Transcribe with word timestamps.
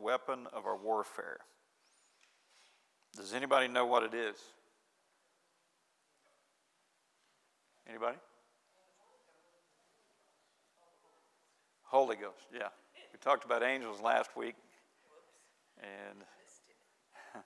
weapon 0.00 0.46
of 0.52 0.66
our 0.66 0.76
warfare. 0.76 1.38
Does 3.16 3.34
anybody 3.34 3.68
know 3.68 3.86
what 3.86 4.02
it 4.02 4.14
is? 4.14 4.36
Anybody? 7.88 8.16
Holy 11.82 12.16
Ghost, 12.16 12.46
yeah. 12.54 12.68
We 13.12 13.18
talked 13.20 13.44
about 13.44 13.62
angels 13.64 14.00
last 14.00 14.36
week. 14.36 14.54
And 15.82 16.22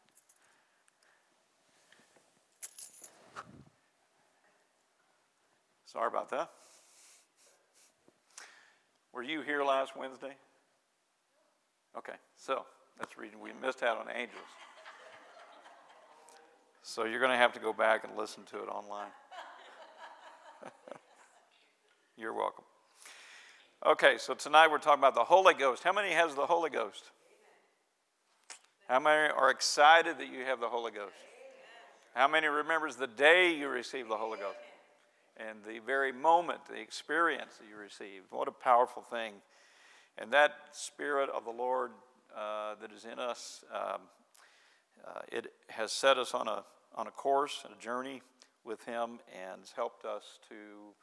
sorry 5.86 6.08
about 6.08 6.28
that. 6.30 6.50
Were 9.14 9.22
you 9.22 9.40
here 9.40 9.64
last 9.64 9.96
Wednesday? 9.96 10.34
Okay, 11.96 12.14
so 12.36 12.64
that's 12.98 13.14
the 13.14 13.20
reason 13.20 13.40
we 13.40 13.50
missed 13.62 13.82
out 13.82 13.98
on 13.98 14.06
angels. 14.14 14.42
So 16.82 17.04
you're 17.04 17.20
going 17.20 17.30
to 17.30 17.36
have 17.36 17.52
to 17.54 17.60
go 17.60 17.72
back 17.72 18.04
and 18.04 18.16
listen 18.16 18.42
to 18.50 18.58
it 18.58 18.68
online. 18.68 19.10
You're 22.16 22.34
welcome. 22.34 22.64
Okay, 23.86 24.16
so 24.18 24.34
tonight 24.34 24.70
we're 24.70 24.78
talking 24.78 25.00
about 25.00 25.14
the 25.14 25.24
Holy 25.24 25.54
Ghost. 25.54 25.82
How 25.82 25.92
many 25.92 26.10
has 26.10 26.34
the 26.34 26.46
Holy 26.46 26.70
Ghost? 26.70 27.10
How 28.88 29.00
many 29.00 29.30
are 29.32 29.50
excited 29.50 30.18
that 30.18 30.30
you 30.30 30.44
have 30.44 30.60
the 30.60 30.68
Holy 30.68 30.90
Ghost? 30.90 31.14
How 32.14 32.28
many 32.28 32.48
remembers 32.48 32.96
the 32.96 33.06
day 33.06 33.54
you 33.54 33.68
received 33.68 34.10
the 34.10 34.16
Holy 34.16 34.38
Ghost? 34.38 34.58
And 35.36 35.58
the 35.66 35.80
very 35.80 36.12
moment, 36.12 36.60
the 36.68 36.80
experience 36.80 37.56
that 37.56 37.66
you 37.68 37.76
received. 37.76 38.26
What 38.30 38.46
a 38.46 38.52
powerful 38.52 39.02
thing. 39.02 39.32
And 40.18 40.32
that 40.32 40.52
Spirit 40.72 41.28
of 41.30 41.44
the 41.44 41.50
Lord 41.50 41.90
uh, 42.36 42.74
that 42.80 42.92
is 42.92 43.04
in 43.04 43.18
us, 43.18 43.64
um, 43.72 44.00
uh, 45.06 45.20
it 45.30 45.52
has 45.68 45.92
set 45.92 46.18
us 46.18 46.34
on 46.34 46.48
a, 46.48 46.64
on 46.94 47.06
a 47.06 47.10
course 47.10 47.62
and 47.64 47.74
a 47.74 47.80
journey 47.82 48.22
with 48.64 48.84
Him 48.84 49.18
and 49.32 49.60
has 49.60 49.72
helped 49.72 50.04
us 50.04 50.38
to 50.48 50.94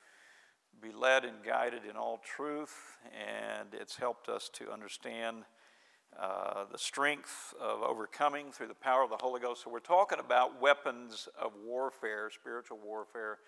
be 0.81 0.91
led 0.91 1.25
and 1.25 1.43
guided 1.45 1.81
in 1.87 1.95
all 1.95 2.21
truth, 2.23 2.97
and 3.13 3.69
it's 3.73 3.97
helped 3.97 4.29
us 4.29 4.49
to 4.53 4.71
understand 4.71 5.43
uh, 6.19 6.65
the 6.71 6.77
strength 6.77 7.53
of 7.61 7.81
overcoming 7.83 8.51
through 8.51 8.67
the 8.67 8.73
power 8.73 9.03
of 9.03 9.09
the 9.09 9.17
Holy 9.17 9.39
Ghost. 9.39 9.63
So, 9.63 9.69
we're 9.69 9.79
talking 9.79 10.19
about 10.19 10.61
weapons 10.61 11.29
of 11.39 11.51
warfare, 11.63 12.29
spiritual 12.31 12.79
warfare, 12.83 13.39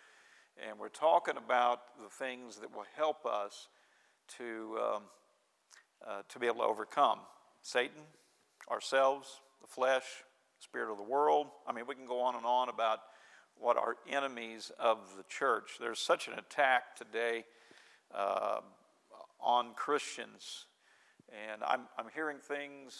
and 0.57 0.77
we're 0.77 0.89
talking 0.89 1.35
about 1.37 1.79
the 2.01 2.09
things 2.09 2.57
that 2.57 2.73
will 2.73 2.85
help 2.95 3.25
us 3.25 3.67
to, 4.37 4.77
um, 4.81 5.03
uh, 6.07 6.21
to 6.29 6.39
be 6.39 6.47
able 6.47 6.57
to 6.57 6.63
overcome 6.63 7.19
Satan, 7.61 8.01
ourselves, 8.69 9.41
the 9.61 9.67
flesh, 9.67 10.03
spirit 10.59 10.91
of 10.91 10.97
the 10.97 11.03
world. 11.03 11.47
I 11.67 11.73
mean, 11.73 11.85
we 11.87 11.95
can 11.95 12.05
go 12.05 12.21
on 12.21 12.35
and 12.35 12.45
on 12.45 12.69
about 12.69 12.99
what 13.59 13.77
are 13.77 13.95
enemies 14.09 14.71
of 14.79 14.97
the 15.17 15.23
church. 15.23 15.77
There's 15.79 15.99
such 15.99 16.27
an 16.27 16.33
attack 16.33 16.95
today 16.95 17.45
uh, 18.13 18.59
on 19.39 19.73
Christians. 19.75 20.65
And 21.51 21.63
I'm, 21.63 21.81
I'm 21.97 22.07
hearing 22.13 22.37
things 22.37 22.97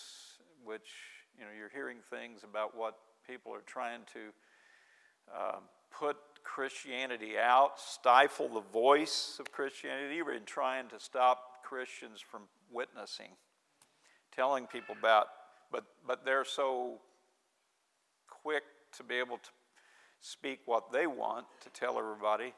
which, 0.63 0.89
you 1.37 1.45
know, 1.45 1.51
you're 1.57 1.69
hearing 1.69 1.97
things 2.09 2.43
about 2.43 2.77
what 2.77 2.95
people 3.27 3.53
are 3.53 3.63
trying 3.65 4.01
to 4.13 5.33
uh, 5.35 5.59
put 5.91 6.17
Christianity 6.43 7.37
out, 7.37 7.79
stifle 7.79 8.49
the 8.49 8.61
voice 8.61 9.37
of 9.39 9.51
Christianity, 9.51 10.15
even 10.17 10.43
trying 10.45 10.89
to 10.89 10.99
stop 10.99 11.63
Christians 11.63 12.19
from 12.19 12.41
witnessing, 12.73 13.29
telling 14.35 14.67
people 14.67 14.95
about, 14.97 15.27
but, 15.71 15.85
but 16.05 16.25
they're 16.25 16.45
so 16.45 16.99
quick 18.27 18.63
to 18.97 19.03
be 19.03 19.15
able 19.15 19.37
to 19.37 19.49
speak 20.21 20.59
what 20.65 20.91
they 20.91 21.07
want 21.07 21.45
to 21.61 21.69
tell 21.69 21.97
everybody. 21.99 22.53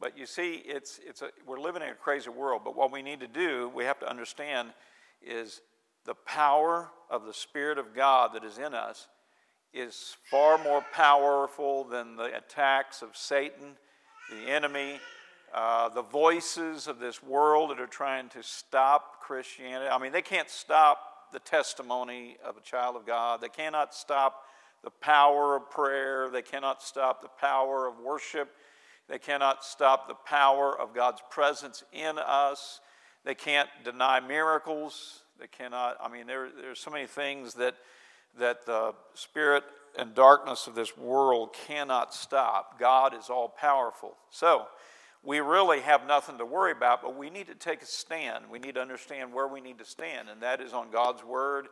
But 0.00 0.16
you 0.16 0.26
see, 0.26 0.62
it's, 0.64 1.00
it's 1.04 1.22
a, 1.22 1.30
we're 1.46 1.58
living 1.58 1.82
in 1.82 1.88
a 1.88 1.94
crazy 1.94 2.30
world. 2.30 2.62
But 2.64 2.76
what 2.76 2.92
we 2.92 3.02
need 3.02 3.20
to 3.20 3.28
do, 3.28 3.70
we 3.74 3.84
have 3.84 3.98
to 4.00 4.08
understand, 4.08 4.70
is 5.22 5.60
the 6.04 6.14
power 6.14 6.90
of 7.10 7.26
the 7.26 7.34
Spirit 7.34 7.78
of 7.78 7.94
God 7.94 8.32
that 8.34 8.44
is 8.44 8.58
in 8.58 8.74
us 8.74 9.08
is 9.74 10.16
far 10.30 10.56
more 10.62 10.84
powerful 10.94 11.84
than 11.84 12.16
the 12.16 12.36
attacks 12.36 13.02
of 13.02 13.16
Satan, 13.16 13.76
the 14.30 14.50
enemy, 14.50 14.98
uh, 15.54 15.88
the 15.88 16.02
voices 16.02 16.86
of 16.86 16.98
this 16.98 17.22
world 17.22 17.70
that 17.70 17.80
are 17.80 17.86
trying 17.86 18.28
to 18.30 18.42
stop 18.42 19.20
Christianity. 19.22 19.90
I 19.90 19.98
mean, 19.98 20.12
they 20.12 20.22
can't 20.22 20.50
stop 20.50 20.98
the 21.32 21.38
testimony 21.40 22.36
of 22.44 22.56
a 22.56 22.60
child 22.60 22.96
of 22.96 23.06
God, 23.06 23.40
they 23.40 23.48
cannot 23.48 23.94
stop 23.94 24.44
the 24.84 24.90
power 24.90 25.56
of 25.56 25.70
prayer. 25.70 26.30
They 26.30 26.42
cannot 26.42 26.82
stop 26.82 27.22
the 27.22 27.28
power 27.28 27.86
of 27.86 27.98
worship. 27.98 28.50
They 29.08 29.18
cannot 29.18 29.64
stop 29.64 30.06
the 30.06 30.14
power 30.14 30.78
of 30.78 30.94
God's 30.94 31.22
presence 31.30 31.82
in 31.92 32.18
us. 32.18 32.80
They 33.24 33.34
can't 33.34 33.68
deny 33.84 34.20
miracles. 34.20 35.22
They 35.40 35.46
cannot, 35.46 35.96
I 36.00 36.08
mean, 36.08 36.26
there, 36.26 36.48
there's 36.50 36.80
so 36.80 36.90
many 36.90 37.06
things 37.06 37.54
that, 37.54 37.74
that 38.38 38.66
the 38.66 38.94
spirit 39.14 39.64
and 39.98 40.14
darkness 40.14 40.66
of 40.66 40.74
this 40.74 40.96
world 40.96 41.54
cannot 41.66 42.14
stop. 42.14 42.78
God 42.78 43.14
is 43.14 43.30
all 43.30 43.48
powerful. 43.48 44.16
So, 44.30 44.66
we 45.24 45.40
really 45.40 45.80
have 45.80 46.06
nothing 46.06 46.38
to 46.38 46.44
worry 46.44 46.72
about, 46.72 47.02
but 47.02 47.16
we 47.16 47.30
need 47.30 47.48
to 47.48 47.54
take 47.54 47.82
a 47.82 47.86
stand. 47.86 48.44
We 48.50 48.58
need 48.58 48.76
to 48.76 48.80
understand 48.80 49.32
where 49.32 49.48
we 49.48 49.60
need 49.60 49.78
to 49.78 49.84
stand, 49.84 50.28
and 50.28 50.42
that 50.42 50.60
is 50.60 50.72
on 50.72 50.90
God's 50.90 51.24
Word 51.24 51.68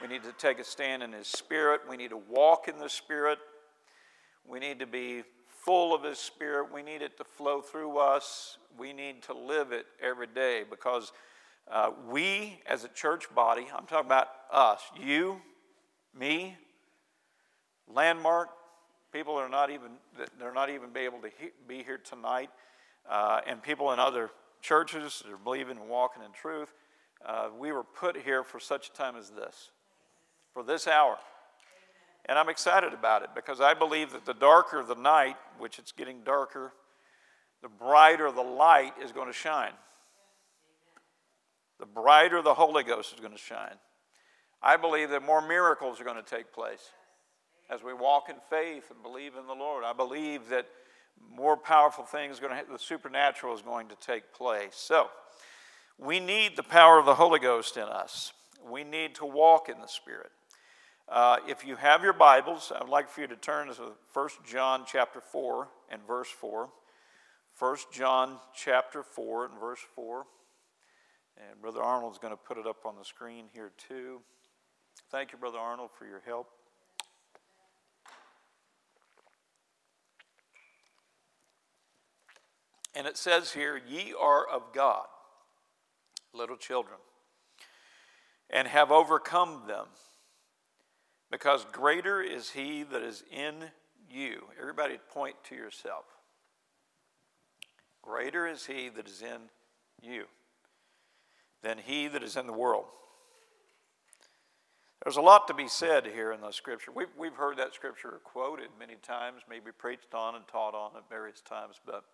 we 0.00 0.08
need 0.08 0.22
to 0.22 0.32
take 0.32 0.58
a 0.58 0.64
stand 0.64 1.02
in 1.02 1.12
His 1.12 1.26
Spirit. 1.26 1.82
We 1.88 1.96
need 1.96 2.10
to 2.10 2.16
walk 2.16 2.68
in 2.68 2.78
the 2.78 2.88
Spirit. 2.88 3.38
We 4.48 4.58
need 4.58 4.78
to 4.78 4.86
be 4.86 5.24
full 5.46 5.94
of 5.94 6.02
His 6.02 6.18
Spirit. 6.18 6.72
We 6.72 6.82
need 6.82 7.02
it 7.02 7.18
to 7.18 7.24
flow 7.24 7.60
through 7.60 7.98
us. 7.98 8.56
We 8.78 8.94
need 8.94 9.22
to 9.24 9.34
live 9.34 9.72
it 9.72 9.84
every 10.02 10.26
day 10.26 10.64
because 10.68 11.12
uh, 11.70 11.90
we, 12.08 12.60
as 12.66 12.84
a 12.84 12.88
church 12.88 13.32
body, 13.34 13.66
I'm 13.74 13.84
talking 13.84 14.06
about 14.06 14.28
us, 14.50 14.80
you, 14.98 15.40
me, 16.18 16.56
Landmark, 17.86 18.48
people 19.12 19.34
are 19.34 19.48
not 19.48 19.70
even 19.70 19.90
they're 20.38 20.54
not 20.54 20.70
even 20.70 20.90
be 20.90 21.00
able 21.00 21.18
to 21.20 21.28
he, 21.38 21.50
be 21.68 21.82
here 21.82 21.98
tonight, 21.98 22.50
uh, 23.08 23.40
and 23.46 23.62
people 23.62 23.92
in 23.92 23.98
other 23.98 24.30
churches 24.60 25.22
that 25.24 25.32
are 25.32 25.38
believing 25.38 25.78
and 25.78 25.88
walking 25.88 26.22
in 26.22 26.32
truth. 26.32 26.72
Uh, 27.24 27.48
we 27.58 27.72
were 27.72 27.84
put 27.84 28.16
here 28.16 28.42
for 28.42 28.58
such 28.58 28.88
a 28.88 28.92
time 28.92 29.16
as 29.16 29.30
this 29.30 29.70
for 30.52 30.62
this 30.62 30.86
hour. 30.86 31.16
And 32.26 32.38
I'm 32.38 32.48
excited 32.48 32.92
about 32.92 33.22
it 33.22 33.30
because 33.34 33.60
I 33.60 33.74
believe 33.74 34.12
that 34.12 34.24
the 34.24 34.34
darker 34.34 34.82
the 34.82 34.94
night, 34.94 35.36
which 35.58 35.78
it's 35.78 35.92
getting 35.92 36.22
darker, 36.22 36.72
the 37.62 37.68
brighter 37.68 38.30
the 38.30 38.42
light 38.42 38.92
is 39.02 39.12
going 39.12 39.26
to 39.26 39.32
shine. 39.32 39.72
The 41.78 41.86
brighter 41.86 42.42
the 42.42 42.54
Holy 42.54 42.84
Ghost 42.84 43.14
is 43.14 43.20
going 43.20 43.32
to 43.32 43.38
shine. 43.38 43.76
I 44.62 44.76
believe 44.76 45.10
that 45.10 45.22
more 45.22 45.46
miracles 45.46 46.00
are 46.00 46.04
going 46.04 46.22
to 46.22 46.36
take 46.36 46.52
place 46.52 46.90
as 47.70 47.82
we 47.82 47.94
walk 47.94 48.28
in 48.28 48.36
faith 48.50 48.90
and 48.90 49.02
believe 49.02 49.32
in 49.36 49.46
the 49.46 49.54
Lord. 49.54 49.84
I 49.84 49.92
believe 49.92 50.48
that 50.50 50.66
more 51.34 51.56
powerful 51.56 52.04
things 52.04 52.40
going 52.40 52.50
to 52.50 52.56
happen, 52.56 52.72
the 52.72 52.78
supernatural 52.78 53.54
is 53.54 53.62
going 53.62 53.88
to 53.88 53.96
take 53.96 54.32
place. 54.32 54.74
So, 54.74 55.08
we 55.98 56.18
need 56.18 56.56
the 56.56 56.62
power 56.62 56.98
of 56.98 57.04
the 57.04 57.14
Holy 57.14 57.38
Ghost 57.38 57.76
in 57.76 57.82
us. 57.82 58.32
We 58.66 58.84
need 58.84 59.14
to 59.16 59.26
walk 59.26 59.68
in 59.68 59.80
the 59.80 59.86
Spirit. 59.86 60.30
Uh, 61.08 61.38
if 61.48 61.66
you 61.66 61.76
have 61.76 62.02
your 62.02 62.12
Bibles, 62.12 62.72
I 62.74 62.82
would 62.82 62.88
like 62.88 63.10
for 63.10 63.20
you 63.20 63.26
to 63.26 63.36
turn 63.36 63.68
to 63.68 63.92
1 64.12 64.28
John 64.48 64.84
chapter 64.86 65.20
4 65.20 65.68
and 65.90 66.00
verse 66.06 66.28
4. 66.28 66.70
1 67.58 67.76
John 67.92 68.38
chapter 68.54 69.02
4 69.02 69.46
and 69.46 69.60
verse 69.60 69.80
4. 69.94 70.24
And 71.36 71.60
Brother 71.60 71.82
Arnold's 71.82 72.18
going 72.18 72.32
to 72.32 72.36
put 72.36 72.58
it 72.58 72.66
up 72.66 72.86
on 72.86 72.94
the 72.96 73.04
screen 73.04 73.46
here 73.52 73.72
too. 73.88 74.20
Thank 75.10 75.32
you, 75.32 75.38
Brother 75.38 75.58
Arnold, 75.58 75.90
for 75.98 76.06
your 76.06 76.22
help. 76.24 76.48
And 82.94 83.06
it 83.06 83.16
says 83.16 83.52
here, 83.52 83.80
Ye 83.88 84.12
are 84.18 84.46
of 84.46 84.72
God, 84.72 85.06
little 86.32 86.56
children 86.56 86.98
and 88.52 88.68
have 88.68 88.90
overcome 88.90 89.62
them. 89.66 89.86
Because 91.30 91.64
greater 91.70 92.20
is 92.20 92.50
he 92.50 92.82
that 92.82 93.02
is 93.02 93.22
in 93.30 93.70
you. 94.10 94.42
Everybody 94.60 94.98
point 95.12 95.36
to 95.44 95.54
yourself. 95.54 96.04
Greater 98.02 98.46
is 98.46 98.66
he 98.66 98.88
that 98.88 99.06
is 99.06 99.22
in 99.22 99.40
you 100.02 100.24
than 101.62 101.78
he 101.78 102.08
that 102.08 102.22
is 102.22 102.36
in 102.36 102.46
the 102.46 102.52
world. 102.52 102.86
There's 105.04 105.16
a 105.16 105.22
lot 105.22 105.46
to 105.48 105.54
be 105.54 105.68
said 105.68 106.06
here 106.06 106.32
in 106.32 106.40
the 106.40 106.50
scripture. 106.50 106.90
We've, 106.94 107.08
we've 107.16 107.36
heard 107.36 107.56
that 107.58 107.74
scripture 107.74 108.20
quoted 108.24 108.68
many 108.78 108.96
times, 108.96 109.42
maybe 109.48 109.70
preached 109.76 110.14
on 110.14 110.34
and 110.34 110.46
taught 110.48 110.74
on 110.74 110.90
at 110.96 111.08
various 111.08 111.40
times, 111.40 111.80
but 111.86 112.04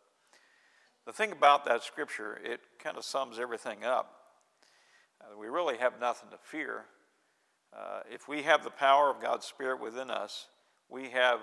the 1.06 1.12
thing 1.12 1.32
about 1.32 1.64
that 1.66 1.84
scripture, 1.84 2.38
it 2.44 2.60
kind 2.78 2.96
of 2.96 3.04
sums 3.04 3.38
everything 3.38 3.84
up. 3.84 4.12
Uh, 5.20 5.38
we 5.38 5.46
really 5.46 5.76
have 5.78 6.00
nothing 6.00 6.30
to 6.30 6.36
fear. 6.42 6.84
Uh, 7.76 8.00
if 8.10 8.28
we 8.28 8.42
have 8.42 8.64
the 8.64 8.70
power 8.70 9.10
of 9.10 9.20
God's 9.20 9.46
Spirit 9.46 9.80
within 9.80 10.10
us, 10.10 10.46
we 10.88 11.10
have 11.10 11.40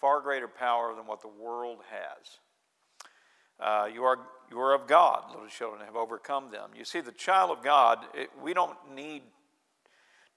far 0.00 0.20
greater 0.20 0.48
power 0.48 0.94
than 0.94 1.06
what 1.06 1.20
the 1.20 1.28
world 1.28 1.78
has. 1.90 2.38
Uh, 3.60 3.86
you, 3.92 4.02
are, 4.02 4.18
you 4.50 4.58
are 4.58 4.74
of 4.74 4.86
God, 4.86 5.24
little 5.30 5.46
children 5.48 5.84
have 5.84 5.96
overcome 5.96 6.50
them. 6.50 6.70
You 6.76 6.84
see, 6.84 7.00
the 7.00 7.12
child 7.12 7.56
of 7.56 7.62
God, 7.62 7.98
it, 8.14 8.30
we 8.42 8.54
don't 8.54 8.76
need 8.94 9.22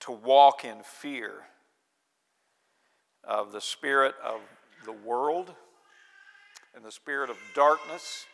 to 0.01 0.11
walk 0.11 0.65
in 0.65 0.77
fear 0.83 1.31
of 3.23 3.51
the 3.51 3.61
spirit 3.61 4.13
of 4.23 4.39
the 4.85 4.91
world 4.91 5.53
and 6.75 6.83
the 6.83 6.91
spirit 6.91 7.29
of 7.29 7.38
darkness. 7.56 8.25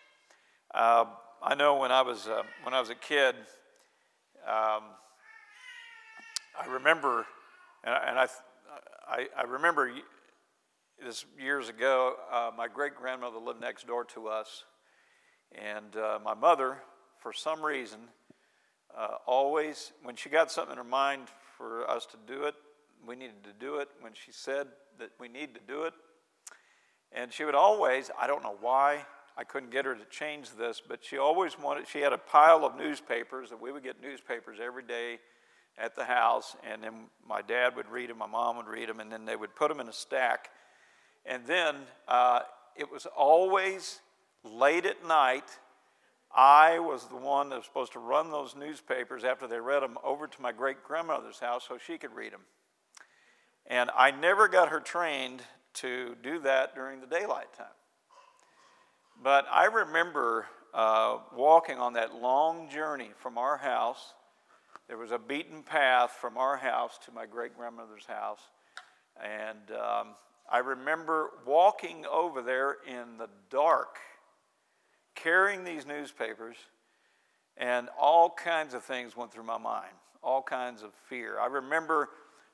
Uh, 0.74 1.04
I 1.44 1.54
know 1.56 1.76
when 1.76 1.92
I 1.92 2.02
was, 2.02 2.28
uh, 2.28 2.44
when 2.64 2.74
I 2.74 2.80
was 2.80 2.90
a 2.90 2.96
kid, 2.96 3.36
um, 4.48 4.84
I 6.58 6.66
remember, 6.70 7.26
and 7.84 7.94
I, 7.94 8.08
and 8.08 8.18
I, 8.18 8.28
I, 9.06 9.28
I 9.38 9.42
remember 9.44 9.92
this 11.04 11.26
years 11.38 11.68
ago, 11.68 12.16
uh, 12.32 12.52
my 12.56 12.70
great 12.70 12.96
grandmother 12.96 13.38
lived 13.38 13.60
next 13.60 13.86
door 13.86 14.06
to 14.06 14.30
us, 14.30 14.64
and 15.52 15.94
uh, 15.98 16.20
my 16.24 16.36
mother, 16.36 16.78
for 17.20 17.34
some 17.34 17.62
reason, 17.62 18.00
uh, 18.98 19.16
always, 19.26 19.92
when 20.04 20.16
she 20.16 20.30
got 20.30 20.52
something 20.52 20.72
in 20.72 20.78
her 20.78 20.86
mind 20.86 21.24
for 21.58 21.90
us 21.90 22.06
to 22.06 22.18
do 22.34 22.44
it, 22.44 22.56
we 23.06 23.18
needed 23.18 23.44
to 23.44 23.54
do 23.60 23.80
it. 23.80 23.90
When 24.00 24.14
she 24.14 24.32
said 24.32 24.68
that 25.00 25.10
we 25.20 25.28
need 25.28 25.54
to 25.54 25.62
do 25.68 25.84
it, 25.84 25.94
and 27.12 27.34
she 27.34 27.44
would 27.44 27.56
always, 27.56 28.10
I 28.18 28.26
don't 28.26 28.42
know 28.42 28.56
why, 28.62 29.06
I 29.38 29.44
couldn't 29.44 29.72
get 29.72 29.86
her 29.86 29.96
to 29.96 30.06
change 30.10 30.52
this, 30.52 30.82
but 30.86 31.04
she 31.04 31.18
always 31.18 31.58
wanted, 31.58 31.88
she 31.88 32.00
had 32.00 32.14
a 32.14 32.18
pile 32.18 32.66
of 32.66 32.76
newspapers, 32.76 33.52
and 33.52 33.62
we 33.62 33.72
would 33.72 33.84
get 33.84 34.02
newspapers 34.02 34.58
every 34.62 34.84
day 34.84 35.20
at 35.78 35.96
the 35.96 36.04
house, 36.04 36.56
and 36.70 36.84
then 36.84 36.94
my 37.28 37.42
dad 37.42 37.76
would 37.76 37.88
read 37.90 38.10
them, 38.10 38.18
my 38.18 38.28
mom 38.28 38.58
would 38.58 38.68
read 38.68 38.90
them, 38.90 39.00
and 39.00 39.12
then 39.12 39.26
they 39.26 39.36
would 39.36 39.56
put 39.56 39.70
them 39.70 39.80
in 39.80 39.88
a 39.88 39.94
stack. 39.94 40.50
And 41.26 41.46
then 41.46 41.76
uh, 42.08 42.42
it 42.76 42.92
was 42.92 43.06
always 43.06 44.00
late 44.44 44.86
at 44.86 45.06
night. 45.08 45.46
I 46.36 46.80
was 46.80 47.08
the 47.08 47.16
one 47.16 47.50
that 47.50 47.58
was 47.58 47.66
supposed 47.66 47.94
to 47.94 48.00
run 48.00 48.32
those 48.32 48.56
newspapers 48.56 49.24
after 49.24 49.48
they 49.48 49.60
read 49.60 49.82
them 49.84 49.98
over 50.04 50.28
to 50.28 50.42
my 50.42 50.52
great 50.52 50.84
grandmother's 50.84 51.40
house 51.40 51.66
so 51.68 51.78
she 51.78 51.98
could 51.98 52.14
read 52.14 52.34
them. 52.34 52.42
And 53.68 53.90
I 53.96 54.12
never 54.12 54.48
got 54.48 54.70
her 54.70 54.80
trained 54.80 55.42
to 55.76 56.16
do 56.22 56.40
that 56.40 56.76
during 56.76 57.00
the 57.00 57.08
daylight 57.08 57.54
time. 57.54 57.68
But 59.24 59.46
I 59.52 59.66
remember 59.66 60.48
uh, 60.74 61.20
walking 61.36 61.78
on 61.78 61.94
that 61.94 62.16
long 62.16 62.70
journey 62.70 63.12
from 63.20 63.38
our 63.38 63.58
house 63.58 64.14
there 64.92 64.98
was 64.98 65.12
a 65.12 65.18
beaten 65.18 65.64
path 65.64 66.18
from 66.20 66.38
our 66.38 66.58
house 66.58 67.00
to 67.06 67.14
my 67.14 67.26
great 67.26 67.56
grandmother's 67.56 68.06
house. 68.06 68.42
And 69.24 69.72
um, 69.72 70.08
I 70.52 70.58
remember 70.58 71.30
walking 71.46 72.06
over 72.12 72.42
there 72.42 72.76
in 72.86 73.18
the 73.18 73.30
dark, 73.50 74.00
carrying 75.16 75.64
these 75.64 75.86
newspapers, 75.86 76.58
and 77.56 77.88
all 77.98 78.32
kinds 78.32 78.74
of 78.74 78.84
things 78.84 79.16
went 79.16 79.32
through 79.32 79.46
my 79.46 79.58
mind, 79.58 79.94
all 80.22 80.42
kinds 80.42 80.84
of 80.84 80.92
fear. 81.08 81.40
I 81.40 81.46
remember, 81.46 82.10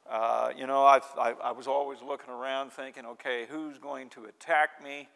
uh, 0.08 0.52
you 0.56 0.68
know, 0.68 0.84
I, 0.86 1.00
I, 1.18 1.31
I, 1.44 1.52
was 1.54 1.66
always 1.66 2.04
looking 2.04 2.31
around 2.31 2.72
thinking, 2.72 3.04
okay, 3.08 3.48
who's 3.50 3.80
going 3.80 4.10
to 4.10 4.25
attack 4.25 4.84
me? 4.84 5.10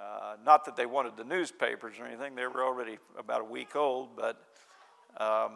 Uh, 0.00 0.36
not 0.44 0.64
that 0.64 0.76
they 0.76 0.86
wanted 0.86 1.16
the 1.16 1.24
newspapers 1.24 1.98
or 1.98 2.06
anything, 2.06 2.34
they 2.34 2.46
were 2.46 2.64
already 2.64 2.98
about 3.18 3.40
a 3.40 3.44
week 3.44 3.74
old, 3.74 4.10
but 4.16 4.40
um, 5.16 5.52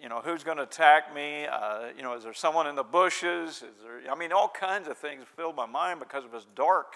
you 0.00 0.08
know, 0.08 0.20
who's 0.24 0.42
going 0.42 0.56
to 0.56 0.62
attack 0.62 1.14
me? 1.14 1.46
Uh, 1.46 1.88
you 1.96 2.02
know, 2.02 2.14
is 2.14 2.24
there 2.24 2.32
someone 2.32 2.66
in 2.66 2.74
the 2.74 2.82
bushes? 2.82 3.56
Is 3.56 3.62
there, 3.82 4.10
I 4.10 4.14
mean, 4.14 4.32
all 4.32 4.48
kinds 4.48 4.88
of 4.88 4.96
things 4.96 5.24
filled 5.36 5.56
my 5.56 5.66
mind 5.66 6.00
because 6.00 6.24
it 6.24 6.32
was 6.32 6.46
dark 6.54 6.94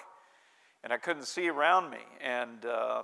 and 0.85 0.93
I 0.93 0.97
couldn't 0.97 1.25
see 1.25 1.49
around 1.49 1.91
me. 1.91 1.99
And 2.21 2.65
uh, 2.65 3.03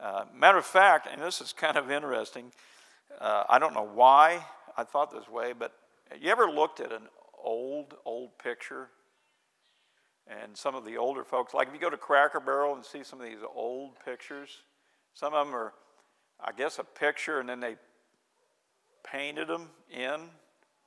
uh, 0.00 0.24
matter 0.34 0.58
of 0.58 0.66
fact, 0.66 1.08
and 1.10 1.20
this 1.20 1.40
is 1.40 1.52
kind 1.52 1.76
of 1.76 1.90
interesting, 1.90 2.52
uh, 3.20 3.44
I 3.48 3.58
don't 3.58 3.74
know 3.74 3.88
why 3.92 4.44
I 4.76 4.84
thought 4.84 5.10
this 5.10 5.28
way, 5.28 5.52
but 5.58 5.72
you 6.20 6.30
ever 6.30 6.50
looked 6.50 6.80
at 6.80 6.92
an 6.92 7.08
old, 7.42 7.94
old 8.04 8.38
picture? 8.38 8.88
And 10.28 10.56
some 10.56 10.74
of 10.74 10.84
the 10.84 10.96
older 10.98 11.24
folks, 11.24 11.54
like 11.54 11.68
if 11.68 11.74
you 11.74 11.80
go 11.80 11.88
to 11.88 11.96
Cracker 11.96 12.40
Barrel 12.40 12.74
and 12.74 12.84
see 12.84 13.02
some 13.02 13.20
of 13.20 13.26
these 13.26 13.38
old 13.54 13.92
pictures, 14.04 14.50
some 15.14 15.32
of 15.32 15.46
them 15.46 15.54
are, 15.54 15.72
I 16.38 16.52
guess, 16.52 16.78
a 16.78 16.84
picture 16.84 17.40
and 17.40 17.48
then 17.48 17.60
they 17.60 17.76
painted 19.10 19.48
them 19.48 19.70
in, 19.90 20.20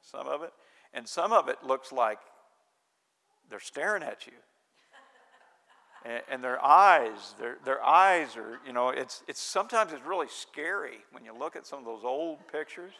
some 0.02 0.28
of 0.28 0.44
it, 0.44 0.52
and 0.94 1.08
some 1.08 1.32
of 1.32 1.48
it 1.48 1.58
looks 1.64 1.92
like 1.92 2.20
they're 3.50 3.60
staring 3.60 4.04
at 4.04 4.28
you. 4.28 4.34
and, 6.30 6.44
their 6.44 6.64
eyes, 6.64 7.34
their, 7.40 7.58
their 7.66 7.84
eyes 7.84 8.36
are, 8.38 8.60
you 8.66 8.74
know, 8.74 8.90
it's, 8.90 9.24
it's 9.28 9.42
sometimes 9.42 9.92
it's 9.92 10.06
really 10.06 10.28
scary 10.30 11.00
when 11.12 11.26
you 11.26 11.38
look 11.38 11.56
at 11.56 11.66
some 11.66 11.80
of 11.80 11.86
those 11.86 12.04
old 12.04 12.40
pictures. 12.52 12.94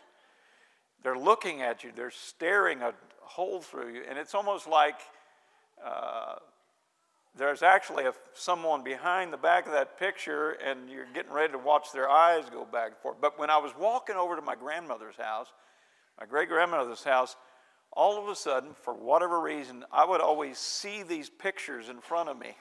They're 1.04 1.18
looking 1.18 1.62
at 1.62 1.84
you, 1.84 1.92
they're 1.96 2.12
staring 2.12 2.82
a 2.82 2.94
hole 3.22 3.62
through 3.62 3.94
you, 3.94 4.02
and 4.10 4.18
it's 4.18 4.34
almost 4.34 4.68
like 4.68 4.96
uh, 5.86 6.36
there's 7.38 7.64
actually 7.64 8.06
a, 8.06 8.14
someone 8.34 8.84
behind 8.84 9.32
the 9.32 9.38
back 9.38 9.66
of 9.66 9.72
that 9.72 9.98
picture 9.98 10.52
and 10.52 10.90
you're 10.90 11.06
getting 11.14 11.32
ready 11.32 11.54
to 11.54 11.58
watch 11.58 11.92
their 11.94 12.10
eyes 12.10 12.44
go 12.52 12.66
back 12.66 12.88
and 12.88 12.98
forth. 12.98 13.18
But 13.22 13.40
when 13.40 13.50
I 13.50 13.58
was 13.58 13.72
walking 13.80 14.16
over 14.16 14.36
to 14.36 14.42
my 14.42 14.56
grandmother's 14.56 15.16
house, 15.16 15.48
my 16.20 16.26
great 16.26 16.50
grandmother's 16.50 17.04
house, 17.04 17.36
all 17.94 18.22
of 18.22 18.30
a 18.30 18.36
sudden, 18.36 18.72
for 18.84 18.94
whatever 18.94 19.40
reason, 19.40 19.84
I 19.92 20.06
would 20.06 20.22
always 20.22 20.58
see 20.58 21.04
these 21.04 21.30
pictures 21.30 21.90
in 21.90 22.00
front 22.00 22.30
of 22.30 22.38
me. 22.38 22.56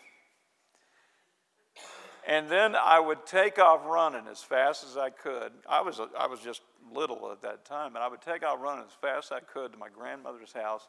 And 2.26 2.48
then 2.48 2.76
I 2.76 3.00
would 3.00 3.26
take 3.26 3.58
off 3.58 3.84
running 3.86 4.26
as 4.30 4.42
fast 4.42 4.84
as 4.84 4.96
I 4.96 5.10
could. 5.10 5.52
I 5.68 5.82
was, 5.82 6.00
I 6.18 6.26
was 6.26 6.40
just 6.40 6.62
little 6.92 7.30
at 7.32 7.42
that 7.42 7.64
time, 7.64 7.94
and 7.94 8.04
I 8.04 8.08
would 8.08 8.20
take 8.20 8.44
off 8.44 8.60
running 8.60 8.84
as 8.84 8.92
fast 9.00 9.32
as 9.32 9.38
I 9.38 9.40
could 9.40 9.72
to 9.72 9.78
my 9.78 9.88
grandmother's 9.88 10.52
house 10.52 10.88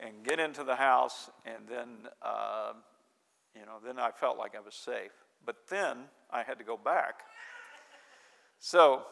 and 0.00 0.24
get 0.24 0.38
into 0.38 0.64
the 0.64 0.76
house 0.76 1.30
and 1.44 1.68
then. 1.68 1.88
Uh, 2.22 2.72
you 3.58 3.66
know, 3.66 3.78
then 3.84 3.98
I 3.98 4.10
felt 4.10 4.38
like 4.38 4.54
I 4.54 4.60
was 4.60 4.74
safe. 4.74 5.10
But 5.44 5.56
then 5.68 5.96
I 6.30 6.42
had 6.42 6.58
to 6.58 6.64
go 6.64 6.76
back. 6.76 7.22
So, 8.60 9.02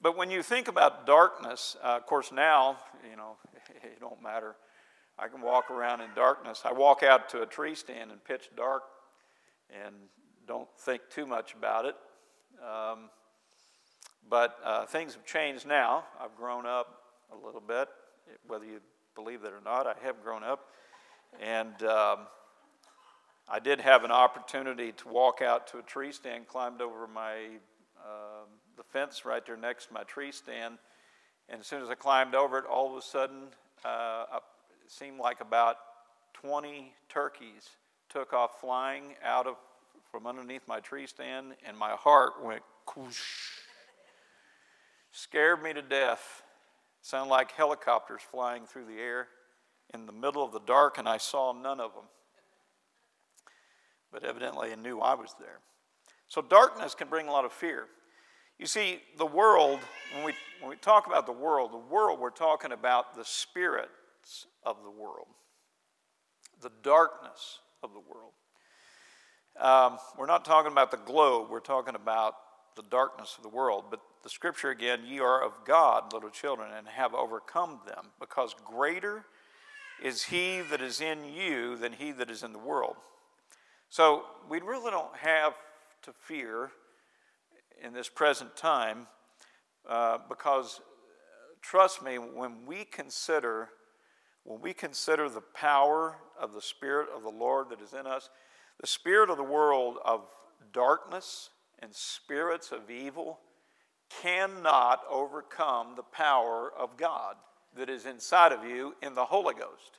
but 0.00 0.16
when 0.16 0.30
you 0.30 0.42
think 0.42 0.68
about 0.68 1.06
darkness, 1.06 1.76
uh, 1.82 1.96
of 1.96 2.06
course, 2.06 2.32
now, 2.32 2.78
you 3.08 3.16
know, 3.16 3.36
it 3.82 4.00
don't 4.00 4.22
matter. 4.22 4.56
I 5.18 5.28
can 5.28 5.40
walk 5.42 5.70
around 5.70 6.00
in 6.00 6.08
darkness. 6.14 6.62
I 6.64 6.72
walk 6.72 7.02
out 7.02 7.28
to 7.30 7.42
a 7.42 7.46
tree 7.46 7.74
stand 7.74 8.10
in 8.10 8.18
pitch 8.18 8.48
dark 8.56 8.82
and 9.70 9.94
don't 10.46 10.68
think 10.78 11.02
too 11.10 11.26
much 11.26 11.54
about 11.54 11.84
it. 11.84 11.94
Um, 12.62 13.10
but 14.28 14.56
uh, 14.64 14.86
things 14.86 15.14
have 15.14 15.26
changed 15.26 15.66
now. 15.66 16.04
I've 16.20 16.34
grown 16.36 16.64
up 16.64 17.02
a 17.32 17.46
little 17.46 17.60
bit, 17.60 17.88
whether 18.46 18.64
you 18.64 18.80
believe 19.14 19.44
it 19.44 19.52
or 19.52 19.60
not. 19.64 19.86
I 19.86 19.94
have 20.02 20.22
grown 20.22 20.42
up. 20.44 20.68
And 21.40 21.82
um, 21.82 22.18
I 23.48 23.58
did 23.58 23.80
have 23.80 24.04
an 24.04 24.10
opportunity 24.10 24.92
to 24.92 25.08
walk 25.08 25.42
out 25.42 25.66
to 25.68 25.78
a 25.78 25.82
tree 25.82 26.12
stand, 26.12 26.48
climbed 26.48 26.80
over 26.80 27.06
my 27.06 27.58
uh, 28.04 28.44
the 28.76 28.82
fence 28.82 29.24
right 29.24 29.44
there 29.44 29.56
next 29.56 29.86
to 29.86 29.94
my 29.94 30.02
tree 30.04 30.32
stand, 30.32 30.78
and 31.48 31.60
as 31.60 31.66
soon 31.66 31.82
as 31.82 31.90
I 31.90 31.94
climbed 31.94 32.34
over 32.34 32.58
it, 32.58 32.64
all 32.64 32.90
of 32.90 32.96
a 32.96 33.02
sudden, 33.02 33.48
uh, 33.84 34.24
it 34.84 34.90
seemed 34.90 35.18
like 35.18 35.40
about 35.40 35.76
20 36.34 36.92
turkeys 37.08 37.68
took 38.08 38.32
off 38.32 38.60
flying 38.60 39.14
out 39.24 39.46
of 39.46 39.56
from 40.10 40.26
underneath 40.26 40.62
my 40.66 40.80
tree 40.80 41.06
stand, 41.06 41.54
and 41.66 41.76
my 41.76 41.90
heart 41.90 42.32
went 42.42 42.62
whoosh. 42.94 43.20
Scared 45.10 45.62
me 45.62 45.72
to 45.72 45.82
death. 45.82 46.42
It 47.02 47.06
sounded 47.06 47.30
like 47.30 47.52
helicopters 47.52 48.22
flying 48.30 48.64
through 48.64 48.86
the 48.86 49.00
air 49.00 49.28
in 49.92 50.06
the 50.06 50.12
middle 50.12 50.44
of 50.44 50.52
the 50.52 50.60
dark, 50.60 50.96
and 50.96 51.08
I 51.08 51.18
saw 51.18 51.52
none 51.52 51.80
of 51.80 51.92
them 51.92 52.04
but 54.12 54.24
evidently 54.24 54.70
he 54.70 54.76
knew 54.76 55.00
I 55.00 55.14
was 55.14 55.34
there. 55.40 55.58
So 56.28 56.42
darkness 56.42 56.94
can 56.94 57.08
bring 57.08 57.26
a 57.26 57.32
lot 57.32 57.44
of 57.44 57.52
fear. 57.52 57.86
You 58.58 58.66
see, 58.66 59.00
the 59.18 59.26
world, 59.26 59.80
when 60.14 60.24
we, 60.24 60.32
when 60.60 60.70
we 60.70 60.76
talk 60.76 61.06
about 61.06 61.26
the 61.26 61.32
world, 61.32 61.72
the 61.72 61.78
world, 61.78 62.20
we're 62.20 62.30
talking 62.30 62.72
about 62.72 63.16
the 63.16 63.24
spirits 63.24 64.46
of 64.64 64.76
the 64.84 64.90
world, 64.90 65.26
the 66.60 66.70
darkness 66.82 67.58
of 67.82 67.90
the 67.92 68.00
world. 68.00 68.32
Um, 69.58 69.98
we're 70.16 70.26
not 70.26 70.44
talking 70.44 70.70
about 70.70 70.90
the 70.90 70.98
globe, 70.98 71.48
we're 71.50 71.60
talking 71.60 71.94
about 71.94 72.34
the 72.76 72.82
darkness 72.82 73.34
of 73.36 73.42
the 73.42 73.48
world. 73.48 73.86
But 73.90 74.00
the 74.22 74.28
scripture 74.28 74.70
again, 74.70 75.00
ye 75.06 75.20
are 75.20 75.42
of 75.42 75.52
God, 75.66 76.12
little 76.12 76.30
children, 76.30 76.70
and 76.76 76.86
have 76.88 77.14
overcome 77.14 77.80
them, 77.86 78.06
because 78.20 78.54
greater 78.64 79.24
is 80.02 80.24
he 80.24 80.60
that 80.60 80.80
is 80.80 81.00
in 81.00 81.24
you 81.24 81.76
than 81.76 81.92
he 81.92 82.12
that 82.12 82.30
is 82.30 82.42
in 82.42 82.52
the 82.52 82.58
world. 82.58 82.96
So 83.88 84.24
we 84.48 84.60
really 84.60 84.90
don't 84.90 85.16
have 85.16 85.54
to 86.02 86.12
fear 86.12 86.70
in 87.82 87.92
this 87.92 88.08
present 88.08 88.56
time 88.56 89.06
uh, 89.88 90.18
because 90.28 90.80
trust 91.60 92.02
me, 92.02 92.16
when 92.16 92.66
we 92.66 92.84
consider 92.84 93.70
when 94.44 94.60
we 94.60 94.74
consider 94.74 95.28
the 95.28 95.40
power 95.40 96.16
of 96.40 96.52
the 96.52 96.60
Spirit 96.60 97.08
of 97.14 97.22
the 97.22 97.28
Lord 97.28 97.70
that 97.70 97.80
is 97.80 97.92
in 97.92 98.08
us, 98.08 98.28
the 98.80 98.88
spirit 98.88 99.30
of 99.30 99.36
the 99.36 99.44
world 99.44 99.98
of 100.04 100.22
darkness 100.72 101.50
and 101.78 101.94
spirits 101.94 102.72
of 102.72 102.90
evil 102.90 103.38
cannot 104.20 105.00
overcome 105.10 105.94
the 105.96 106.02
power 106.02 106.72
of 106.78 106.96
God 106.96 107.36
that 107.76 107.88
is 107.88 108.04
inside 108.06 108.52
of 108.52 108.64
you 108.64 108.94
in 109.02 109.14
the 109.14 109.24
Holy 109.24 109.54
Ghost. 109.54 109.98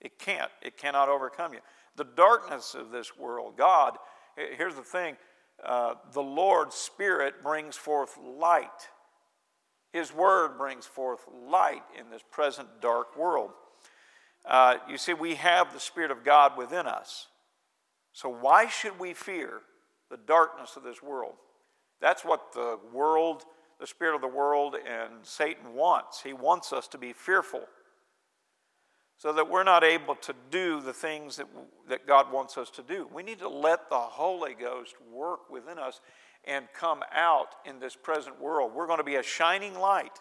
It 0.00 0.18
can't. 0.18 0.50
It 0.62 0.76
cannot 0.76 1.08
overcome 1.08 1.54
you. 1.54 1.60
The 1.96 2.04
darkness 2.04 2.74
of 2.74 2.90
this 2.90 3.16
world, 3.16 3.56
God, 3.56 3.96
here's 4.56 4.74
the 4.74 4.82
thing 4.82 5.16
uh, 5.64 5.94
the 6.12 6.22
Lord's 6.22 6.74
Spirit 6.74 7.42
brings 7.42 7.76
forth 7.76 8.18
light. 8.22 8.88
His 9.92 10.12
Word 10.12 10.58
brings 10.58 10.84
forth 10.84 11.20
light 11.48 11.82
in 11.98 12.10
this 12.10 12.22
present 12.30 12.68
dark 12.82 13.16
world. 13.16 13.50
Uh, 14.44 14.76
you 14.88 14.98
see, 14.98 15.14
we 15.14 15.36
have 15.36 15.72
the 15.72 15.80
Spirit 15.80 16.10
of 16.10 16.22
God 16.24 16.58
within 16.58 16.86
us. 16.86 17.28
So, 18.12 18.28
why 18.28 18.68
should 18.68 18.98
we 18.98 19.14
fear 19.14 19.60
the 20.10 20.18
darkness 20.18 20.76
of 20.76 20.82
this 20.82 21.02
world? 21.02 21.34
That's 22.00 22.24
what 22.24 22.52
the 22.52 22.78
world, 22.92 23.44
the 23.80 23.86
spirit 23.86 24.14
of 24.14 24.20
the 24.20 24.28
world, 24.28 24.74
and 24.74 25.14
Satan 25.22 25.74
wants. 25.74 26.22
He 26.22 26.32
wants 26.32 26.72
us 26.72 26.88
to 26.88 26.98
be 26.98 27.12
fearful 27.12 27.62
so 29.18 29.32
that 29.32 29.48
we're 29.48 29.64
not 29.64 29.82
able 29.82 30.14
to 30.14 30.34
do 30.50 30.80
the 30.80 30.92
things 30.92 31.36
that, 31.36 31.46
that 31.88 32.06
God 32.06 32.30
wants 32.30 32.58
us 32.58 32.68
to 32.70 32.82
do. 32.82 33.08
We 33.12 33.22
need 33.22 33.38
to 33.38 33.48
let 33.48 33.88
the 33.88 33.96
Holy 33.96 34.54
Ghost 34.54 34.94
work 35.10 35.50
within 35.50 35.78
us 35.78 36.00
and 36.44 36.66
come 36.74 37.02
out 37.14 37.54
in 37.64 37.80
this 37.80 37.96
present 37.96 38.40
world. 38.40 38.72
We're 38.74 38.86
going 38.86 38.98
to 38.98 39.04
be 39.04 39.16
a 39.16 39.22
shining 39.22 39.74
light 39.74 40.20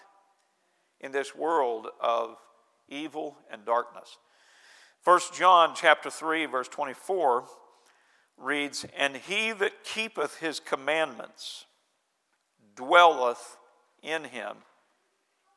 in 1.02 1.12
this 1.12 1.36
world 1.36 1.88
of 2.02 2.38
evil 2.88 3.38
and 3.52 3.66
darkness. 3.66 4.18
1 5.04 5.20
John 5.38 5.74
chapter 5.76 6.10
3 6.10 6.46
verse 6.48 6.68
24 6.68 7.46
reads, 8.38 8.86
And 8.96 9.16
he 9.16 9.52
that 9.52 9.84
keepeth 9.84 10.40
his 10.40 10.60
commandments 10.60 11.66
dwelleth 12.76 13.58
in 14.02 14.26
him, 14.26 14.58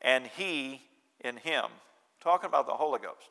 and 0.00 0.26
he 0.26 0.82
in 1.20 1.36
him. 1.36 1.64
Talking 2.22 2.48
about 2.48 2.66
the 2.66 2.74
Holy 2.74 2.98
Ghost. 2.98 3.30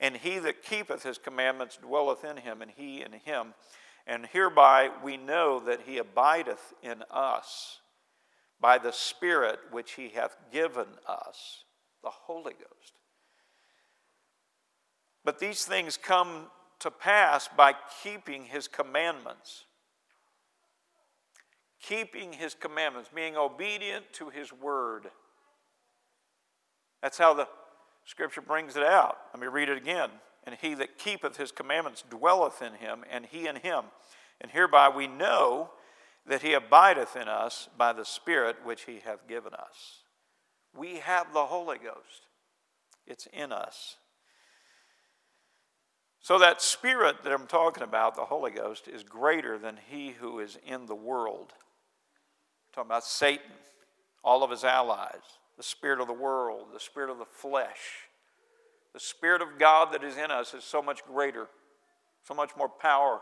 And 0.00 0.16
he 0.16 0.38
that 0.40 0.62
keepeth 0.62 1.02
his 1.02 1.18
commandments 1.18 1.76
dwelleth 1.76 2.24
in 2.24 2.38
him, 2.38 2.62
and 2.62 2.70
he 2.70 3.02
in 3.02 3.12
him. 3.12 3.54
And 4.06 4.26
hereby 4.26 4.90
we 5.02 5.16
know 5.16 5.60
that 5.60 5.82
he 5.86 5.98
abideth 5.98 6.74
in 6.82 7.02
us 7.10 7.80
by 8.60 8.78
the 8.78 8.92
Spirit 8.92 9.58
which 9.70 9.92
he 9.92 10.10
hath 10.10 10.36
given 10.52 10.86
us, 11.06 11.64
the 12.02 12.10
Holy 12.10 12.52
Ghost. 12.52 12.94
But 15.24 15.38
these 15.38 15.64
things 15.64 15.96
come 15.96 16.46
to 16.84 16.90
pass 16.90 17.48
by 17.48 17.72
keeping 18.02 18.44
his 18.44 18.68
commandments. 18.68 19.64
Keeping 21.82 22.34
his 22.34 22.52
commandments, 22.52 23.08
being 23.14 23.38
obedient 23.38 24.04
to 24.12 24.28
his 24.28 24.52
word. 24.52 25.06
That's 27.02 27.16
how 27.16 27.32
the 27.32 27.48
scripture 28.04 28.42
brings 28.42 28.76
it 28.76 28.82
out. 28.82 29.16
Let 29.32 29.40
me 29.40 29.46
read 29.46 29.70
it 29.70 29.78
again. 29.78 30.10
And 30.46 30.58
he 30.60 30.74
that 30.74 30.98
keepeth 30.98 31.38
his 31.38 31.52
commandments 31.52 32.04
dwelleth 32.10 32.60
in 32.60 32.74
him, 32.74 33.02
and 33.10 33.24
he 33.24 33.46
in 33.46 33.56
him. 33.56 33.84
And 34.42 34.50
hereby 34.50 34.90
we 34.90 35.06
know 35.06 35.70
that 36.26 36.42
he 36.42 36.52
abideth 36.52 37.16
in 37.16 37.28
us 37.28 37.70
by 37.78 37.94
the 37.94 38.04
Spirit 38.04 38.56
which 38.62 38.82
he 38.82 39.00
hath 39.02 39.26
given 39.26 39.54
us. 39.54 40.02
We 40.76 40.96
have 40.96 41.32
the 41.32 41.46
Holy 41.46 41.78
Ghost, 41.78 42.28
it's 43.06 43.26
in 43.32 43.52
us. 43.52 43.96
So, 46.24 46.38
that 46.38 46.62
spirit 46.62 47.16
that 47.22 47.34
I'm 47.34 47.46
talking 47.46 47.82
about, 47.82 48.16
the 48.16 48.24
Holy 48.24 48.50
Ghost, 48.50 48.88
is 48.88 49.02
greater 49.02 49.58
than 49.58 49.78
he 49.90 50.12
who 50.12 50.40
is 50.40 50.56
in 50.66 50.86
the 50.86 50.94
world. 50.94 51.52
I'm 51.52 52.72
talking 52.72 52.88
about 52.88 53.04
Satan, 53.04 53.52
all 54.24 54.42
of 54.42 54.50
his 54.50 54.64
allies, 54.64 55.20
the 55.58 55.62
spirit 55.62 56.00
of 56.00 56.06
the 56.06 56.14
world, 56.14 56.68
the 56.72 56.80
spirit 56.80 57.10
of 57.10 57.18
the 57.18 57.26
flesh. 57.26 58.08
The 58.94 59.00
spirit 59.00 59.42
of 59.42 59.58
God 59.58 59.92
that 59.92 60.02
is 60.02 60.16
in 60.16 60.30
us 60.30 60.54
is 60.54 60.64
so 60.64 60.80
much 60.80 61.04
greater, 61.04 61.46
so 62.26 62.32
much 62.32 62.52
more 62.56 62.70
power, 62.70 63.20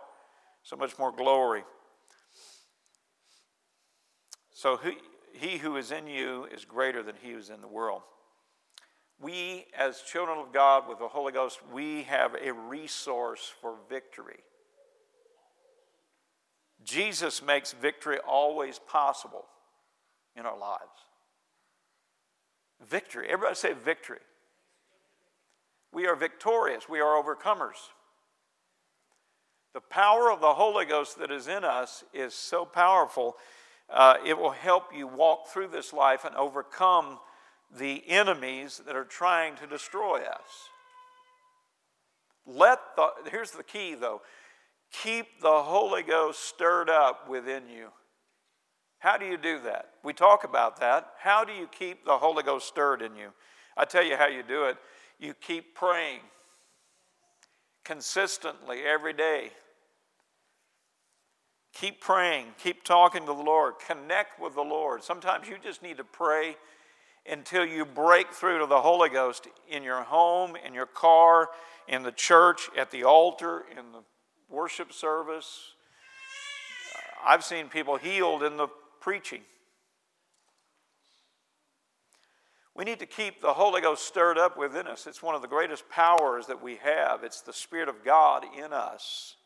so 0.63 0.77
much 0.77 0.97
more 0.97 1.11
glory. 1.11 1.65
So, 4.55 4.77
he, 4.77 4.93
he 5.33 5.59
who 5.59 5.77
is 5.77 5.91
in 5.91 6.07
you 6.07 6.47
is 6.55 6.65
greater 6.65 7.03
than 7.03 7.17
he 7.21 7.33
who 7.33 7.39
is 7.39 7.51
in 7.51 7.63
the 7.63 7.67
world 7.67 8.03
we, 9.23 9.67
as 9.79 10.03
children 10.03 10.39
of 10.39 10.53
God 10.53 10.89
with 10.89 10.99
the 10.99 11.09
Holy 11.09 11.33
Ghost, 11.33 11.61
we 11.73 12.03
have 12.05 12.35
a 12.35 12.53
resource 12.53 13.53
for 13.61 13.75
victory. 13.89 14.41
Jesus 16.85 17.41
makes 17.43 17.73
victory 17.73 18.19
always 18.27 18.81
possible 18.81 19.45
in 20.37 20.45
our 20.45 20.59
lives. 20.59 20.83
Victory. 22.89 23.29
Everybody 23.31 23.55
say 23.55 23.73
victory. 23.75 24.19
We 25.93 26.07
are 26.07 26.17
victorious, 26.17 26.89
we 26.89 27.01
are 27.01 27.23
overcomers. 27.23 27.91
The 29.75 29.81
power 29.81 30.33
of 30.33 30.41
the 30.41 30.55
Holy 30.55 30.85
Ghost 30.85 31.19
that 31.19 31.31
is 31.31 31.49
in 31.49 31.65
us 31.65 32.03
is 32.13 32.35
so 32.35 32.65
powerful, 32.65 33.37
uh, 33.89 34.17
it 34.25 34.37
will 34.37 34.51
help 34.51 34.95
you 34.95 35.07
walk 35.07 35.49
through 35.49 35.69
this 35.69 35.93
life 35.93 36.25
and 36.25 36.35
overcome 36.35 37.19
the 37.79 38.03
enemies 38.09 38.83
that 38.87 38.97
are 38.97 39.05
trying 39.05 39.57
to 39.57 39.67
destroy 39.67 40.21
us. 40.21 40.69
Let 42.47 42.79
the, 42.97 43.09
here's 43.31 43.53
the 43.53 43.63
key 43.63 43.95
though 43.95 44.23
keep 45.03 45.41
the 45.41 45.63
Holy 45.63 46.03
Ghost 46.03 46.41
stirred 46.41 46.91
up 46.91 47.29
within 47.29 47.63
you. 47.69 47.89
How 48.99 49.17
do 49.17 49.27
you 49.27 49.37
do 49.37 49.59
that? 49.65 49.91
We 50.05 50.13
talk 50.13 50.45
about 50.45 50.79
that. 50.81 51.09
How 51.19 51.45
do 51.45 51.53
you 51.53 51.67
keep 51.67 52.05
the 52.05 52.19
Holy 52.19 52.43
Ghost 52.43 52.69
stirred 52.69 53.03
in 53.03 53.17
you? 53.17 53.31
I 53.77 53.85
tell 53.85 54.05
you 54.05 54.17
how 54.17 54.29
you 54.29 54.43
do 54.43 54.65
it. 54.65 54.77
You 55.19 55.35
keep 55.35 55.75
praying 55.75 56.21
consistently 57.85 58.83
every 58.83 59.13
day. 59.13 59.51
Keep 61.75 62.03
praying, 62.03 62.49
keep 62.63 62.85
talking 62.85 63.23
to 63.23 63.27
the 63.27 63.33
Lord, 63.33 63.75
connect 63.87 64.39
with 64.39 64.55
the 64.55 64.63
Lord. 64.63 65.03
Sometimes 65.03 65.49
you 65.49 65.57
just 65.63 65.83
need 65.83 65.97
to 65.97 66.05
pray 66.05 66.57
until 67.31 67.65
you 67.65 67.85
break 67.85 68.33
through 68.33 68.59
to 68.59 68.67
the 68.67 68.81
Holy 68.81 69.09
Ghost 69.09 69.47
in 69.69 69.83
your 69.83 70.03
home, 70.03 70.57
in 70.57 70.75
your 70.75 70.87
car, 70.87 71.49
in 71.89 72.03
the 72.03 72.13
church, 72.13 72.69
at 72.77 72.91
the 72.91 73.05
altar, 73.05 73.65
in 73.71 73.93
the 73.93 74.03
worship 74.49 74.93
service. 74.93 75.73
I've 77.25 77.45
seen 77.45 77.69
people 77.69 77.97
healed 77.97 78.43
in 78.43 78.57
the 78.57 78.69
preaching. 79.01 79.43
We 82.75 82.85
need 82.85 83.01
to 83.01 83.07
keep 83.07 83.41
the 83.41 83.53
Holy 83.53 83.81
Ghost 83.81 84.07
stirred 84.07 84.39
up 84.39 84.57
within 84.57 84.87
us. 84.87 85.07
It's 85.07 85.23
one 85.23 85.35
of 85.35 85.43
the 85.43 85.49
greatest 85.49 85.89
powers 85.91 86.47
that 86.47 86.63
we 86.63 86.77
have. 86.77 87.23
It's 87.23 87.43
the 87.43 87.53
Spirit 87.53 87.89
of 87.89 88.03
God 88.03 88.45
in 88.57 88.73
us. 88.73 89.37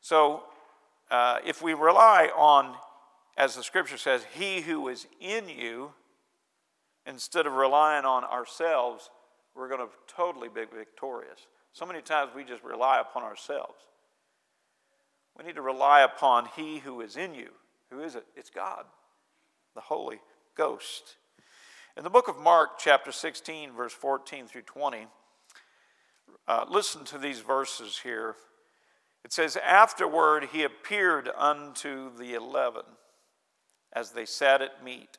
So, 0.00 0.44
uh, 1.10 1.38
if 1.44 1.60
we 1.60 1.74
rely 1.74 2.30
on, 2.34 2.74
as 3.36 3.54
the 3.54 3.62
scripture 3.62 3.98
says, 3.98 4.24
He 4.34 4.62
who 4.62 4.88
is 4.88 5.06
in 5.20 5.48
you, 5.48 5.92
instead 7.08 7.46
of 7.46 7.54
relying 7.54 8.04
on 8.04 8.22
ourselves, 8.24 9.10
we're 9.56 9.68
going 9.68 9.80
to 9.80 9.88
totally 10.06 10.48
be 10.48 10.64
victorious. 10.64 11.46
So 11.72 11.86
many 11.86 12.02
times 12.02 12.32
we 12.36 12.44
just 12.44 12.62
rely 12.62 13.00
upon 13.00 13.22
ourselves. 13.22 13.78
We 15.36 15.44
need 15.44 15.56
to 15.56 15.62
rely 15.62 16.02
upon 16.02 16.48
He 16.56 16.78
who 16.78 17.00
is 17.00 17.16
in 17.16 17.34
you. 17.34 17.48
Who 17.90 18.00
is 18.00 18.14
it? 18.14 18.24
It's 18.36 18.50
God, 18.50 18.84
the 19.74 19.80
Holy 19.80 20.20
Ghost. 20.56 21.16
In 21.96 22.04
the 22.04 22.10
book 22.10 22.28
of 22.28 22.38
Mark, 22.38 22.78
chapter 22.78 23.10
16, 23.10 23.72
verse 23.72 23.92
14 23.92 24.46
through 24.46 24.62
20, 24.62 25.06
uh, 26.46 26.64
listen 26.68 27.04
to 27.06 27.18
these 27.18 27.40
verses 27.40 28.00
here. 28.02 28.36
It 29.24 29.32
says, 29.32 29.56
Afterward 29.56 30.48
he 30.52 30.62
appeared 30.62 31.30
unto 31.36 32.16
the 32.16 32.34
eleven 32.34 32.82
as 33.92 34.12
they 34.12 34.24
sat 34.24 34.62
at 34.62 34.84
meat, 34.84 35.18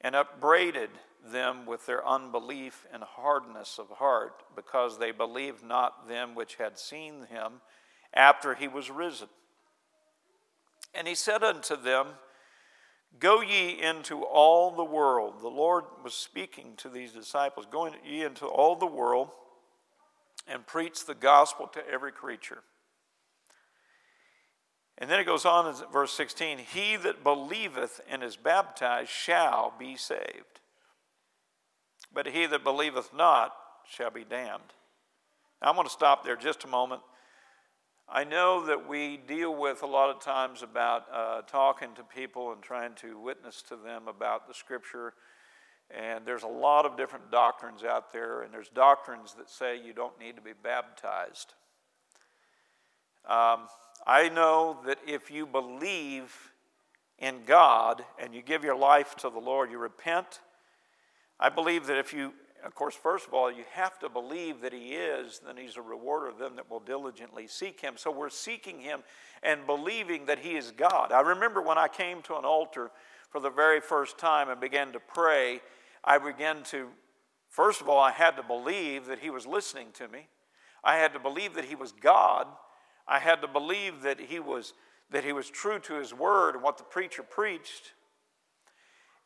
and 0.00 0.14
upbraided 0.14 0.90
them 1.24 1.66
with 1.66 1.86
their 1.86 2.06
unbelief 2.06 2.86
and 2.92 3.02
hardness 3.02 3.78
of 3.78 3.88
heart, 3.90 4.42
because 4.56 4.98
they 4.98 5.10
believed 5.10 5.62
not 5.62 6.08
them 6.08 6.34
which 6.34 6.56
had 6.56 6.78
seen 6.78 7.26
him 7.30 7.60
after 8.14 8.54
he 8.54 8.68
was 8.68 8.90
risen. 8.90 9.28
And 10.94 11.06
he 11.06 11.14
said 11.14 11.42
unto 11.42 11.76
them, 11.76 12.06
Go 13.18 13.40
ye 13.40 13.80
into 13.80 14.22
all 14.22 14.70
the 14.70 14.84
world. 14.84 15.40
The 15.40 15.48
Lord 15.48 15.84
was 16.02 16.14
speaking 16.14 16.74
to 16.78 16.88
these 16.88 17.12
disciples, 17.12 17.66
Go 17.70 17.90
ye 18.04 18.24
into 18.24 18.46
all 18.46 18.76
the 18.76 18.86
world 18.86 19.30
and 20.48 20.66
preach 20.66 21.06
the 21.06 21.14
gospel 21.14 21.66
to 21.68 21.88
every 21.88 22.12
creature. 22.12 22.62
And 25.00 25.08
then 25.08 25.18
it 25.18 25.24
goes 25.24 25.46
on 25.46 25.66
in 25.66 25.74
verse 25.90 26.12
16 26.12 26.58
He 26.58 26.96
that 26.96 27.24
believeth 27.24 28.00
and 28.08 28.22
is 28.22 28.36
baptized 28.36 29.10
shall 29.10 29.72
be 29.78 29.96
saved, 29.96 30.60
but 32.12 32.26
he 32.26 32.46
that 32.46 32.62
believeth 32.62 33.14
not 33.14 33.54
shall 33.88 34.10
be 34.10 34.24
damned. 34.24 34.74
I'm 35.62 35.74
going 35.74 35.86
to 35.86 35.92
stop 35.92 36.24
there 36.24 36.36
just 36.36 36.64
a 36.64 36.68
moment. 36.68 37.02
I 38.12 38.24
know 38.24 38.66
that 38.66 38.88
we 38.88 39.18
deal 39.18 39.54
with 39.54 39.82
a 39.82 39.86
lot 39.86 40.14
of 40.14 40.20
times 40.20 40.62
about 40.62 41.04
uh, 41.12 41.42
talking 41.42 41.94
to 41.94 42.02
people 42.02 42.52
and 42.52 42.60
trying 42.60 42.94
to 42.96 43.18
witness 43.18 43.62
to 43.68 43.76
them 43.76 44.08
about 44.08 44.48
the 44.48 44.54
scripture. 44.54 45.14
And 45.96 46.26
there's 46.26 46.42
a 46.42 46.48
lot 46.48 46.86
of 46.86 46.96
different 46.96 47.30
doctrines 47.30 47.84
out 47.84 48.12
there, 48.12 48.42
and 48.42 48.52
there's 48.52 48.68
doctrines 48.68 49.34
that 49.34 49.48
say 49.48 49.80
you 49.80 49.92
don't 49.92 50.18
need 50.18 50.34
to 50.36 50.42
be 50.42 50.52
baptized. 50.60 51.54
Um, 53.28 53.68
I 54.06 54.28
know 54.28 54.78
that 54.86 54.98
if 55.06 55.30
you 55.30 55.46
believe 55.46 56.52
in 57.18 57.44
God 57.44 58.04
and 58.18 58.34
you 58.34 58.42
give 58.42 58.64
your 58.64 58.76
life 58.76 59.14
to 59.16 59.30
the 59.30 59.38
Lord, 59.38 59.70
you 59.70 59.78
repent. 59.78 60.40
I 61.38 61.48
believe 61.48 61.86
that 61.86 61.98
if 61.98 62.12
you, 62.12 62.32
of 62.64 62.74
course, 62.74 62.94
first 62.94 63.28
of 63.28 63.34
all, 63.34 63.52
you 63.52 63.64
have 63.72 63.98
to 64.00 64.08
believe 64.08 64.62
that 64.62 64.72
He 64.72 64.94
is, 64.94 65.40
then 65.44 65.56
He's 65.56 65.76
a 65.76 65.82
rewarder 65.82 66.28
of 66.28 66.38
them 66.38 66.56
that 66.56 66.70
will 66.70 66.80
diligently 66.80 67.46
seek 67.46 67.80
Him. 67.80 67.94
So 67.96 68.10
we're 68.10 68.30
seeking 68.30 68.80
Him 68.80 69.00
and 69.42 69.66
believing 69.66 70.26
that 70.26 70.38
He 70.38 70.56
is 70.56 70.70
God. 70.70 71.12
I 71.12 71.20
remember 71.20 71.60
when 71.60 71.78
I 71.78 71.88
came 71.88 72.22
to 72.22 72.36
an 72.36 72.44
altar 72.44 72.90
for 73.30 73.40
the 73.40 73.50
very 73.50 73.80
first 73.80 74.18
time 74.18 74.48
and 74.48 74.60
began 74.60 74.92
to 74.92 75.00
pray, 75.00 75.60
I 76.02 76.18
began 76.18 76.62
to, 76.64 76.88
first 77.48 77.80
of 77.80 77.88
all, 77.88 78.00
I 78.00 78.10
had 78.10 78.36
to 78.36 78.42
believe 78.42 79.06
that 79.06 79.20
He 79.20 79.30
was 79.30 79.46
listening 79.46 79.88
to 79.94 80.08
me. 80.08 80.26
I 80.82 80.96
had 80.96 81.12
to 81.12 81.18
believe 81.18 81.54
that 81.54 81.66
He 81.66 81.74
was 81.74 81.92
God. 81.92 82.46
I 83.10 83.18
had 83.18 83.42
to 83.42 83.48
believe 83.48 84.02
that 84.02 84.20
he 84.20 84.38
was 84.38 84.72
that 85.10 85.24
he 85.24 85.32
was 85.32 85.50
true 85.50 85.80
to 85.80 85.94
his 85.94 86.14
word 86.14 86.54
and 86.54 86.62
what 86.62 86.78
the 86.78 86.84
preacher 86.84 87.24
preached. 87.24 87.92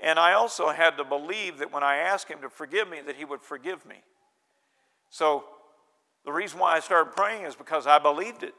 And 0.00 0.18
I 0.18 0.32
also 0.32 0.70
had 0.70 0.96
to 0.96 1.04
believe 1.04 1.58
that 1.58 1.70
when 1.70 1.82
I 1.82 1.96
asked 1.96 2.28
him 2.28 2.40
to 2.40 2.48
forgive 2.48 2.88
me, 2.88 3.00
that 3.06 3.16
he 3.16 3.26
would 3.26 3.42
forgive 3.42 3.84
me. 3.84 3.96
So 5.10 5.44
the 6.24 6.32
reason 6.32 6.58
why 6.58 6.74
I 6.74 6.80
started 6.80 7.14
praying 7.14 7.44
is 7.44 7.54
because 7.54 7.86
I 7.86 7.98
believed 7.98 8.42
it. 8.42 8.54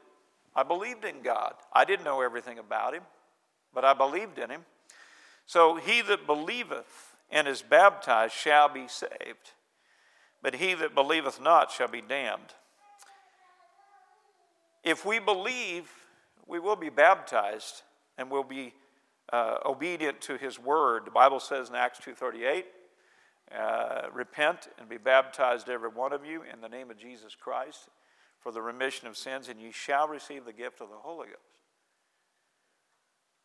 I 0.54 0.62
believed 0.62 1.04
in 1.04 1.20
God. 1.22 1.54
I 1.72 1.84
didn't 1.84 2.04
know 2.04 2.22
everything 2.22 2.60
about 2.60 2.94
him, 2.94 3.02
but 3.74 3.84
I 3.84 3.92
believed 3.92 4.38
in 4.38 4.48
him. 4.48 4.64
So 5.46 5.76
he 5.76 6.00
that 6.02 6.26
believeth 6.26 7.16
and 7.30 7.48
is 7.48 7.60
baptized 7.60 8.34
shall 8.34 8.68
be 8.68 8.86
saved, 8.86 9.52
but 10.42 10.54
he 10.54 10.74
that 10.74 10.94
believeth 10.94 11.40
not 11.40 11.72
shall 11.72 11.88
be 11.88 12.00
damned. 12.00 12.54
If 14.86 15.04
we 15.04 15.18
believe, 15.18 15.90
we 16.46 16.60
will 16.60 16.76
be 16.76 16.90
baptized 16.90 17.82
and 18.16 18.30
will 18.30 18.44
be 18.44 18.72
uh, 19.32 19.56
obedient 19.66 20.20
to 20.22 20.36
his 20.36 20.60
word. 20.60 21.06
The 21.06 21.10
Bible 21.10 21.40
says 21.40 21.68
in 21.68 21.74
Acts 21.74 21.98
2.38, 21.98 22.62
uh, 23.52 24.02
repent 24.14 24.68
and 24.78 24.88
be 24.88 24.96
baptized 24.96 25.68
every 25.68 25.88
one 25.88 26.12
of 26.12 26.24
you 26.24 26.42
in 26.42 26.60
the 26.60 26.68
name 26.68 26.88
of 26.92 26.98
Jesus 26.98 27.34
Christ 27.34 27.88
for 28.38 28.52
the 28.52 28.62
remission 28.62 29.08
of 29.08 29.16
sins, 29.16 29.48
and 29.48 29.60
ye 29.60 29.72
shall 29.72 30.06
receive 30.06 30.44
the 30.44 30.52
gift 30.52 30.80
of 30.80 30.88
the 30.88 30.96
Holy 30.96 31.26
Ghost. 31.26 31.40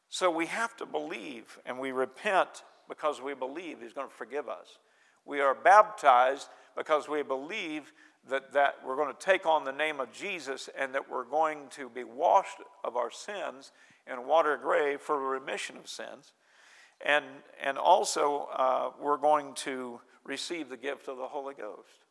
So 0.09 0.29
we 0.29 0.45
have 0.45 0.77
to 0.77 0.85
believe, 0.85 1.57
and 1.65 1.79
we 1.79 1.91
repent 1.91 2.63
because 2.87 3.19
we 3.19 3.33
believe 3.33 3.79
He's 3.81 3.93
going 3.93 4.07
to 4.09 4.13
forgive 4.13 4.47
us. 4.47 4.77
We 5.25 5.41
are 5.41 5.55
baptized 5.55 6.49
because 6.77 7.09
we 7.09 7.23
believe 7.23 7.91
that, 8.29 8.53
that 8.53 8.75
we're 8.85 8.95
going 8.95 9.13
to 9.13 9.19
take 9.19 9.45
on 9.45 9.63
the 9.63 9.71
name 9.71 9.99
of 9.99 10.11
Jesus 10.11 10.69
and 10.77 10.93
that 10.93 11.09
we're 11.09 11.25
going 11.25 11.67
to 11.71 11.89
be 11.89 12.03
washed 12.03 12.57
of 12.83 12.95
our 12.95 13.11
sins 13.11 13.71
in 14.11 14.27
water 14.27 14.57
grave 14.57 15.01
for 15.01 15.19
remission 15.19 15.77
of 15.77 15.87
sins. 15.87 16.33
And, 17.05 17.25
and 17.63 17.77
also, 17.77 18.47
uh, 18.55 18.91
we're 19.01 19.17
going 19.17 19.53
to 19.55 19.99
receive 20.23 20.69
the 20.69 20.77
gift 20.77 21.07
of 21.07 21.17
the 21.17 21.27
Holy 21.27 21.55
Ghost. 21.55 22.05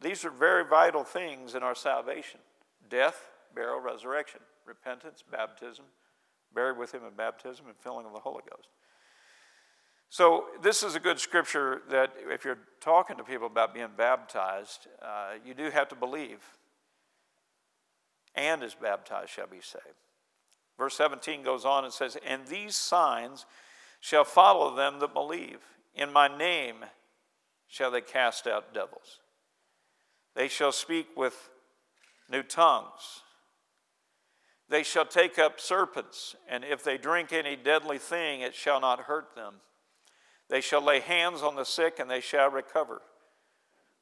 These 0.00 0.24
are 0.24 0.30
very 0.30 0.64
vital 0.64 1.04
things 1.04 1.54
in 1.54 1.62
our 1.62 1.74
salvation 1.74 2.40
death, 2.88 3.30
burial, 3.54 3.80
resurrection, 3.80 4.40
repentance, 4.66 5.22
baptism, 5.30 5.84
buried 6.54 6.78
with 6.78 6.92
Him 6.92 7.02
in 7.04 7.14
baptism, 7.14 7.66
and 7.66 7.76
filling 7.76 8.06
of 8.06 8.12
the 8.12 8.20
Holy 8.20 8.42
Ghost. 8.48 8.68
So, 10.10 10.46
this 10.62 10.82
is 10.82 10.94
a 10.94 11.00
good 11.00 11.18
scripture 11.18 11.82
that 11.90 12.14
if 12.30 12.44
you're 12.44 12.58
talking 12.80 13.18
to 13.18 13.24
people 13.24 13.46
about 13.46 13.74
being 13.74 13.90
baptized, 13.96 14.88
uh, 15.02 15.32
you 15.44 15.52
do 15.52 15.70
have 15.70 15.88
to 15.88 15.94
believe. 15.94 16.40
And 18.34 18.62
is 18.62 18.74
baptized 18.74 19.30
shall 19.30 19.46
be 19.46 19.60
saved. 19.60 19.84
Verse 20.78 20.94
17 20.94 21.42
goes 21.42 21.64
on 21.64 21.84
and 21.84 21.92
says, 21.92 22.16
And 22.26 22.46
these 22.46 22.76
signs 22.76 23.44
shall 24.00 24.24
follow 24.24 24.74
them 24.74 25.00
that 25.00 25.12
believe. 25.12 25.58
In 25.94 26.12
my 26.12 26.28
name 26.28 26.76
shall 27.66 27.90
they 27.90 28.00
cast 28.00 28.46
out 28.46 28.72
devils. 28.72 29.18
They 30.34 30.48
shall 30.48 30.72
speak 30.72 31.08
with 31.16 31.50
new 32.30 32.42
tongues. 32.42 33.22
They 34.70 34.82
shall 34.82 35.06
take 35.06 35.38
up 35.38 35.60
serpents, 35.60 36.36
and 36.48 36.62
if 36.62 36.84
they 36.84 36.98
drink 36.98 37.32
any 37.32 37.56
deadly 37.56 37.98
thing, 37.98 38.42
it 38.42 38.54
shall 38.54 38.80
not 38.80 39.00
hurt 39.00 39.34
them. 39.34 39.54
They 40.48 40.60
shall 40.60 40.82
lay 40.82 41.00
hands 41.00 41.42
on 41.42 41.56
the 41.56 41.64
sick, 41.64 41.98
and 41.98 42.10
they 42.10 42.20
shall 42.20 42.50
recover. 42.50 43.02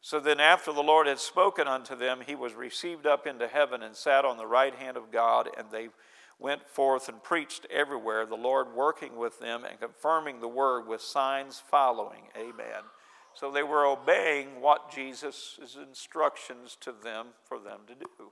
So 0.01 0.21
then, 0.21 0.39
after 0.39 0.73
the 0.73 0.83
Lord 0.83 1.07
had 1.07 1.19
spoken 1.19 1.67
unto 1.67 1.97
them, 1.97 2.21
he 2.25 2.37
was 2.37 2.55
received 2.55 3.07
up 3.07 3.27
into 3.27 3.49
heaven 3.49 3.83
and 3.83 3.97
sat 3.97 4.25
on 4.25 4.37
the 4.37 4.47
right 4.47 4.75
hand 4.75 4.97
of 4.97 5.11
God, 5.11 5.49
and 5.57 5.67
they 5.71 5.89
went 6.39 6.69
forth 6.69 7.09
and 7.09 7.23
preached 7.23 7.67
everywhere, 7.71 8.27
the 8.27 8.37
Lord 8.37 8.75
working 8.75 9.17
with 9.17 9.39
them 9.41 9.65
and 9.65 9.81
confirming 9.81 10.41
the 10.41 10.49
word 10.49 10.87
with 10.87 11.01
signs 11.01 11.63
following. 11.71 12.29
Amen. 12.37 12.83
So 13.35 13.51
they 13.51 13.63
were 13.63 13.87
obeying 13.87 14.61
what 14.61 14.93
Jesus' 14.95 15.59
instructions 15.89 16.77
to 16.81 16.93
them 16.93 17.29
for 17.45 17.59
them 17.59 17.81
to 17.89 17.95
do. 17.95 18.31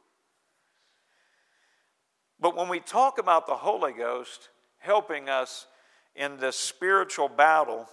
But 2.41 2.57
when 2.57 2.69
we 2.69 2.81
talk 2.81 3.19
about 3.19 3.47
the 3.47 3.57
Holy 3.57 3.93
Ghost 3.93 4.49
helping 4.79 5.29
us 5.29 5.67
in 6.15 6.39
this 6.39 6.57
spiritual 6.57 7.29
battle, 7.29 7.89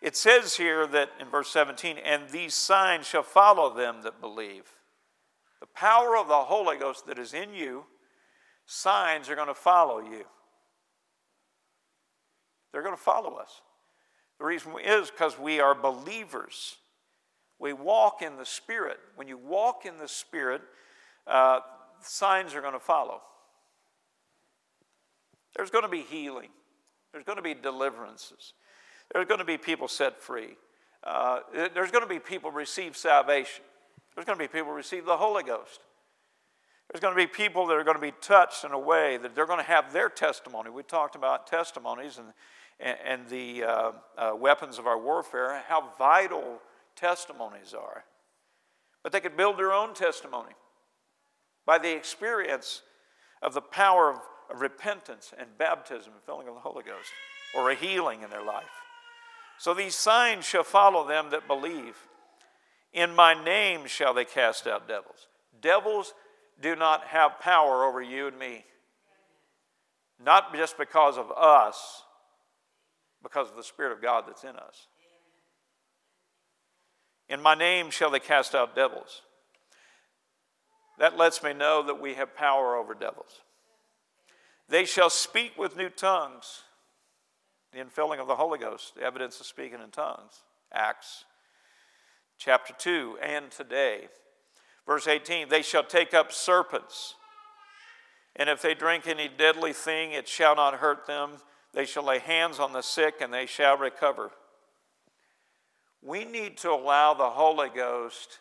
it 0.00 0.16
says 0.16 0.56
here 0.56 0.86
that 0.86 1.10
in 1.20 1.28
verse 1.28 1.48
17, 1.50 1.98
and 1.98 2.28
these 2.30 2.54
signs 2.54 3.06
shall 3.06 3.22
follow 3.22 3.74
them 3.74 4.02
that 4.02 4.20
believe. 4.20 4.64
The 5.60 5.66
power 5.66 6.16
of 6.16 6.28
the 6.28 6.34
Holy 6.34 6.78
Ghost 6.78 7.06
that 7.06 7.18
is 7.18 7.34
in 7.34 7.52
you, 7.52 7.84
signs 8.64 9.28
are 9.28 9.36
going 9.36 9.48
to 9.48 9.54
follow 9.54 10.00
you. 10.00 10.24
They're 12.72 12.82
going 12.82 12.96
to 12.96 13.02
follow 13.02 13.34
us. 13.34 13.60
The 14.38 14.46
reason 14.46 14.72
is 14.82 15.10
because 15.10 15.38
we 15.38 15.60
are 15.60 15.74
believers. 15.74 16.76
We 17.58 17.74
walk 17.74 18.22
in 18.22 18.36
the 18.36 18.46
Spirit. 18.46 18.98
When 19.16 19.28
you 19.28 19.36
walk 19.36 19.84
in 19.84 19.98
the 19.98 20.08
Spirit, 20.08 20.62
uh, 21.26 21.60
signs 22.00 22.54
are 22.54 22.62
going 22.62 22.72
to 22.72 22.80
follow. 22.80 23.20
There's 25.54 25.70
going 25.70 25.84
to 25.84 25.90
be 25.90 26.02
healing, 26.02 26.48
there's 27.12 27.24
going 27.24 27.36
to 27.36 27.42
be 27.42 27.54
deliverances. 27.54 28.54
There's 29.12 29.26
going 29.26 29.38
to 29.38 29.44
be 29.44 29.58
people 29.58 29.88
set 29.88 30.20
free. 30.20 30.56
Uh, 31.02 31.40
there's 31.52 31.90
going 31.90 32.04
to 32.04 32.08
be 32.08 32.18
people 32.18 32.50
receive 32.50 32.96
salvation. 32.96 33.64
There's 34.14 34.26
going 34.26 34.38
to 34.38 34.44
be 34.44 34.48
people 34.48 34.72
receive 34.72 35.04
the 35.04 35.16
Holy 35.16 35.42
Ghost. 35.42 35.80
There's 36.90 37.00
going 37.00 37.14
to 37.14 37.16
be 37.16 37.26
people 37.26 37.66
that 37.66 37.74
are 37.74 37.84
going 37.84 37.96
to 37.96 38.00
be 38.00 38.12
touched 38.20 38.64
in 38.64 38.72
a 38.72 38.78
way 38.78 39.16
that 39.16 39.34
they're 39.34 39.46
going 39.46 39.60
to 39.60 39.64
have 39.64 39.92
their 39.92 40.08
testimony. 40.08 40.70
We 40.70 40.82
talked 40.82 41.14
about 41.14 41.46
testimonies 41.46 42.18
and, 42.18 42.26
and, 42.80 42.98
and 43.04 43.28
the 43.28 43.64
uh, 43.64 43.92
uh, 44.18 44.32
weapons 44.36 44.78
of 44.78 44.86
our 44.86 44.98
warfare, 44.98 45.54
and 45.54 45.64
how 45.68 45.90
vital 45.98 46.58
testimonies 46.96 47.74
are. 47.74 48.04
But 49.02 49.12
they 49.12 49.20
could 49.20 49.36
build 49.36 49.56
their 49.56 49.72
own 49.72 49.94
testimony 49.94 50.52
by 51.64 51.78
the 51.78 51.94
experience 51.94 52.82
of 53.40 53.54
the 53.54 53.60
power 53.60 54.10
of, 54.10 54.16
of 54.50 54.60
repentance 54.60 55.32
and 55.38 55.48
baptism 55.56 56.12
and 56.12 56.22
filling 56.24 56.48
of 56.48 56.54
the 56.54 56.60
Holy 56.60 56.82
Ghost 56.82 57.10
or 57.54 57.70
a 57.70 57.74
healing 57.74 58.22
in 58.22 58.30
their 58.30 58.44
life. 58.44 58.79
So 59.60 59.74
these 59.74 59.94
signs 59.94 60.46
shall 60.46 60.64
follow 60.64 61.06
them 61.06 61.32
that 61.32 61.46
believe. 61.46 61.94
In 62.94 63.14
my 63.14 63.34
name 63.34 63.86
shall 63.86 64.14
they 64.14 64.24
cast 64.24 64.66
out 64.66 64.88
devils. 64.88 65.28
Devils 65.60 66.14
do 66.62 66.74
not 66.74 67.04
have 67.08 67.40
power 67.40 67.84
over 67.84 68.00
you 68.00 68.28
and 68.28 68.38
me. 68.38 68.64
Not 70.18 70.54
just 70.54 70.78
because 70.78 71.18
of 71.18 71.30
us, 71.30 72.04
because 73.22 73.50
of 73.50 73.56
the 73.56 73.62
Spirit 73.62 73.92
of 73.92 74.00
God 74.00 74.24
that's 74.26 74.44
in 74.44 74.56
us. 74.56 74.86
In 77.28 77.42
my 77.42 77.54
name 77.54 77.90
shall 77.90 78.10
they 78.10 78.18
cast 78.18 78.54
out 78.54 78.74
devils. 78.74 79.20
That 80.98 81.18
lets 81.18 81.42
me 81.42 81.52
know 81.52 81.82
that 81.86 82.00
we 82.00 82.14
have 82.14 82.34
power 82.34 82.76
over 82.76 82.94
devils. 82.94 83.42
They 84.70 84.86
shall 84.86 85.10
speak 85.10 85.58
with 85.58 85.76
new 85.76 85.90
tongues. 85.90 86.62
The 87.72 87.78
infilling 87.78 88.18
of 88.18 88.26
the 88.26 88.36
Holy 88.36 88.58
Ghost, 88.58 88.94
the 88.96 89.02
evidence 89.02 89.38
of 89.40 89.46
speaking 89.46 89.80
in 89.82 89.90
tongues. 89.90 90.42
Acts 90.72 91.24
chapter 92.38 92.74
2 92.76 93.18
and 93.22 93.50
today. 93.50 94.08
Verse 94.86 95.06
18 95.06 95.48
They 95.48 95.62
shall 95.62 95.84
take 95.84 96.12
up 96.12 96.32
serpents, 96.32 97.14
and 98.34 98.48
if 98.48 98.60
they 98.62 98.74
drink 98.74 99.06
any 99.06 99.28
deadly 99.28 99.72
thing, 99.72 100.12
it 100.12 100.26
shall 100.28 100.56
not 100.56 100.74
hurt 100.74 101.06
them. 101.06 101.30
They 101.72 101.84
shall 101.84 102.04
lay 102.04 102.18
hands 102.18 102.58
on 102.58 102.72
the 102.72 102.82
sick, 102.82 103.16
and 103.20 103.32
they 103.32 103.46
shall 103.46 103.76
recover. 103.76 104.30
We 106.02 106.24
need 106.24 106.56
to 106.58 106.70
allow 106.70 107.14
the 107.14 107.30
Holy 107.30 107.68
Ghost 107.68 108.38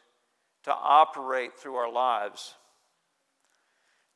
to 0.63 0.73
operate 0.73 1.57
through 1.57 1.75
our 1.75 1.91
lives. 1.91 2.55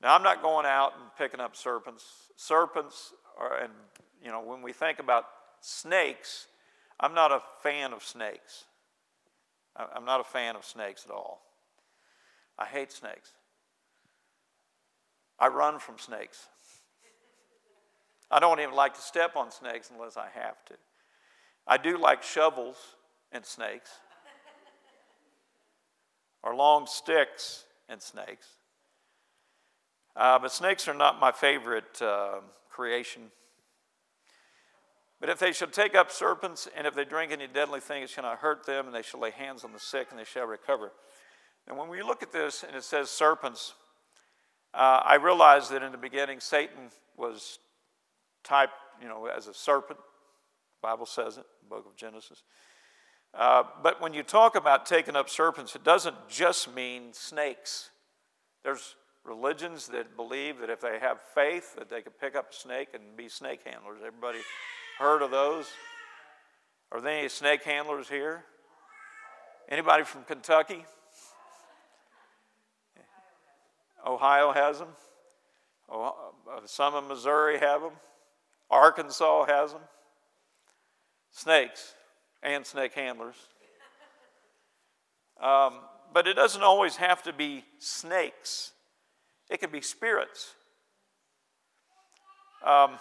Now, 0.02 0.16
I'm 0.16 0.24
not 0.24 0.42
going 0.42 0.66
out 0.66 0.94
and 1.00 1.10
picking 1.18 1.40
up 1.40 1.56
serpents. 1.56 2.04
Serpents 2.36 3.14
are, 3.40 3.58
and 3.58 3.72
you 4.24 4.32
know, 4.32 4.42
when 4.42 4.62
we 4.62 4.72
think 4.72 5.00
about 5.00 5.26
snakes, 5.60 6.48
I'm 7.00 7.14
not 7.14 7.32
a 7.32 7.42
fan 7.62 7.92
of 7.94 8.04
snakes. 8.04 8.66
I'm 9.76 10.06
not 10.06 10.22
a 10.22 10.24
fan 10.24 10.56
of 10.56 10.64
snakes 10.64 11.04
at 11.06 11.12
all. 11.12 11.42
I 12.58 12.66
hate 12.66 12.92
snakes. 12.92 13.32
I 15.40 15.48
run 15.48 15.80
from 15.80 15.98
snakes. 15.98 16.48
I 18.32 18.40
don't 18.40 18.60
even 18.60 18.76
like 18.76 18.94
to 18.94 19.02
step 19.02 19.36
on 19.36 19.52
snakes 19.52 19.92
unless 19.94 20.16
I 20.16 20.28
have 20.34 20.64
to. 20.66 20.76
I 21.68 21.78
do 21.78 21.98
like 21.98 22.24
shovels 22.24 22.78
and 23.32 23.46
snakes, 23.46 23.90
or 26.44 26.56
long 26.56 26.86
sticks 26.86 27.66
and 27.90 28.02
snakes. 28.02 28.48
Uh, 30.16 30.38
but 30.40 30.52
snakes 30.52 30.88
are 30.88 30.94
not 30.94 31.20
my 31.20 31.32
favorite 31.32 32.02
uh, 32.02 32.40
creation. 32.70 33.32
But 35.24 35.30
if 35.30 35.40
they 35.40 35.54
shall 35.54 35.70
take 35.70 35.96
up 35.96 36.12
serpents, 36.12 36.68
and 36.76 36.86
if 36.86 36.96
they 36.96 37.06
drink 37.06 37.32
any 37.32 37.48
deadly 37.48 37.80
thing, 37.80 38.04
it 38.04 38.10
shall 38.10 38.26
not 38.26 38.40
hurt 38.40 38.66
them, 38.66 38.88
and 38.88 38.94
they 38.94 39.02
shall 39.02 39.22
lay 39.22 39.32
hands 39.32 39.64
on 39.64 39.72
the 39.72 39.80
sick, 39.80 40.08
and 40.10 40.20
they 40.20 40.26
shall 40.26 40.46
recover. 40.46 40.92
And 41.66 41.78
when 41.78 41.88
we 41.88 42.04
look 42.04 42.22
at 42.22 42.34
this, 42.34 42.66
and 42.68 42.76
it 42.76 42.84
says 42.84 43.10
serpents, 43.10 43.74
uh, 44.74 45.00
I 45.02 45.16
realize 45.16 45.70
that 45.70 45.82
in 45.82 45.94
the 45.94 45.98
beginning, 45.98 46.42
Satan 46.42 46.90
was 47.16 47.60
typed, 48.44 48.74
you 49.02 49.08
know, 49.08 49.28
as 49.28 49.48
a 49.48 49.54
serpent. 49.54 49.98
The 49.98 50.90
Bible 50.90 51.06
says 51.06 51.38
it, 51.38 51.46
book 51.70 51.86
of 51.90 51.96
Genesis. 51.96 52.44
Uh, 53.34 53.64
but 53.82 54.02
when 54.02 54.14
you 54.14 54.24
talk 54.24 54.58
about 54.58 54.86
taking 54.86 55.16
up 55.16 55.30
serpents, 55.30 55.74
it 55.74 55.86
doesn't 55.86 56.18
just 56.28 56.76
mean 56.76 57.14
snakes. 57.14 57.92
There's 58.66 58.96
religions 59.24 59.88
that 59.88 60.18
believe 60.18 60.60
that 60.60 60.70
if 60.70 60.82
they 60.82 61.00
have 61.00 61.20
faith, 61.34 61.76
that 61.78 61.90
they 61.90 62.02
could 62.02 62.20
pick 62.20 62.36
up 62.36 62.52
a 62.52 62.54
snake 62.54 62.90
and 62.94 63.16
be 63.16 63.30
snake 63.30 63.62
handlers. 63.66 64.02
Everybody 64.06 64.40
Heard 65.00 65.22
of 65.22 65.32
those? 65.32 65.68
Are 66.92 67.02
there 67.02 67.18
any 67.20 67.30
snake 67.30 67.64
handlers 67.64 68.08
here? 68.08 68.44
Anybody 69.70 70.04
from 70.04 70.24
Kentucky? 70.24 70.86
Ohio 74.06 74.52
has 74.52 74.80
them. 74.80 74.90
Uh, 75.92 76.12
some 76.66 76.96
in 76.96 77.08
Missouri 77.08 77.60
have 77.60 77.82
them. 77.82 77.94
Arkansas 78.70 79.46
has 79.46 79.74
them. 79.74 79.82
Snakes 81.32 81.96
and 82.44 82.66
snake 82.66 82.94
handlers. 82.94 83.36
Um, 85.42 85.80
but 86.14 86.28
it 86.28 86.36
doesn't 86.36 86.62
always 86.62 86.98
have 86.98 87.24
to 87.24 87.34
be 87.34 87.64
snakes, 87.80 88.72
it 89.50 89.60
can 89.60 89.72
be 89.72 89.82
spirits. 89.82 90.54
Um, 92.66 92.98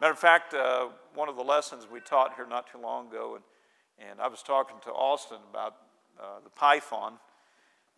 Matter 0.00 0.12
of 0.12 0.18
fact, 0.18 0.54
uh, 0.54 0.88
one 1.14 1.28
of 1.28 1.36
the 1.36 1.42
lessons 1.42 1.86
we 1.90 2.00
taught 2.00 2.34
here 2.34 2.46
not 2.46 2.66
too 2.70 2.78
long 2.78 3.08
ago, 3.08 3.36
and, 3.36 4.10
and 4.10 4.20
I 4.20 4.26
was 4.26 4.42
talking 4.42 4.76
to 4.84 4.90
Austin 4.90 5.38
about 5.48 5.76
uh, 6.20 6.40
the 6.42 6.50
python. 6.50 7.14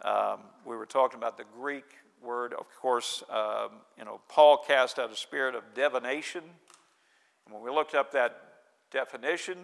Um, 0.04 0.40
we 0.66 0.76
were 0.76 0.84
talking 0.84 1.16
about 1.16 1.38
the 1.38 1.46
Greek 1.58 1.84
word, 2.22 2.52
of 2.52 2.66
course, 2.80 3.22
um, 3.30 3.70
you 3.98 4.04
know, 4.04 4.20
Paul 4.28 4.58
cast 4.58 4.98
out 4.98 5.10
a 5.10 5.16
spirit 5.16 5.54
of 5.54 5.62
divination. 5.74 6.42
And 7.46 7.54
when 7.54 7.62
we 7.62 7.70
looked 7.70 7.94
up 7.94 8.12
that 8.12 8.42
definition 8.90 9.56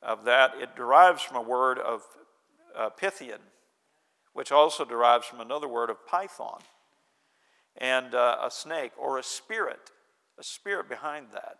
of 0.00 0.24
that, 0.26 0.52
it 0.60 0.76
derives 0.76 1.22
from 1.22 1.38
a 1.38 1.42
word 1.42 1.80
of 1.80 2.02
uh, 2.78 2.90
Pythian, 2.90 3.40
which 4.32 4.52
also 4.52 4.84
derives 4.84 5.26
from 5.26 5.40
another 5.40 5.66
word 5.66 5.90
of 5.90 6.06
python, 6.06 6.60
and 7.76 8.14
uh, 8.14 8.36
a 8.44 8.50
snake 8.50 8.92
or 8.96 9.18
a 9.18 9.24
spirit, 9.24 9.90
a 10.38 10.44
spirit 10.44 10.88
behind 10.88 11.26
that. 11.32 11.58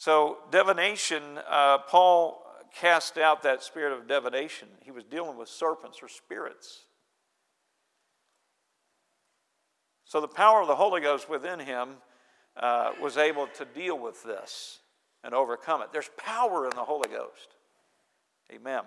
So, 0.00 0.38
divination, 0.50 1.22
uh, 1.46 1.76
Paul 1.76 2.42
cast 2.74 3.18
out 3.18 3.42
that 3.42 3.62
spirit 3.62 3.92
of 3.92 4.08
divination. 4.08 4.68
He 4.82 4.90
was 4.90 5.04
dealing 5.04 5.36
with 5.36 5.50
serpents 5.50 6.02
or 6.02 6.08
spirits. 6.08 6.86
So, 10.06 10.22
the 10.22 10.26
power 10.26 10.62
of 10.62 10.68
the 10.68 10.76
Holy 10.76 11.02
Ghost 11.02 11.28
within 11.28 11.60
him 11.60 11.96
uh, 12.56 12.92
was 12.98 13.18
able 13.18 13.46
to 13.48 13.66
deal 13.66 13.98
with 13.98 14.22
this 14.22 14.78
and 15.22 15.34
overcome 15.34 15.82
it. 15.82 15.88
There's 15.92 16.10
power 16.16 16.64
in 16.64 16.74
the 16.74 16.84
Holy 16.84 17.10
Ghost. 17.10 17.56
Amen. 18.50 18.84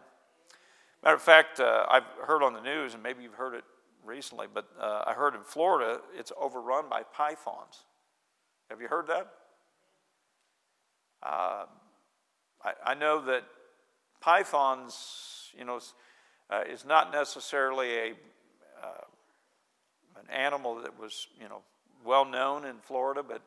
Matter 1.03 1.15
of 1.15 1.21
fact, 1.21 1.59
uh, 1.59 1.85
I've 1.91 2.07
heard 2.25 2.41
on 2.41 2.53
the 2.53 2.61
news, 2.61 2.95
and 2.95 3.03
maybe 3.03 3.21
you've 3.21 3.35
heard 3.35 3.53
it 3.53 3.65
recently, 4.03 4.47
but 4.51 4.65
uh, 4.81 5.03
I 5.05 5.13
heard 5.13 5.35
in 5.35 5.43
Florida 5.43 6.01
it's 6.17 6.31
overrun 6.41 6.85
by 6.89 7.03
pythons. 7.03 7.83
Have 8.71 8.81
you 8.81 8.87
heard 8.87 9.05
that? 9.09 9.27
Uh, 11.23 11.65
I, 12.63 12.73
I, 12.85 12.93
know 12.95 13.23
that 13.25 13.43
pythons, 14.19 15.49
you 15.57 15.63
know, 15.63 15.79
uh, 16.49 16.63
is 16.69 16.83
not 16.83 17.13
necessarily 17.13 17.95
a 17.95 18.07
uh, 18.83 19.05
an 20.19 20.29
animal 20.29 20.75
that 20.81 20.99
was, 20.99 21.27
you 21.39 21.47
know, 21.47 21.61
well 22.05 22.25
known 22.25 22.65
in 22.65 22.75
Florida, 22.79 23.23
but 23.23 23.41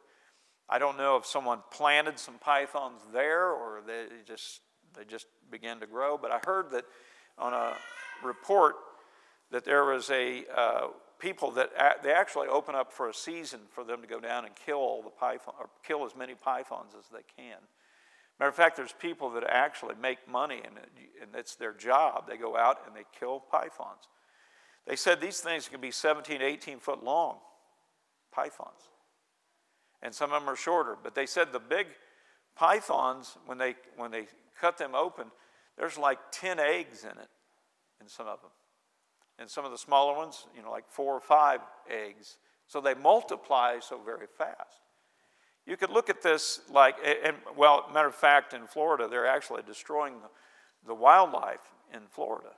I 0.69 0.79
don't 0.79 0.97
know 0.97 1.17
if 1.17 1.27
someone 1.27 1.61
planted 1.71 2.19
some 2.19 2.39
pythons 2.39 3.03
there 3.13 3.51
or 3.51 3.83
they 3.87 4.07
just 4.27 4.61
they 4.97 5.05
just 5.05 5.27
began 5.51 5.79
to 5.81 5.87
grow. 5.87 6.17
But 6.17 6.33
I 6.33 6.41
heard 6.45 6.71
that 6.71 6.85
on 7.39 7.53
a 7.53 7.75
report 8.25 8.77
that 9.51 9.65
there 9.65 9.85
was 9.85 10.11
a 10.11 10.45
uh, 10.55 10.89
people 11.19 11.51
that 11.53 11.71
they 12.03 12.13
actually 12.13 12.49
open 12.49 12.75
up 12.75 12.93
for 12.93 13.09
a 13.09 13.15
season 13.15 13.61
for 13.71 13.85
them 13.85 14.01
to 14.03 14.07
go 14.07 14.21
down 14.21 14.45
and 14.45 14.55
kill 14.55 14.79
all 14.79 15.03
the 15.03 15.11
python 15.11 15.55
or 15.59 15.69
kill 15.87 16.05
as 16.05 16.15
many 16.17 16.35
pythons 16.35 16.93
as 16.99 17.07
they 17.11 17.25
can. 17.37 17.59
Matter 18.39 18.51
of 18.51 18.55
fact, 18.55 18.77
there's 18.77 18.93
people 18.93 19.31
that 19.31 19.45
actually 19.49 19.95
make 20.01 20.29
money 20.29 20.61
and, 20.65 20.75
and 21.23 21.31
it's 21.35 21.55
their 21.55 21.73
job. 21.73 22.29
They 22.29 22.37
go 22.37 22.57
out 22.57 22.81
and 22.87 22.95
they 22.95 23.05
kill 23.19 23.41
pythons. 23.41 24.09
They 24.87 24.97
said 24.97 25.21
these 25.21 25.41
things 25.41 25.69
can 25.69 25.81
be 25.81 25.91
17, 25.91 26.43
18 26.43 26.79
foot 26.79 27.03
long, 27.03 27.39
pythons. 28.33 28.91
And 30.03 30.15
some 30.15 30.33
of 30.33 30.43
them 30.43 30.51
are 30.51 30.57
shorter. 30.57 30.97
But 31.03 31.15
they 31.15 31.27
said 31.27 31.53
the 31.53 31.59
big 31.59 31.87
pythons, 32.57 33.39
when 33.47 33.59
they, 33.59 33.75
when 33.97 34.11
they 34.11 34.27
cut 34.61 34.77
them 34.77 34.95
open, 34.95 35.27
there's 35.79 35.99
like 35.99 36.19
10 36.33 36.61
eggs 36.61 37.05
in 37.05 37.11
it, 37.11 37.29
in 38.01 38.09
some 38.09 38.27
of 38.27 38.41
them. 38.43 38.51
And 39.39 39.51
some 39.51 39.65
of 39.65 39.71
the 39.71 39.79
smaller 39.79 40.17
ones, 40.17 40.47
you 40.57 40.63
know, 40.63 40.71
like 40.71 40.89
four 40.89 41.15
or 41.15 41.21
five 41.21 41.61
eggs. 41.91 42.39
So 42.67 42.81
they 42.81 42.95
multiply 42.95 43.79
so 43.81 44.01
very 44.03 44.27
fast. 44.27 44.81
You 45.67 45.77
could 45.77 45.91
look 45.91 46.09
at 46.09 46.23
this 46.23 46.61
like, 46.71 46.97
and 47.25 47.37
well, 47.57 47.91
matter 47.93 48.09
of 48.09 48.15
fact, 48.15 48.55
in 48.55 48.67
Florida, 48.67 49.09
they're 49.09 49.27
actually 49.27 49.63
destroying 49.67 50.15
the, 50.87 50.95
wildlife 50.95 51.73
in 51.93 52.03
Florida. 52.09 52.51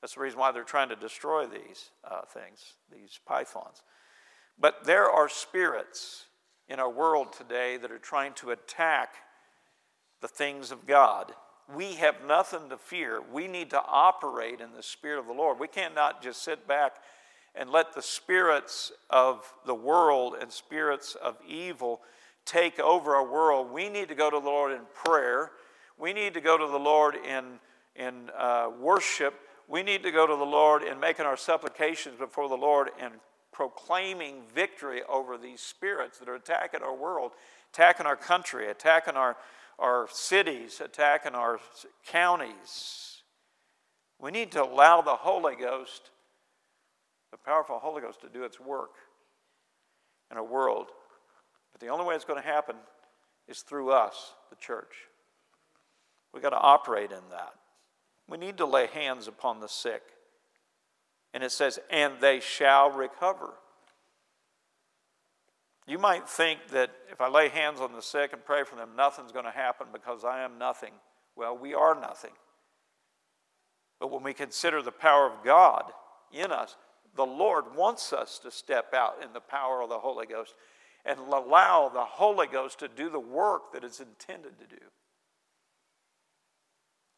That's 0.00 0.14
the 0.14 0.20
reason 0.20 0.38
why 0.38 0.50
they're 0.50 0.64
trying 0.64 0.88
to 0.88 0.96
destroy 0.96 1.46
these 1.46 1.90
uh, 2.10 2.22
things, 2.22 2.74
these 2.90 3.20
pythons. 3.26 3.82
But 4.58 4.84
there 4.84 5.08
are 5.08 5.28
spirits 5.28 6.24
in 6.68 6.80
our 6.80 6.90
world 6.90 7.32
today 7.32 7.76
that 7.76 7.92
are 7.92 7.98
trying 7.98 8.32
to 8.34 8.50
attack 8.50 9.14
the 10.22 10.28
things 10.28 10.70
of 10.70 10.86
God 10.86 11.32
we 11.74 11.94
have 11.94 12.16
nothing 12.26 12.68
to 12.70 12.76
fear. 12.76 13.20
We 13.32 13.48
need 13.48 13.70
to 13.70 13.82
operate 13.86 14.60
in 14.60 14.72
the 14.76 14.82
Spirit 14.82 15.18
of 15.18 15.26
the 15.26 15.32
Lord. 15.32 15.58
We 15.58 15.68
cannot 15.68 16.22
just 16.22 16.42
sit 16.42 16.66
back 16.66 16.96
and 17.54 17.70
let 17.70 17.94
the 17.94 18.02
spirits 18.02 18.92
of 19.10 19.52
the 19.66 19.74
world 19.74 20.34
and 20.40 20.50
spirits 20.50 21.14
of 21.14 21.36
evil 21.46 22.00
take 22.44 22.80
over 22.80 23.14
our 23.14 23.26
world. 23.26 23.70
We 23.70 23.88
need 23.88 24.08
to 24.08 24.14
go 24.14 24.30
to 24.30 24.38
the 24.40 24.46
Lord 24.46 24.72
in 24.72 24.80
prayer. 24.94 25.50
We 25.98 26.12
need 26.12 26.34
to 26.34 26.40
go 26.40 26.56
to 26.56 26.66
the 26.66 26.78
Lord 26.78 27.16
in, 27.16 27.44
in 27.94 28.30
uh, 28.36 28.70
worship. 28.80 29.34
We 29.68 29.82
need 29.82 30.02
to 30.02 30.10
go 30.10 30.26
to 30.26 30.36
the 30.36 30.44
Lord 30.44 30.82
in 30.82 30.98
making 30.98 31.26
our 31.26 31.36
supplications 31.36 32.18
before 32.18 32.48
the 32.48 32.56
Lord 32.56 32.90
and 33.00 33.14
proclaiming 33.52 34.42
victory 34.54 35.02
over 35.08 35.36
these 35.36 35.60
spirits 35.60 36.18
that 36.18 36.28
are 36.28 36.34
attacking 36.34 36.82
our 36.82 36.94
world, 36.94 37.32
attacking 37.72 38.06
our 38.06 38.16
country, 38.16 38.68
attacking 38.68 39.14
our, 39.14 39.36
our 39.82 40.06
cities, 40.10 40.80
attacking 40.80 41.34
our 41.34 41.58
counties. 42.06 43.22
We 44.20 44.30
need 44.30 44.52
to 44.52 44.62
allow 44.62 45.00
the 45.02 45.16
Holy 45.16 45.56
Ghost, 45.56 46.10
the 47.32 47.36
powerful 47.36 47.80
Holy 47.80 48.00
Ghost, 48.00 48.20
to 48.20 48.28
do 48.28 48.44
its 48.44 48.60
work 48.60 48.92
in 50.30 50.38
a 50.38 50.44
world. 50.44 50.86
But 51.72 51.80
the 51.80 51.88
only 51.88 52.04
way 52.04 52.14
it's 52.14 52.24
going 52.24 52.40
to 52.40 52.48
happen 52.48 52.76
is 53.48 53.62
through 53.62 53.90
us, 53.90 54.34
the 54.50 54.56
church. 54.56 54.94
We've 56.32 56.42
got 56.42 56.50
to 56.50 56.58
operate 56.58 57.10
in 57.10 57.28
that. 57.30 57.54
We 58.28 58.38
need 58.38 58.58
to 58.58 58.66
lay 58.66 58.86
hands 58.86 59.26
upon 59.26 59.58
the 59.58 59.68
sick. 59.68 60.02
And 61.34 61.42
it 61.42 61.50
says, 61.50 61.80
and 61.90 62.14
they 62.20 62.38
shall 62.38 62.90
recover. 62.90 63.54
You 65.86 65.98
might 65.98 66.28
think 66.28 66.68
that 66.68 66.90
if 67.10 67.20
I 67.20 67.28
lay 67.28 67.48
hands 67.48 67.80
on 67.80 67.92
the 67.92 68.02
sick 68.02 68.32
and 68.32 68.44
pray 68.44 68.62
for 68.64 68.76
them, 68.76 68.90
nothing's 68.96 69.32
going 69.32 69.44
to 69.44 69.50
happen 69.50 69.88
because 69.92 70.24
I 70.24 70.42
am 70.42 70.58
nothing. 70.58 70.92
Well, 71.36 71.56
we 71.56 71.74
are 71.74 71.94
nothing. 72.00 72.30
But 73.98 74.10
when 74.10 74.22
we 74.22 74.32
consider 74.32 74.82
the 74.82 74.92
power 74.92 75.26
of 75.26 75.44
God 75.44 75.84
in 76.32 76.52
us, 76.52 76.76
the 77.16 77.26
Lord 77.26 77.76
wants 77.76 78.12
us 78.12 78.38
to 78.40 78.50
step 78.50 78.94
out 78.94 79.16
in 79.22 79.32
the 79.32 79.40
power 79.40 79.82
of 79.82 79.88
the 79.88 79.98
Holy 79.98 80.26
Ghost 80.26 80.54
and 81.04 81.18
allow 81.18 81.90
the 81.92 82.04
Holy 82.04 82.46
Ghost 82.46 82.78
to 82.78 82.88
do 82.88 83.10
the 83.10 83.20
work 83.20 83.72
that 83.72 83.84
it's 83.84 84.00
intended 84.00 84.58
to 84.58 84.66
do. 84.66 84.82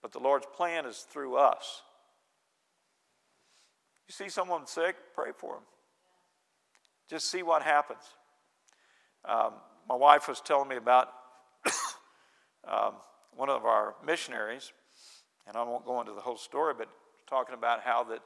But 0.03 0.13
the 0.13 0.19
Lord's 0.19 0.47
plan 0.55 0.87
is 0.87 1.07
through 1.11 1.37
us. 1.37 1.83
You 4.09 4.13
see 4.13 4.29
someone 4.29 4.67
sick, 4.67 4.97
pray 5.15 5.31
for 5.37 5.55
them. 5.55 5.63
Just 7.09 7.31
see 7.31 7.43
what 7.43 7.63
happens. 7.63 8.03
Um, 9.27 9.55
my 9.89 9.95
wife 9.95 10.29
was 10.29 10.41
telling 10.41 10.69
me 10.69 10.77
about 10.77 11.09
um, 12.69 12.95
one 13.35 13.49
of 13.49 13.65
our 13.65 13.95
missionaries, 14.05 14.73
and 15.47 15.57
I 15.57 15.63
won't 15.63 15.85
go 15.85 16.01
into 16.01 16.13
the 16.13 16.21
whole 16.21 16.37
story, 16.37 16.75
but 16.77 16.89
talking 17.27 17.55
about 17.55 17.81
how 17.81 18.05
that 18.05 18.21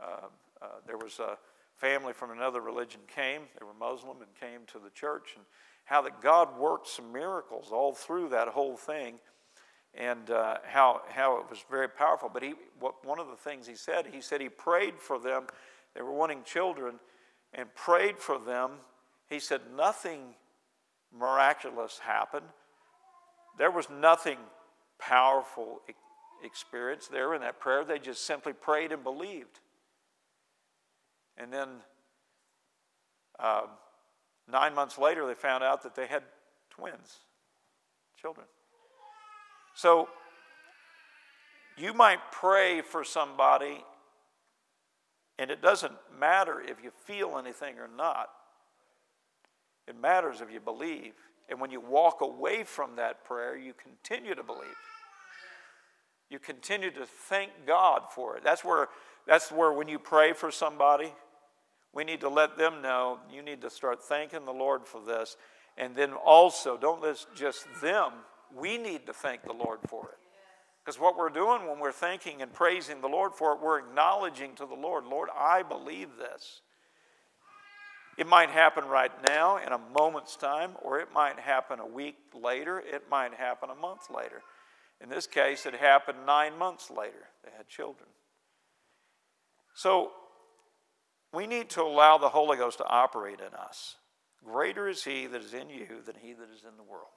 uh, 0.00 0.26
uh, 0.62 0.66
there 0.86 0.98
was 0.98 1.18
a 1.18 1.36
family 1.76 2.12
from 2.12 2.30
another 2.30 2.60
religion 2.60 3.00
came. 3.14 3.42
They 3.58 3.64
were 3.64 3.74
Muslim 3.74 4.18
and 4.18 4.34
came 4.40 4.60
to 4.72 4.78
the 4.78 4.90
church, 4.90 5.32
and 5.36 5.44
how 5.84 6.02
that 6.02 6.20
God 6.20 6.58
worked 6.58 6.88
some 6.88 7.12
miracles 7.12 7.68
all 7.72 7.92
through 7.92 8.30
that 8.30 8.48
whole 8.48 8.76
thing, 8.76 9.18
and 9.94 10.30
uh, 10.30 10.58
how 10.64 11.02
how 11.08 11.38
it 11.38 11.50
was 11.50 11.64
very 11.70 11.88
powerful. 11.88 12.30
But 12.32 12.42
he, 12.42 12.54
what, 12.78 13.04
one 13.04 13.18
of 13.18 13.28
the 13.28 13.36
things 13.36 13.66
he 13.66 13.74
said, 13.74 14.06
he 14.12 14.20
said 14.20 14.40
he 14.40 14.48
prayed 14.48 14.94
for 14.98 15.18
them. 15.18 15.46
They 15.94 16.02
were 16.02 16.12
wanting 16.12 16.42
children, 16.44 17.00
and 17.52 17.74
prayed 17.74 18.18
for 18.18 18.38
them. 18.38 18.72
He 19.28 19.40
said 19.40 19.60
nothing 19.76 20.34
miraculous 21.16 21.98
happened. 21.98 22.46
There 23.58 23.70
was 23.70 23.88
nothing 23.90 24.38
powerful 24.98 25.80
experience 26.44 27.08
there 27.08 27.34
in 27.34 27.40
that 27.40 27.58
prayer. 27.60 27.84
They 27.84 27.98
just 27.98 28.24
simply 28.24 28.52
prayed 28.52 28.92
and 28.92 29.02
believed. 29.02 29.60
And 31.36 31.52
then 31.52 31.68
uh, 33.38 33.62
nine 34.50 34.74
months 34.74 34.98
later, 34.98 35.26
they 35.26 35.34
found 35.34 35.64
out 35.64 35.82
that 35.82 35.94
they 35.94 36.06
had 36.06 36.22
twins, 36.70 37.20
children. 38.20 38.46
So 39.74 40.08
you 41.76 41.92
might 41.92 42.20
pray 42.32 42.80
for 42.80 43.04
somebody, 43.04 43.84
and 45.38 45.50
it 45.50 45.60
doesn't 45.60 45.92
matter 46.18 46.60
if 46.60 46.82
you 46.82 46.90
feel 46.90 47.36
anything 47.38 47.78
or 47.78 47.88
not. 47.88 48.28
It 49.86 50.00
matters 50.00 50.40
if 50.40 50.52
you 50.52 50.60
believe. 50.60 51.12
And 51.48 51.60
when 51.60 51.70
you 51.70 51.80
walk 51.80 52.20
away 52.20 52.64
from 52.64 52.96
that 52.96 53.24
prayer, 53.24 53.56
you 53.56 53.72
continue 53.72 54.34
to 54.34 54.42
believe. 54.42 54.64
You 56.28 56.38
continue 56.38 56.90
to 56.90 57.06
thank 57.06 57.50
God 57.66 58.02
for 58.10 58.36
it. 58.36 58.42
That's 58.42 58.64
where, 58.64 58.88
that's 59.26 59.52
where 59.52 59.72
when 59.72 59.86
you 59.86 59.98
pray 59.98 60.32
for 60.32 60.50
somebody, 60.50 61.12
we 61.94 62.04
need 62.04 62.20
to 62.20 62.28
let 62.28 62.58
them 62.58 62.82
know 62.82 63.20
you 63.32 63.42
need 63.42 63.62
to 63.62 63.70
start 63.70 64.02
thanking 64.02 64.44
the 64.44 64.52
Lord 64.52 64.86
for 64.86 65.00
this. 65.00 65.36
And 65.78 65.94
then 65.94 66.12
also, 66.12 66.76
don't 66.76 67.00
let 67.00 67.24
just 67.36 67.66
them, 67.80 68.12
we 68.54 68.76
need 68.76 69.06
to 69.06 69.12
thank 69.12 69.42
the 69.44 69.52
Lord 69.52 69.78
for 69.86 70.08
it. 70.08 70.18
Because 70.84 71.00
what 71.00 71.16
we're 71.16 71.30
doing 71.30 71.66
when 71.66 71.78
we're 71.80 71.92
thanking 71.92 72.42
and 72.42 72.52
praising 72.52 73.00
the 73.00 73.08
Lord 73.08 73.34
for 73.34 73.52
it, 73.52 73.60
we're 73.60 73.78
acknowledging 73.78 74.54
to 74.54 74.66
the 74.66 74.74
Lord, 74.74 75.04
Lord, 75.04 75.28
I 75.36 75.62
believe 75.62 76.10
this. 76.16 76.60
It 78.16 78.26
might 78.26 78.50
happen 78.50 78.86
right 78.86 79.12
now 79.28 79.58
in 79.58 79.72
a 79.72 79.80
moment's 79.98 80.36
time, 80.36 80.72
or 80.82 81.00
it 81.00 81.08
might 81.12 81.38
happen 81.38 81.80
a 81.80 81.86
week 81.86 82.16
later, 82.34 82.78
it 82.78 83.04
might 83.10 83.34
happen 83.34 83.68
a 83.70 83.74
month 83.74 84.10
later. 84.10 84.42
In 85.02 85.10
this 85.10 85.26
case, 85.26 85.66
it 85.66 85.74
happened 85.74 86.18
nine 86.26 86.56
months 86.56 86.90
later. 86.90 87.28
They 87.44 87.50
had 87.56 87.68
children. 87.68 88.08
So 89.74 90.12
we 91.34 91.46
need 91.46 91.68
to 91.70 91.82
allow 91.82 92.16
the 92.16 92.30
Holy 92.30 92.56
Ghost 92.56 92.78
to 92.78 92.86
operate 92.86 93.40
in 93.40 93.54
us. 93.54 93.96
Greater 94.42 94.88
is 94.88 95.04
He 95.04 95.26
that 95.26 95.42
is 95.42 95.52
in 95.52 95.68
you 95.68 96.00
than 96.06 96.14
He 96.22 96.32
that 96.32 96.48
is 96.54 96.64
in 96.64 96.76
the 96.78 96.82
world. 96.82 97.10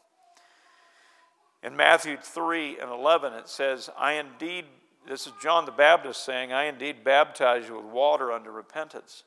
In 1.63 1.75
Matthew 1.75 2.17
3 2.17 2.79
and 2.79 2.89
11, 2.91 3.33
it 3.33 3.47
says, 3.47 3.89
I 3.97 4.13
indeed, 4.13 4.65
this 5.07 5.27
is 5.27 5.33
John 5.41 5.65
the 5.65 5.71
Baptist 5.71 6.25
saying, 6.25 6.51
I 6.51 6.65
indeed 6.65 7.03
baptize 7.03 7.67
you 7.67 7.77
with 7.77 7.85
water 7.85 8.31
unto 8.31 8.49
repentance. 8.49 9.23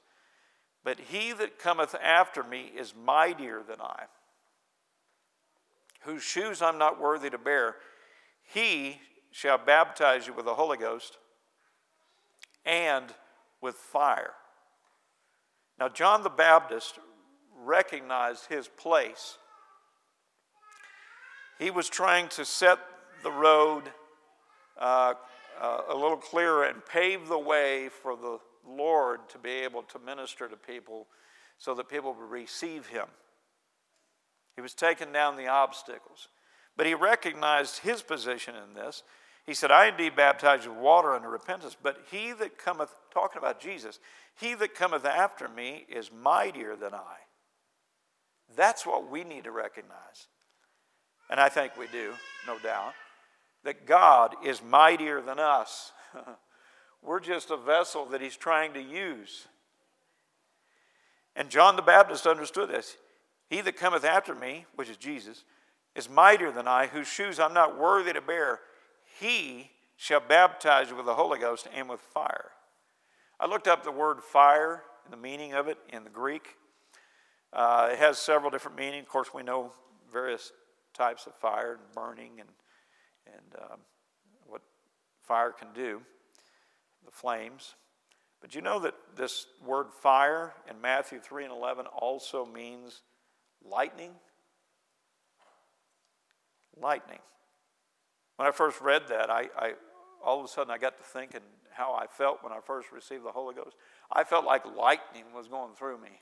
But 0.84 0.98
he 0.98 1.32
that 1.32 1.58
cometh 1.58 1.94
after 1.94 2.42
me 2.42 2.72
is 2.76 2.94
mightier 2.94 3.62
than 3.66 3.80
I, 3.80 4.04
whose 6.02 6.22
shoes 6.22 6.60
I'm 6.60 6.78
not 6.78 7.00
worthy 7.00 7.30
to 7.30 7.38
bear. 7.38 7.76
He 8.42 9.00
shall 9.30 9.58
baptize 9.58 10.26
you 10.26 10.32
with 10.32 10.44
the 10.44 10.54
Holy 10.54 10.76
Ghost 10.76 11.18
and 12.64 13.06
with 13.60 13.76
fire. 13.76 14.32
Now, 15.78 15.88
John 15.88 16.22
the 16.22 16.30
Baptist 16.30 16.98
recognized 17.56 18.46
his 18.46 18.68
place. 18.68 19.38
He 21.58 21.70
was 21.70 21.88
trying 21.88 22.28
to 22.30 22.44
set 22.44 22.78
the 23.22 23.30
road 23.30 23.84
uh, 24.78 25.14
uh, 25.60 25.78
a 25.88 25.94
little 25.94 26.16
clearer 26.16 26.64
and 26.64 26.84
pave 26.84 27.28
the 27.28 27.38
way 27.38 27.88
for 27.88 28.16
the 28.16 28.38
Lord 28.66 29.28
to 29.30 29.38
be 29.38 29.50
able 29.50 29.82
to 29.84 29.98
minister 29.98 30.48
to 30.48 30.56
people 30.56 31.06
so 31.58 31.74
that 31.74 31.88
people 31.88 32.14
would 32.14 32.30
receive 32.30 32.86
him. 32.86 33.06
He 34.56 34.62
was 34.62 34.74
taking 34.74 35.12
down 35.12 35.36
the 35.36 35.48
obstacles. 35.48 36.28
But 36.76 36.86
he 36.86 36.94
recognized 36.94 37.78
his 37.78 38.02
position 38.02 38.54
in 38.56 38.74
this. 38.74 39.02
He 39.44 39.54
said, 39.54 39.70
I 39.70 39.88
indeed 39.88 40.16
baptize 40.16 40.66
with 40.66 40.76
water 40.76 41.12
unto 41.12 41.28
repentance, 41.28 41.76
but 41.80 41.98
he 42.10 42.32
that 42.32 42.58
cometh, 42.58 42.94
talking 43.12 43.38
about 43.38 43.60
Jesus, 43.60 43.98
he 44.40 44.54
that 44.54 44.74
cometh 44.74 45.04
after 45.04 45.48
me 45.48 45.84
is 45.88 46.10
mightier 46.12 46.76
than 46.76 46.94
I. 46.94 47.16
That's 48.56 48.86
what 48.86 49.10
we 49.10 49.24
need 49.24 49.44
to 49.44 49.50
recognize. 49.50 50.28
And 51.28 51.40
I 51.40 51.48
think 51.48 51.76
we 51.76 51.86
do, 51.88 52.12
no 52.46 52.58
doubt, 52.58 52.92
that 53.64 53.86
God 53.86 54.34
is 54.44 54.62
mightier 54.62 55.20
than 55.20 55.38
us. 55.38 55.92
We're 57.02 57.20
just 57.20 57.50
a 57.50 57.56
vessel 57.56 58.06
that 58.06 58.20
he's 58.20 58.36
trying 58.36 58.74
to 58.74 58.82
use. 58.82 59.46
And 61.34 61.50
John 61.50 61.76
the 61.76 61.82
Baptist 61.82 62.26
understood 62.26 62.68
this. 62.68 62.96
He 63.48 63.60
that 63.60 63.76
cometh 63.76 64.04
after 64.04 64.34
me, 64.34 64.66
which 64.76 64.88
is 64.88 64.96
Jesus, 64.96 65.44
is 65.94 66.08
mightier 66.08 66.50
than 66.50 66.68
I, 66.68 66.86
whose 66.86 67.08
shoes 67.08 67.38
I'm 67.38 67.54
not 67.54 67.78
worthy 67.78 68.12
to 68.12 68.20
bear. 68.20 68.60
He 69.20 69.70
shall 69.96 70.20
baptize 70.20 70.90
you 70.90 70.96
with 70.96 71.06
the 71.06 71.14
Holy 71.14 71.38
Ghost 71.38 71.68
and 71.74 71.88
with 71.88 72.00
fire. 72.00 72.50
I 73.38 73.46
looked 73.46 73.68
up 73.68 73.82
the 73.84 73.92
word 73.92 74.22
fire 74.22 74.82
and 75.04 75.12
the 75.12 75.16
meaning 75.16 75.52
of 75.52 75.68
it 75.68 75.78
in 75.92 76.04
the 76.04 76.10
Greek. 76.10 76.56
Uh, 77.52 77.90
it 77.92 77.98
has 77.98 78.18
several 78.18 78.50
different 78.50 78.78
meanings. 78.78 79.02
Of 79.02 79.08
course, 79.08 79.34
we 79.34 79.42
know 79.42 79.72
various 80.12 80.52
types 80.94 81.26
of 81.26 81.34
fire 81.34 81.72
and 81.72 81.94
burning 81.94 82.32
and, 82.38 82.48
and 83.26 83.62
um, 83.62 83.78
what 84.46 84.62
fire 85.22 85.50
can 85.50 85.68
do, 85.74 86.00
the 87.04 87.10
flames. 87.10 87.74
But 88.40 88.54
you 88.54 88.60
know 88.60 88.80
that 88.80 88.94
this 89.16 89.46
word 89.64 89.86
fire 90.02 90.52
in 90.68 90.80
Matthew 90.80 91.20
3 91.20 91.44
and 91.44 91.52
11 91.52 91.86
also 91.86 92.44
means 92.44 93.02
lightning? 93.64 94.10
Lightning. 96.80 97.20
When 98.36 98.48
I 98.48 98.50
first 98.50 98.80
read 98.80 99.02
that, 99.08 99.30
I, 99.30 99.48
I 99.56 99.72
all 100.24 100.38
of 100.40 100.44
a 100.44 100.48
sudden 100.48 100.72
I 100.72 100.78
got 100.78 100.96
to 100.98 101.04
thinking 101.04 101.40
how 101.70 101.94
I 101.94 102.06
felt 102.06 102.42
when 102.42 102.52
I 102.52 102.58
first 102.64 102.92
received 102.92 103.24
the 103.24 103.30
Holy 103.30 103.54
Ghost. 103.54 103.76
I 104.10 104.24
felt 104.24 104.44
like 104.44 104.64
lightning 104.76 105.24
was 105.34 105.48
going 105.48 105.74
through 105.74 105.98
me. 105.98 106.20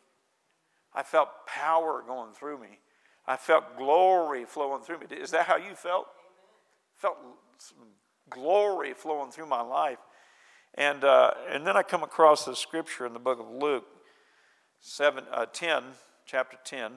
I 0.94 1.02
felt 1.02 1.28
power 1.46 2.02
going 2.06 2.32
through 2.32 2.58
me. 2.58 2.78
I 3.26 3.36
felt 3.36 3.76
glory 3.76 4.44
flowing 4.44 4.82
through 4.82 5.00
me. 5.00 5.06
Is 5.10 5.30
that 5.30 5.46
how 5.46 5.56
you 5.56 5.74
felt? 5.74 6.06
Felt 6.96 7.16
glory 8.28 8.94
flowing 8.94 9.30
through 9.30 9.46
my 9.46 9.60
life. 9.60 9.98
And, 10.74 11.04
uh, 11.04 11.32
and 11.50 11.66
then 11.66 11.76
I 11.76 11.82
come 11.82 12.02
across 12.02 12.44
the 12.44 12.54
scripture 12.54 13.06
in 13.06 13.12
the 13.12 13.18
book 13.18 13.40
of 13.40 13.50
Luke. 13.50 13.86
7, 14.80 15.24
uh, 15.30 15.46
10, 15.46 15.82
chapter 16.24 16.56
10, 16.64 16.92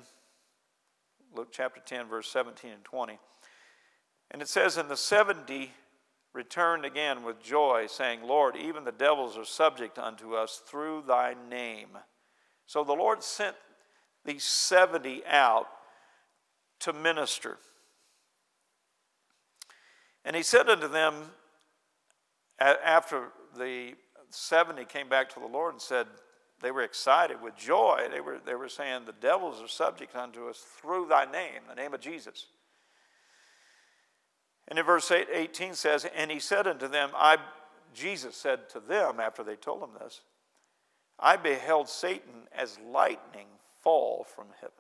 Luke 1.35 1.49
chapter 1.51 1.81
10, 1.83 2.07
verse 2.07 2.29
17 2.29 2.71
and 2.71 2.83
20. 2.83 3.19
And 4.31 4.41
it 4.41 4.47
says, 4.47 4.77
And 4.77 4.89
the 4.89 4.95
70 4.95 5.71
returned 6.33 6.85
again 6.85 7.23
with 7.23 7.43
joy, 7.43 7.87
saying, 7.87 8.21
Lord, 8.23 8.55
even 8.55 8.83
the 8.83 8.91
devils 8.91 9.37
are 9.37 9.45
subject 9.45 9.99
unto 9.99 10.35
us 10.35 10.61
through 10.65 11.03
thy 11.07 11.35
name. 11.49 11.89
So 12.65 12.83
the 12.83 12.93
Lord 12.93 13.21
sent 13.21 13.55
these 14.23 14.43
70 14.43 15.23
out 15.25 15.67
to 16.81 16.93
minister. 16.93 17.57
And 20.23 20.35
he 20.35 20.43
said 20.43 20.69
unto 20.69 20.87
them, 20.87 21.15
after 22.59 23.29
the 23.57 23.93
70 24.29 24.85
came 24.85 25.09
back 25.09 25.29
to 25.33 25.39
the 25.39 25.47
Lord 25.47 25.73
and 25.73 25.81
said, 25.81 26.07
they 26.63 26.71
were 26.71 26.83
excited 26.83 27.41
with 27.41 27.57
joy. 27.57 28.07
They 28.09 28.21
were, 28.21 28.39
they 28.43 28.55
were 28.55 28.69
saying, 28.69 29.01
The 29.05 29.11
devils 29.11 29.61
are 29.61 29.67
subject 29.67 30.15
unto 30.15 30.47
us 30.47 30.57
through 30.57 31.07
thy 31.07 31.25
name, 31.25 31.63
the 31.67 31.75
name 31.75 31.93
of 31.93 31.99
Jesus. 31.99 32.47
And 34.69 34.79
in 34.79 34.85
verse 34.85 35.11
8, 35.11 35.27
18 35.31 35.73
says, 35.73 36.07
And 36.15 36.31
he 36.31 36.39
said 36.39 36.65
unto 36.65 36.87
them, 36.87 37.09
I, 37.15 37.37
Jesus 37.93 38.37
said 38.37 38.69
to 38.69 38.79
them 38.79 39.19
after 39.19 39.43
they 39.43 39.57
told 39.57 39.83
him 39.83 39.89
this, 39.99 40.21
I 41.19 41.35
beheld 41.35 41.89
Satan 41.89 42.47
as 42.57 42.79
lightning 42.79 43.47
fall 43.81 44.23
from 44.23 44.47
heaven. 44.61 44.73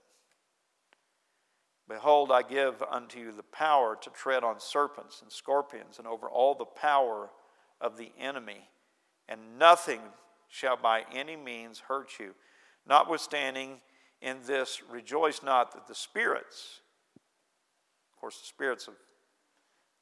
Behold, 1.89 2.31
I 2.31 2.43
give 2.43 2.81
unto 2.89 3.19
you 3.19 3.33
the 3.33 3.43
power 3.43 3.97
to 4.01 4.09
tread 4.09 4.45
on 4.45 4.61
serpents 4.61 5.21
and 5.21 5.29
scorpions 5.29 5.99
and 5.99 6.07
over 6.07 6.29
all 6.29 6.55
the 6.55 6.63
power 6.63 7.29
of 7.83 7.97
the 7.97 8.11
enemy, 8.17 8.69
and 9.27 9.59
nothing 9.59 9.99
shall 10.47 10.77
by 10.77 11.03
any 11.13 11.35
means 11.35 11.83
hurt 11.87 12.11
you. 12.19 12.33
Notwithstanding, 12.87 13.81
in 14.21 14.37
this 14.47 14.81
rejoice 14.89 15.43
not 15.43 15.73
that 15.73 15.87
the 15.87 15.93
spirits, 15.93 16.79
of 18.13 18.19
course, 18.19 18.39
the 18.39 18.47
spirits 18.47 18.87
of 18.87 18.93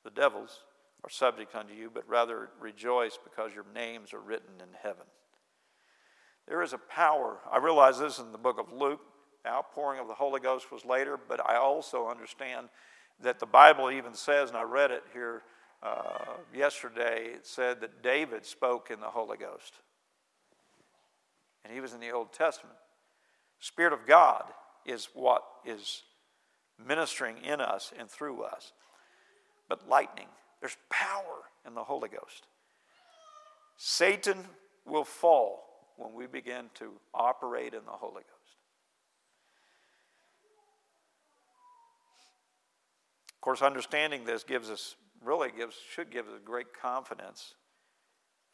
the 0.04 0.12
devils, 0.12 0.60
are 1.04 1.10
subject 1.10 1.56
unto 1.56 1.74
you, 1.74 1.90
but 1.92 2.08
rather 2.08 2.50
rejoice 2.60 3.18
because 3.24 3.56
your 3.56 3.66
names 3.74 4.14
are 4.14 4.20
written 4.20 4.54
in 4.60 4.70
heaven. 4.84 5.06
There 6.48 6.62
is 6.62 6.74
a 6.74 6.78
power. 6.78 7.40
I 7.52 7.58
realize 7.58 7.98
this 7.98 8.20
in 8.20 8.32
the 8.32 8.38
book 8.38 8.60
of 8.60 8.72
Luke. 8.72 9.02
The 9.44 9.50
outpouring 9.50 10.00
of 10.00 10.08
the 10.08 10.14
Holy 10.14 10.40
Ghost 10.40 10.72
was 10.72 10.86
later, 10.86 11.18
but 11.18 11.44
I 11.50 11.56
also 11.56 12.08
understand 12.08 12.70
that 13.22 13.40
the 13.40 13.48
Bible 13.48 13.90
even 13.90 14.14
says, 14.14 14.50
and 14.50 14.58
I 14.58 14.64
read 14.64 14.92
it 14.92 15.04
here 15.14 15.42
uh, 15.84 16.36
yesterday, 16.54 17.30
it 17.34 17.46
said 17.46 17.82
that 17.82 18.04
David 18.04 18.46
spoke 18.46 18.92
in 18.92 19.00
the 19.00 19.08
Holy 19.08 19.38
Ghost. 19.38 19.74
And 21.64 21.74
he 21.74 21.80
was 21.80 21.94
in 21.94 22.00
the 22.00 22.12
Old 22.12 22.34
Testament. 22.34 22.78
Spirit 23.60 23.94
of 23.94 24.06
God 24.08 24.44
is 24.86 25.10
what 25.14 25.44
is 25.66 26.04
ministering 26.84 27.38
in 27.44 27.62
us 27.62 27.94
and 27.98 28.10
through 28.10 28.44
us. 28.44 28.74
But 29.70 29.88
lightning, 29.88 30.28
there's 30.60 30.78
power 30.90 31.44
in 31.66 31.74
the 31.74 31.84
Holy 31.84 32.10
Ghost. 32.10 32.48
Satan 33.78 34.38
will 34.86 35.04
fall 35.04 35.64
when 35.98 36.14
we 36.14 36.28
begin 36.28 36.66
to 36.76 36.92
operate 37.14 37.74
in 37.74 37.86
the 37.86 37.92
Holy 37.92 38.14
Ghost. 38.14 38.26
Of 43.36 43.42
course, 43.42 43.62
understanding 43.62 44.26
this 44.26 44.44
gives 44.44 44.70
us 44.70 44.96
really 45.24 45.50
gives 45.56 45.76
should 45.94 46.12
give 46.12 46.28
us 46.28 46.34
great 46.44 46.68
confidence 46.80 47.56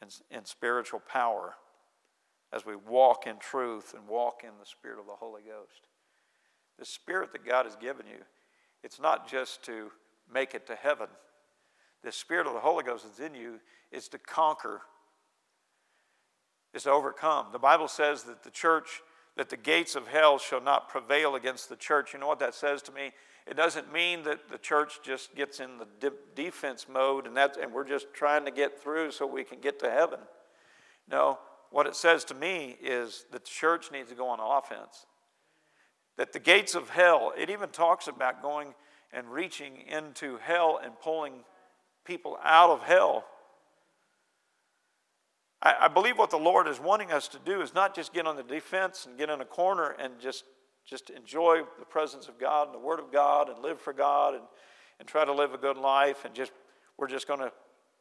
in, 0.02 0.08
in 0.36 0.46
spiritual 0.46 1.00
power 1.00 1.56
as 2.54 2.66
we 2.66 2.76
walk 2.76 3.28
in 3.28 3.38
truth 3.38 3.94
and 3.94 4.08
walk 4.08 4.42
in 4.44 4.52
the 4.60 4.66
Spirit 4.66 5.00
of 5.00 5.06
the 5.06 5.14
Holy 5.14 5.42
Ghost. 5.42 5.88
The 6.80 6.86
Spirit 6.86 7.32
that 7.34 7.46
God 7.46 7.66
has 7.66 7.76
given 7.76 8.06
you, 8.08 8.24
it's 8.84 9.00
not 9.00 9.30
just 9.30 9.64
to 9.64 9.92
make 10.32 10.54
it 10.54 10.68
to 10.68 10.76
heaven. 10.76 11.08
The 12.04 12.12
Spirit 12.12 12.48
of 12.48 12.54
the 12.54 12.60
Holy 12.60 12.84
Ghost 12.84 13.06
that's 13.06 13.20
in 13.20 13.36
you 13.36 13.60
is 13.92 14.08
to 14.10 14.18
conquer, 14.18 14.82
is 16.74 16.84
to 16.84 16.92
overcome. 16.92 17.48
The 17.52 17.60
Bible 17.60 17.88
says 17.88 18.24
that 18.24 18.44
the 18.44 18.52
church, 18.52 19.02
that 19.36 19.50
the 19.50 19.58
gates 19.58 19.96
of 19.96 20.08
hell 20.08 20.38
shall 20.38 20.62
not 20.62 20.90
prevail 20.90 21.36
against 21.36 21.70
the 21.70 21.76
church. 21.76 22.14
You 22.14 22.20
know 22.20 22.28
what 22.28 22.40
that 22.40 22.54
says 22.54 22.82
to 22.84 22.92
me? 22.92 23.12
It 23.50 23.56
doesn't 23.56 23.94
mean 23.94 24.24
that 24.24 24.50
the 24.50 24.58
church 24.58 25.00
just 25.04 25.34
gets 25.36 25.60
in 25.60 25.78
the 25.78 25.88
de- 26.00 26.16
defense 26.36 26.88
mode 26.92 27.26
and, 27.26 27.38
that's, 27.38 27.58
and 27.58 27.72
we're 27.72 27.88
just 27.88 28.14
trying 28.14 28.44
to 28.46 28.52
get 28.52 28.82
through 28.82 29.12
so 29.12 29.26
we 29.26 29.44
can 29.44 29.60
get 29.60 29.80
to 29.80 29.90
heaven. 29.90 30.20
No, 31.10 31.40
what 31.70 31.88
it 31.88 31.96
says 31.96 32.24
to 32.26 32.36
me 32.36 32.78
is 32.82 33.26
that 33.32 33.44
the 33.46 33.50
church 33.50 33.92
needs 33.92 34.10
to 34.10 34.16
go 34.16 34.28
on 34.28 34.40
offense. 34.42 35.06
That 36.18 36.34
the 36.34 36.40
gates 36.40 36.76
of 36.76 36.90
hell, 36.90 37.32
it 37.38 37.50
even 37.50 37.70
talks 37.70 38.08
about 38.08 38.42
going 38.42 38.74
and 39.14 39.32
reaching 39.32 39.84
into 39.88 40.38
hell 40.38 40.80
and 40.84 41.00
pulling 41.00 41.44
people 42.04 42.38
out 42.44 42.70
of 42.70 42.82
hell. 42.82 43.26
I, 45.62 45.76
I, 45.82 45.88
believe 45.88 46.18
what 46.18 46.30
the 46.30 46.38
Lord 46.38 46.68
is 46.68 46.80
wanting 46.80 47.12
us 47.12 47.28
to 47.30 47.40
do 47.46 47.62
is 47.62 47.74
not 47.74 47.96
just 47.96 48.14
get 48.14 48.28
on 48.28 48.36
the 48.36 48.44
defense 48.44 49.06
and 49.06 49.18
get 49.18 49.30
in 49.30 49.42
a 49.42 49.46
corner 49.46 49.96
and 50.00 50.20
just, 50.20 50.44
just 50.88 51.10
enjoy 51.10 51.62
the 51.80 51.86
presence 51.86 52.28
of 52.28 52.40
God 52.40 52.68
and 52.68 52.76
the 52.76 52.80
Word 52.80 53.00
of 53.00 53.12
God 53.12 53.50
and 53.50 53.60
live 53.60 53.80
for 53.80 53.94
God 53.94 54.34
and, 54.34 54.44
and 55.00 55.08
try 55.08 55.26
to 55.26 55.34
live 55.34 55.54
a 55.54 55.58
good 55.58 55.78
life 55.78 56.26
and 56.26 56.34
just 56.34 56.52
we're 56.98 57.08
just 57.08 57.28
going 57.28 57.42
to 57.42 57.52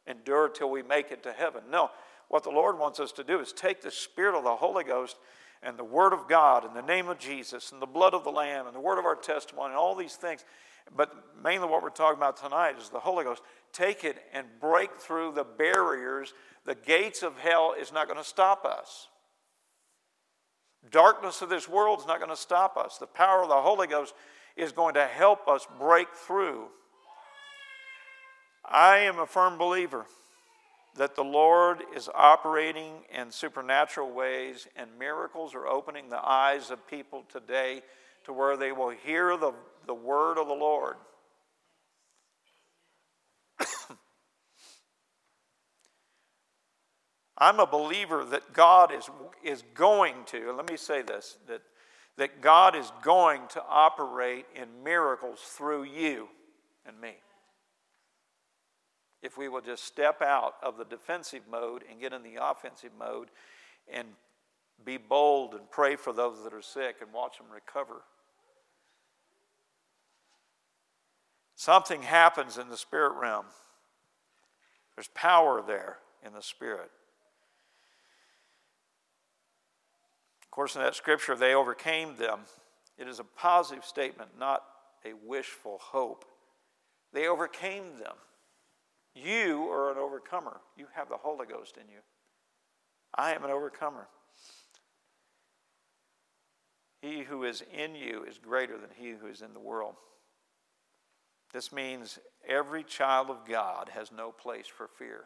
endure 0.07 0.49
till 0.49 0.71
we 0.71 0.81
make 0.81 1.11
it 1.11 1.21
to 1.23 1.33
heaven. 1.33 1.63
No, 1.69 1.91
what 2.29 2.43
the 2.43 2.49
Lord 2.49 2.79
wants 2.79 2.99
us 2.99 3.11
to 3.13 3.23
do 3.23 3.39
is 3.39 3.53
take 3.53 3.81
the 3.81 3.91
Spirit 3.91 4.35
of 4.35 4.43
the 4.43 4.55
Holy 4.55 4.83
Ghost 4.83 5.17
and 5.61 5.77
the 5.77 5.83
Word 5.83 6.13
of 6.13 6.27
God 6.27 6.65
and 6.65 6.75
the 6.75 6.81
name 6.81 7.09
of 7.09 7.19
Jesus 7.19 7.71
and 7.71 7.81
the 7.81 7.85
blood 7.85 8.13
of 8.13 8.23
the 8.23 8.31
Lamb 8.31 8.67
and 8.67 8.75
the 8.75 8.79
word 8.79 8.99
of 8.99 9.05
our 9.05 9.15
testimony 9.15 9.69
and 9.69 9.77
all 9.77 9.95
these 9.95 10.15
things. 10.15 10.45
But 10.95 11.13
mainly 11.43 11.67
what 11.67 11.83
we're 11.83 11.89
talking 11.89 12.17
about 12.17 12.37
tonight 12.37 12.75
is 12.79 12.89
the 12.89 12.99
Holy 12.99 13.25
Ghost. 13.25 13.41
Take 13.73 14.03
it 14.03 14.17
and 14.33 14.47
break 14.61 14.95
through 14.97 15.33
the 15.33 15.43
barriers. 15.43 16.33
The 16.65 16.75
gates 16.75 17.23
of 17.23 17.37
hell 17.37 17.75
is 17.79 17.91
not 17.91 18.07
going 18.07 18.19
to 18.19 18.27
stop 18.27 18.65
us. 18.65 19.07
Darkness 20.91 21.41
of 21.41 21.49
this 21.49 21.67
world 21.67 21.99
is 21.99 22.07
not 22.07 22.19
going 22.19 22.29
to 22.29 22.37
stop 22.37 22.77
us. 22.77 22.97
The 22.97 23.07
power 23.07 23.43
of 23.43 23.49
the 23.49 23.61
Holy 23.61 23.87
Ghost 23.87 24.13
is 24.55 24.71
going 24.71 24.93
to 24.95 25.05
help 25.05 25.47
us 25.47 25.67
break 25.79 26.07
through. 26.13 26.65
I 28.65 28.97
am 28.99 29.19
a 29.19 29.25
firm 29.25 29.57
believer 29.57 30.05
that 30.97 31.15
the 31.15 31.23
Lord 31.23 31.83
is 31.95 32.09
operating 32.13 32.93
in 33.15 33.31
supernatural 33.31 34.11
ways 34.11 34.67
and 34.75 34.89
miracles 34.99 35.53
are 35.53 35.67
opening 35.67 36.09
the 36.09 36.25
eyes 36.27 36.71
of 36.71 36.85
people 36.87 37.23
today 37.31 37.81
to 38.25 38.33
where 38.33 38.57
they 38.57 38.71
will 38.71 38.89
hear 38.89 39.37
the, 39.37 39.53
the 39.85 39.93
word 39.93 40.37
of 40.37 40.47
the 40.47 40.53
Lord. 40.53 40.95
I'm 47.37 47.59
a 47.59 47.67
believer 47.67 48.25
that 48.25 48.53
God 48.53 48.93
is, 48.93 49.09
is 49.43 49.63
going 49.73 50.15
to, 50.27 50.53
let 50.53 50.69
me 50.69 50.77
say 50.77 51.01
this, 51.01 51.37
that, 51.47 51.61
that 52.17 52.41
God 52.41 52.75
is 52.75 52.91
going 53.03 53.41
to 53.49 53.63
operate 53.69 54.45
in 54.55 54.83
miracles 54.83 55.39
through 55.39 55.83
you 55.83 56.29
and 56.85 56.99
me 56.99 57.15
if 59.21 59.37
we 59.37 59.49
will 59.49 59.61
just 59.61 59.83
step 59.83 60.21
out 60.21 60.53
of 60.63 60.77
the 60.77 60.85
defensive 60.85 61.41
mode 61.49 61.83
and 61.89 61.99
get 61.99 62.13
in 62.13 62.23
the 62.23 62.37
offensive 62.41 62.91
mode 62.97 63.29
and 63.91 64.07
be 64.85 64.97
bold 64.97 65.53
and 65.53 65.69
pray 65.71 65.95
for 65.95 66.13
those 66.13 66.43
that 66.43 66.53
are 66.53 66.61
sick 66.61 66.97
and 67.01 67.11
watch 67.11 67.37
them 67.37 67.47
recover. 67.53 68.03
Something 71.55 72.03
happens 72.03 72.57
in 72.57 72.69
the 72.69 72.77
spirit 72.77 73.13
realm. 73.19 73.45
There's 74.95 75.09
power 75.09 75.63
there 75.65 75.97
in 76.25 76.33
the 76.33 76.41
spirit. 76.41 76.91
Course, 80.57 80.75
in 80.75 80.81
that 80.81 80.95
scripture, 80.95 81.35
they 81.35 81.53
overcame 81.53 82.15
them. 82.15 82.39
It 82.97 83.07
is 83.07 83.19
a 83.19 83.23
positive 83.23 83.85
statement, 83.85 84.31
not 84.39 84.63
a 85.05 85.13
wishful 85.13 85.77
hope. 85.79 86.25
They 87.13 87.27
overcame 87.27 87.99
them. 87.99 88.15
You 89.13 89.69
are 89.69 89.91
an 89.91 89.99
overcomer. 89.99 90.57
You 90.75 90.87
have 90.93 91.09
the 91.09 91.17
Holy 91.17 91.45
Ghost 91.45 91.77
in 91.77 91.87
you. 91.87 91.99
I 93.13 93.35
am 93.35 93.43
an 93.43 93.51
overcomer. 93.51 94.07
He 97.03 97.21
who 97.21 97.43
is 97.43 97.63
in 97.71 97.93
you 97.93 98.23
is 98.27 98.39
greater 98.39 98.79
than 98.79 98.89
he 98.95 99.11
who 99.11 99.27
is 99.27 99.43
in 99.43 99.53
the 99.53 99.59
world. 99.59 99.93
This 101.53 101.71
means 101.71 102.17
every 102.49 102.83
child 102.83 103.29
of 103.29 103.45
God 103.47 103.91
has 103.93 104.11
no 104.11 104.31
place 104.31 104.65
for 104.65 104.87
fear. 104.87 105.25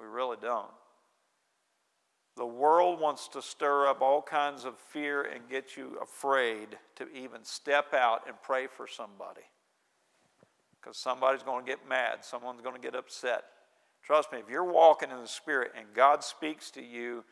We 0.00 0.06
really 0.06 0.38
don't. 0.40 0.70
The 2.36 2.46
world 2.46 3.00
wants 3.00 3.28
to 3.28 3.40
stir 3.40 3.86
up 3.86 4.02
all 4.02 4.20
kinds 4.20 4.64
of 4.64 4.78
fear 4.78 5.22
and 5.22 5.48
get 5.48 5.76
you 5.76 5.98
afraid 6.02 6.76
to 6.96 7.08
even 7.14 7.44
step 7.44 7.94
out 7.94 8.22
and 8.26 8.36
pray 8.42 8.66
for 8.66 8.86
somebody 8.86 9.42
because 10.78 10.98
somebody's 10.98 11.42
going 11.42 11.64
to 11.64 11.70
get 11.70 11.88
mad, 11.88 12.24
someone's 12.24 12.60
going 12.60 12.74
to 12.74 12.80
get 12.80 12.94
upset. 12.94 13.44
Trust 14.04 14.30
me, 14.32 14.38
if 14.38 14.48
you're 14.48 14.62
walking 14.62 15.10
in 15.10 15.16
the 15.16 15.26
Spirit 15.26 15.72
and 15.76 15.86
God 15.94 16.22
speaks 16.22 16.70
to 16.72 16.82
you, 16.82 17.24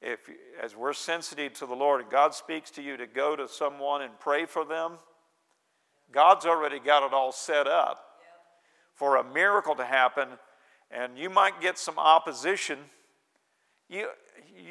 if 0.00 0.20
as 0.62 0.76
we're 0.76 0.92
sensitive 0.92 1.52
to 1.54 1.66
the 1.66 1.74
Lord 1.74 2.00
and 2.00 2.10
God 2.10 2.34
speaks 2.34 2.70
to 2.72 2.82
you 2.82 2.96
to 2.96 3.06
go 3.06 3.36
to 3.36 3.48
someone 3.48 4.02
and 4.02 4.18
pray 4.20 4.46
for 4.46 4.64
them, 4.64 4.92
God's 6.12 6.46
already 6.46 6.78
got 6.78 7.04
it 7.04 7.12
all 7.12 7.32
set 7.32 7.66
up 7.66 8.04
for 8.94 9.16
a 9.16 9.24
miracle 9.24 9.74
to 9.74 9.84
happen, 9.84 10.28
and 10.90 11.18
you 11.18 11.28
might 11.28 11.60
get 11.60 11.76
some 11.76 11.98
opposition. 11.98 12.78
You, 13.88 14.08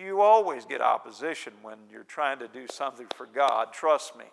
you 0.01 0.21
always 0.21 0.65
get 0.65 0.81
opposition 0.81 1.53
when 1.61 1.77
you're 1.91 2.03
trying 2.03 2.39
to 2.39 2.47
do 2.47 2.65
something 2.69 3.07
for 3.15 3.25
God, 3.25 3.73
trust 3.73 4.17
me. 4.17 4.25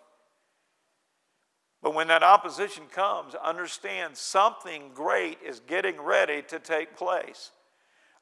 But 1.81 1.95
when 1.95 2.07
that 2.09 2.23
opposition 2.23 2.83
comes, 2.93 3.33
understand 3.35 4.15
something 4.15 4.91
great 4.93 5.39
is 5.45 5.59
getting 5.61 5.99
ready 5.99 6.43
to 6.43 6.59
take 6.59 6.95
place. 6.95 7.51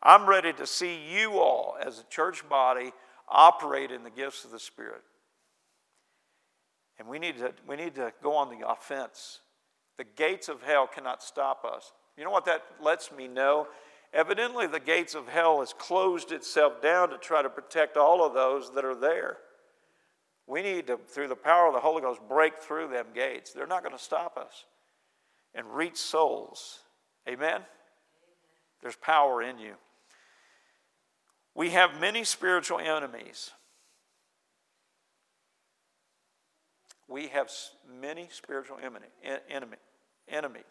I'm 0.01 0.27
ready 0.27 0.53
to 0.53 0.65
see 0.65 0.97
you 1.13 1.39
all 1.39 1.75
as 1.85 1.99
a 1.99 2.03
church 2.09 2.47
body 2.47 2.93
operate 3.27 3.91
in 3.91 4.03
the 4.03 4.09
gifts 4.09 4.45
of 4.45 4.51
the 4.51 4.59
Spirit. 4.59 5.01
And 6.97 7.07
we 7.07 7.19
need 7.19 7.37
to, 7.37 7.53
we 7.67 7.75
need 7.75 7.95
to 7.95 8.13
go 8.23 8.35
on 8.35 8.49
the 8.49 8.67
offense. 8.67 9.39
The 9.97 10.05
gates 10.15 10.47
of 10.47 10.61
hell 10.61 10.87
cannot 10.87 11.21
stop 11.21 11.65
us. 11.65 11.91
You 12.17 12.23
know 12.23 12.31
what 12.31 12.45
that 12.45 12.63
lets 12.81 13.11
me 13.11 13.27
know? 13.27 13.67
Evidently, 14.13 14.65
the 14.65 14.79
gates 14.79 15.13
of 15.13 15.27
hell 15.27 15.59
has 15.59 15.73
closed 15.73 16.31
itself 16.31 16.81
down 16.81 17.09
to 17.09 17.17
try 17.17 17.41
to 17.41 17.49
protect 17.49 17.95
all 17.95 18.25
of 18.25 18.33
those 18.33 18.73
that 18.73 18.83
are 18.83 18.95
there. 18.95 19.37
We 20.47 20.63
need 20.63 20.87
to, 20.87 20.97
through 20.97 21.27
the 21.27 21.35
power 21.35 21.67
of 21.67 21.73
the 21.73 21.79
Holy 21.79 22.01
Ghost, 22.01 22.21
break 22.27 22.57
through 22.57 22.87
them 22.87 23.07
gates. 23.13 23.53
They're 23.53 23.67
not 23.67 23.83
going 23.83 23.95
to 23.95 24.03
stop 24.03 24.35
us 24.35 24.65
and 25.53 25.67
reach 25.67 25.97
souls. 25.97 26.79
Amen? 27.27 27.61
There's 28.81 28.95
power 28.95 29.43
in 29.43 29.59
you. 29.59 29.73
We 31.53 31.69
have 31.71 31.99
many 31.99 32.23
spiritual 32.23 32.79
enemies. 32.79 33.51
We 37.07 37.27
have 37.27 37.51
many 38.01 38.29
spiritual 38.31 38.77
enemy, 38.77 39.07
enemy, 39.49 39.77
enemies. 40.27 40.63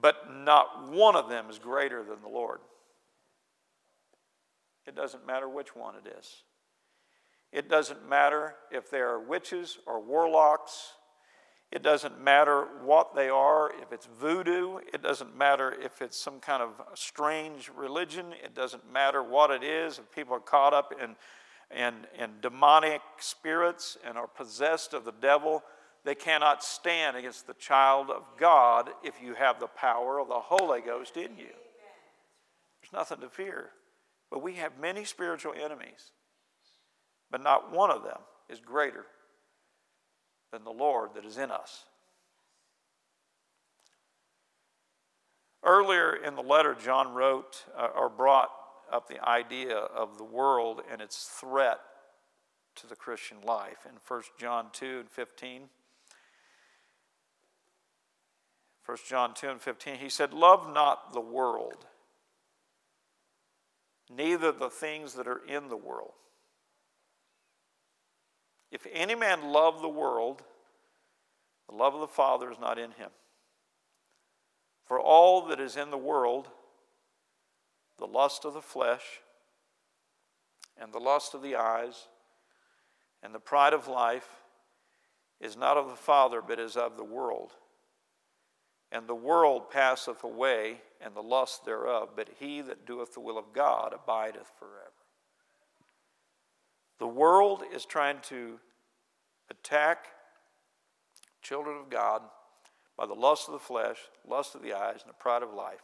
But 0.00 0.30
not 0.30 0.90
one 0.90 1.16
of 1.16 1.28
them 1.28 1.46
is 1.50 1.58
greater 1.58 2.02
than 2.02 2.20
the 2.22 2.28
Lord. 2.28 2.60
It 4.86 4.94
doesn't 4.94 5.26
matter 5.26 5.48
which 5.48 5.74
one 5.74 5.94
it 5.96 6.16
is. 6.18 6.42
It 7.52 7.68
doesn't 7.68 8.08
matter 8.08 8.54
if 8.70 8.90
they 8.90 8.98
are 8.98 9.20
witches 9.20 9.78
or 9.86 10.00
warlocks. 10.00 10.92
It 11.72 11.82
doesn't 11.82 12.22
matter 12.22 12.68
what 12.84 13.14
they 13.14 13.28
are, 13.28 13.72
if 13.82 13.92
it's 13.92 14.06
voodoo. 14.06 14.78
It 14.92 15.02
doesn't 15.02 15.36
matter 15.36 15.74
if 15.82 16.00
it's 16.00 16.18
some 16.18 16.38
kind 16.38 16.62
of 16.62 16.70
strange 16.94 17.70
religion. 17.74 18.26
It 18.44 18.54
doesn't 18.54 18.90
matter 18.92 19.22
what 19.22 19.50
it 19.50 19.64
is. 19.64 19.98
If 19.98 20.12
people 20.12 20.34
are 20.36 20.40
caught 20.40 20.72
up 20.72 20.92
in, 21.02 21.16
in, 21.76 22.06
in 22.18 22.40
demonic 22.40 23.00
spirits 23.18 23.98
and 24.04 24.16
are 24.16 24.28
possessed 24.28 24.94
of 24.94 25.04
the 25.04 25.14
devil, 25.20 25.64
they 26.06 26.14
cannot 26.14 26.64
stand 26.64 27.18
against 27.18 27.46
the 27.46 27.54
child 27.54 28.08
of 28.10 28.22
God 28.38 28.88
if 29.04 29.20
you 29.22 29.34
have 29.34 29.60
the 29.60 29.66
power 29.66 30.18
of 30.18 30.28
the 30.28 30.40
Holy 30.40 30.80
Ghost 30.80 31.18
in 31.18 31.36
you. 31.36 31.52
There's 32.80 32.92
nothing 32.94 33.20
to 33.20 33.28
fear. 33.28 33.70
But 34.30 34.42
we 34.42 34.54
have 34.54 34.78
many 34.80 35.04
spiritual 35.04 35.52
enemies 35.52 36.12
but 37.30 37.42
not 37.42 37.72
one 37.72 37.90
of 37.90 38.02
them 38.02 38.18
is 38.48 38.60
greater 38.60 39.06
than 40.52 40.64
the 40.64 40.70
Lord 40.70 41.10
that 41.14 41.24
is 41.24 41.38
in 41.38 41.50
us. 41.50 41.84
Earlier 45.64 46.14
in 46.14 46.36
the 46.36 46.42
letter, 46.42 46.76
John 46.80 47.12
wrote 47.12 47.64
uh, 47.76 47.88
or 47.96 48.08
brought 48.08 48.50
up 48.92 49.08
the 49.08 49.26
idea 49.28 49.76
of 49.76 50.16
the 50.16 50.24
world 50.24 50.82
and 50.90 51.00
its 51.00 51.24
threat 51.24 51.80
to 52.76 52.86
the 52.86 52.94
Christian 52.94 53.38
life 53.44 53.84
in 53.84 53.96
1 54.06 54.22
John 54.38 54.66
2 54.72 55.00
and 55.00 55.10
15. 55.10 55.62
1 58.86 58.98
John 59.08 59.34
2 59.34 59.48
and 59.48 59.60
15, 59.60 59.96
he 59.96 60.08
said, 60.08 60.32
Love 60.32 60.72
not 60.72 61.12
the 61.12 61.20
world, 61.20 61.86
neither 64.08 64.52
the 64.52 64.70
things 64.70 65.14
that 65.14 65.26
are 65.26 65.44
in 65.46 65.68
the 65.68 65.76
world. 65.76 66.12
If 68.70 68.86
any 68.92 69.16
man 69.16 69.50
love 69.50 69.82
the 69.82 69.88
world, 69.88 70.42
the 71.68 71.74
love 71.74 71.94
of 71.94 72.00
the 72.00 72.06
Father 72.06 72.50
is 72.50 72.60
not 72.60 72.78
in 72.78 72.92
him. 72.92 73.10
For 74.84 75.00
all 75.00 75.46
that 75.46 75.58
is 75.58 75.76
in 75.76 75.90
the 75.90 75.98
world, 75.98 76.48
the 77.98 78.06
lust 78.06 78.44
of 78.44 78.54
the 78.54 78.62
flesh, 78.62 79.20
and 80.80 80.92
the 80.92 81.00
lust 81.00 81.34
of 81.34 81.42
the 81.42 81.56
eyes, 81.56 82.06
and 83.20 83.34
the 83.34 83.40
pride 83.40 83.72
of 83.72 83.88
life, 83.88 84.28
is 85.40 85.56
not 85.56 85.76
of 85.76 85.88
the 85.88 85.96
Father, 85.96 86.40
but 86.40 86.60
is 86.60 86.76
of 86.76 86.96
the 86.96 87.04
world. 87.04 87.52
And 88.92 89.06
the 89.06 89.14
world 89.14 89.70
passeth 89.70 90.22
away, 90.22 90.80
and 91.00 91.14
the 91.14 91.22
lust 91.22 91.64
thereof, 91.64 92.10
but 92.16 92.28
he 92.38 92.60
that 92.62 92.86
doeth 92.86 93.14
the 93.14 93.20
will 93.20 93.38
of 93.38 93.52
God 93.52 93.92
abideth 93.92 94.50
forever. 94.58 94.92
The 96.98 97.06
world 97.06 97.62
is 97.74 97.84
trying 97.84 98.20
to 98.28 98.58
attack 99.50 100.06
children 101.42 101.76
of 101.76 101.90
God 101.90 102.22
by 102.96 103.06
the 103.06 103.14
lust 103.14 103.48
of 103.48 103.52
the 103.52 103.58
flesh, 103.58 103.98
lust 104.26 104.54
of 104.54 104.62
the 104.62 104.72
eyes, 104.72 105.00
and 105.02 105.10
the 105.10 105.14
pride 105.14 105.42
of 105.42 105.52
life. 105.52 105.82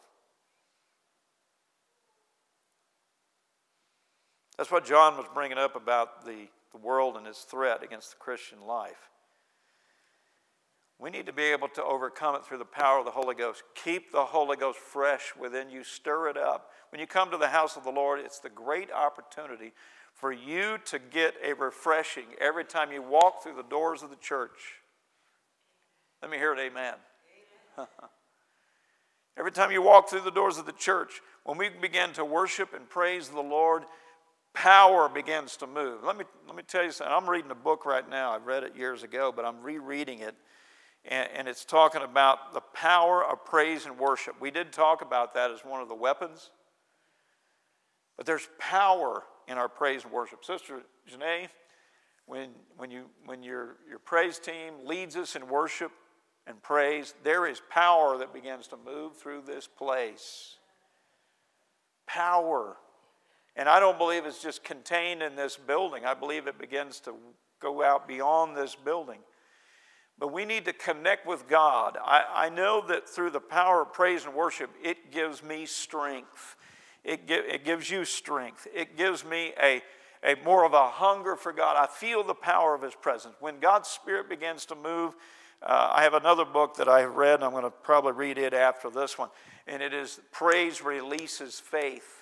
That's 4.56 4.70
what 4.70 4.86
John 4.86 5.16
was 5.16 5.26
bringing 5.34 5.58
up 5.58 5.76
about 5.76 6.24
the, 6.24 6.48
the 6.72 6.78
world 6.78 7.16
and 7.16 7.26
its 7.26 7.42
threat 7.42 7.82
against 7.82 8.10
the 8.10 8.16
Christian 8.16 8.62
life. 8.66 9.10
We 11.02 11.10
need 11.10 11.26
to 11.26 11.32
be 11.32 11.42
able 11.42 11.66
to 11.70 11.82
overcome 11.82 12.36
it 12.36 12.44
through 12.44 12.58
the 12.58 12.64
power 12.64 13.00
of 13.00 13.04
the 13.04 13.10
Holy 13.10 13.34
Ghost. 13.34 13.64
Keep 13.74 14.12
the 14.12 14.24
Holy 14.24 14.56
Ghost 14.56 14.78
fresh 14.78 15.32
within 15.36 15.68
you, 15.68 15.82
stir 15.82 16.28
it 16.28 16.36
up. 16.36 16.70
When 16.92 17.00
you 17.00 17.08
come 17.08 17.32
to 17.32 17.36
the 17.36 17.48
house 17.48 17.76
of 17.76 17.82
the 17.82 17.90
Lord, 17.90 18.20
it's 18.20 18.38
the 18.38 18.48
great 18.48 18.92
opportunity 18.92 19.72
for 20.14 20.30
you 20.30 20.78
to 20.84 21.00
get 21.00 21.34
a 21.44 21.54
refreshing 21.54 22.26
every 22.40 22.64
time 22.64 22.92
you 22.92 23.02
walk 23.02 23.42
through 23.42 23.56
the 23.56 23.64
doors 23.64 24.04
of 24.04 24.10
the 24.10 24.16
church. 24.16 24.76
Let 26.22 26.30
me 26.30 26.36
hear 26.36 26.52
it, 26.52 26.60
amen. 26.60 26.94
every 29.36 29.50
time 29.50 29.72
you 29.72 29.82
walk 29.82 30.08
through 30.08 30.20
the 30.20 30.30
doors 30.30 30.56
of 30.56 30.66
the 30.66 30.72
church, 30.72 31.20
when 31.42 31.58
we 31.58 31.68
begin 31.68 32.12
to 32.12 32.24
worship 32.24 32.74
and 32.74 32.88
praise 32.88 33.28
the 33.28 33.40
Lord, 33.40 33.82
power 34.54 35.08
begins 35.08 35.56
to 35.56 35.66
move. 35.66 36.04
Let 36.04 36.16
me, 36.16 36.26
let 36.46 36.54
me 36.54 36.62
tell 36.62 36.84
you 36.84 36.92
something. 36.92 37.12
I'm 37.12 37.28
reading 37.28 37.50
a 37.50 37.56
book 37.56 37.86
right 37.86 38.08
now. 38.08 38.30
I 38.30 38.36
read 38.36 38.62
it 38.62 38.76
years 38.76 39.02
ago, 39.02 39.32
but 39.34 39.44
I'm 39.44 39.60
rereading 39.62 40.20
it. 40.20 40.36
And, 41.04 41.28
and 41.34 41.48
it's 41.48 41.64
talking 41.64 42.02
about 42.02 42.54
the 42.54 42.60
power 42.60 43.24
of 43.24 43.44
praise 43.44 43.86
and 43.86 43.98
worship. 43.98 44.40
We 44.40 44.50
did 44.50 44.72
talk 44.72 45.02
about 45.02 45.34
that 45.34 45.50
as 45.50 45.60
one 45.60 45.80
of 45.80 45.88
the 45.88 45.94
weapons. 45.94 46.50
But 48.16 48.26
there's 48.26 48.48
power 48.58 49.24
in 49.48 49.58
our 49.58 49.68
praise 49.68 50.04
and 50.04 50.12
worship. 50.12 50.44
Sister 50.44 50.82
Janae, 51.10 51.48
when, 52.26 52.50
when, 52.76 52.90
you, 52.90 53.06
when 53.26 53.42
your, 53.42 53.76
your 53.88 53.98
praise 53.98 54.38
team 54.38 54.74
leads 54.84 55.16
us 55.16 55.34
in 55.34 55.48
worship 55.48 55.90
and 56.46 56.62
praise, 56.62 57.14
there 57.24 57.46
is 57.46 57.60
power 57.70 58.18
that 58.18 58.32
begins 58.32 58.68
to 58.68 58.76
move 58.76 59.16
through 59.16 59.42
this 59.46 59.66
place. 59.66 60.56
Power. 62.06 62.76
And 63.56 63.68
I 63.68 63.80
don't 63.80 63.98
believe 63.98 64.24
it's 64.24 64.42
just 64.42 64.62
contained 64.64 65.22
in 65.22 65.36
this 65.36 65.56
building, 65.56 66.04
I 66.04 66.14
believe 66.14 66.46
it 66.46 66.58
begins 66.58 67.00
to 67.00 67.14
go 67.60 67.82
out 67.82 68.08
beyond 68.08 68.56
this 68.56 68.74
building. 68.74 69.20
But 70.18 70.32
we 70.32 70.44
need 70.44 70.64
to 70.66 70.72
connect 70.72 71.26
with 71.26 71.48
God. 71.48 71.98
I, 72.02 72.24
I 72.34 72.48
know 72.48 72.84
that 72.86 73.08
through 73.08 73.30
the 73.30 73.40
power 73.40 73.82
of 73.82 73.92
praise 73.92 74.24
and 74.24 74.34
worship, 74.34 74.70
it 74.82 75.10
gives 75.10 75.42
me 75.42 75.66
strength. 75.66 76.56
It, 77.04 77.26
give, 77.26 77.44
it 77.44 77.64
gives 77.64 77.90
you 77.90 78.04
strength. 78.04 78.68
It 78.72 78.96
gives 78.96 79.24
me 79.24 79.52
a, 79.60 79.82
a 80.22 80.36
more 80.44 80.64
of 80.64 80.74
a 80.74 80.88
hunger 80.88 81.34
for 81.34 81.52
God. 81.52 81.76
I 81.76 81.86
feel 81.86 82.22
the 82.22 82.34
power 82.34 82.74
of 82.74 82.82
His 82.82 82.94
presence. 82.94 83.34
When 83.40 83.58
God's 83.58 83.88
Spirit 83.88 84.28
begins 84.28 84.66
to 84.66 84.76
move, 84.76 85.16
uh, 85.62 85.90
I 85.92 86.02
have 86.02 86.14
another 86.14 86.44
book 86.44 86.76
that 86.76 86.88
I 86.88 87.00
have 87.00 87.16
read, 87.16 87.36
and 87.36 87.44
I'm 87.44 87.52
going 87.52 87.64
to 87.64 87.70
probably 87.70 88.12
read 88.12 88.38
it 88.38 88.54
after 88.54 88.90
this 88.90 89.16
one, 89.16 89.30
and 89.66 89.82
it 89.82 89.92
is 89.92 90.20
Praise 90.30 90.82
Releases 90.82 91.60
Faith. 91.60 92.21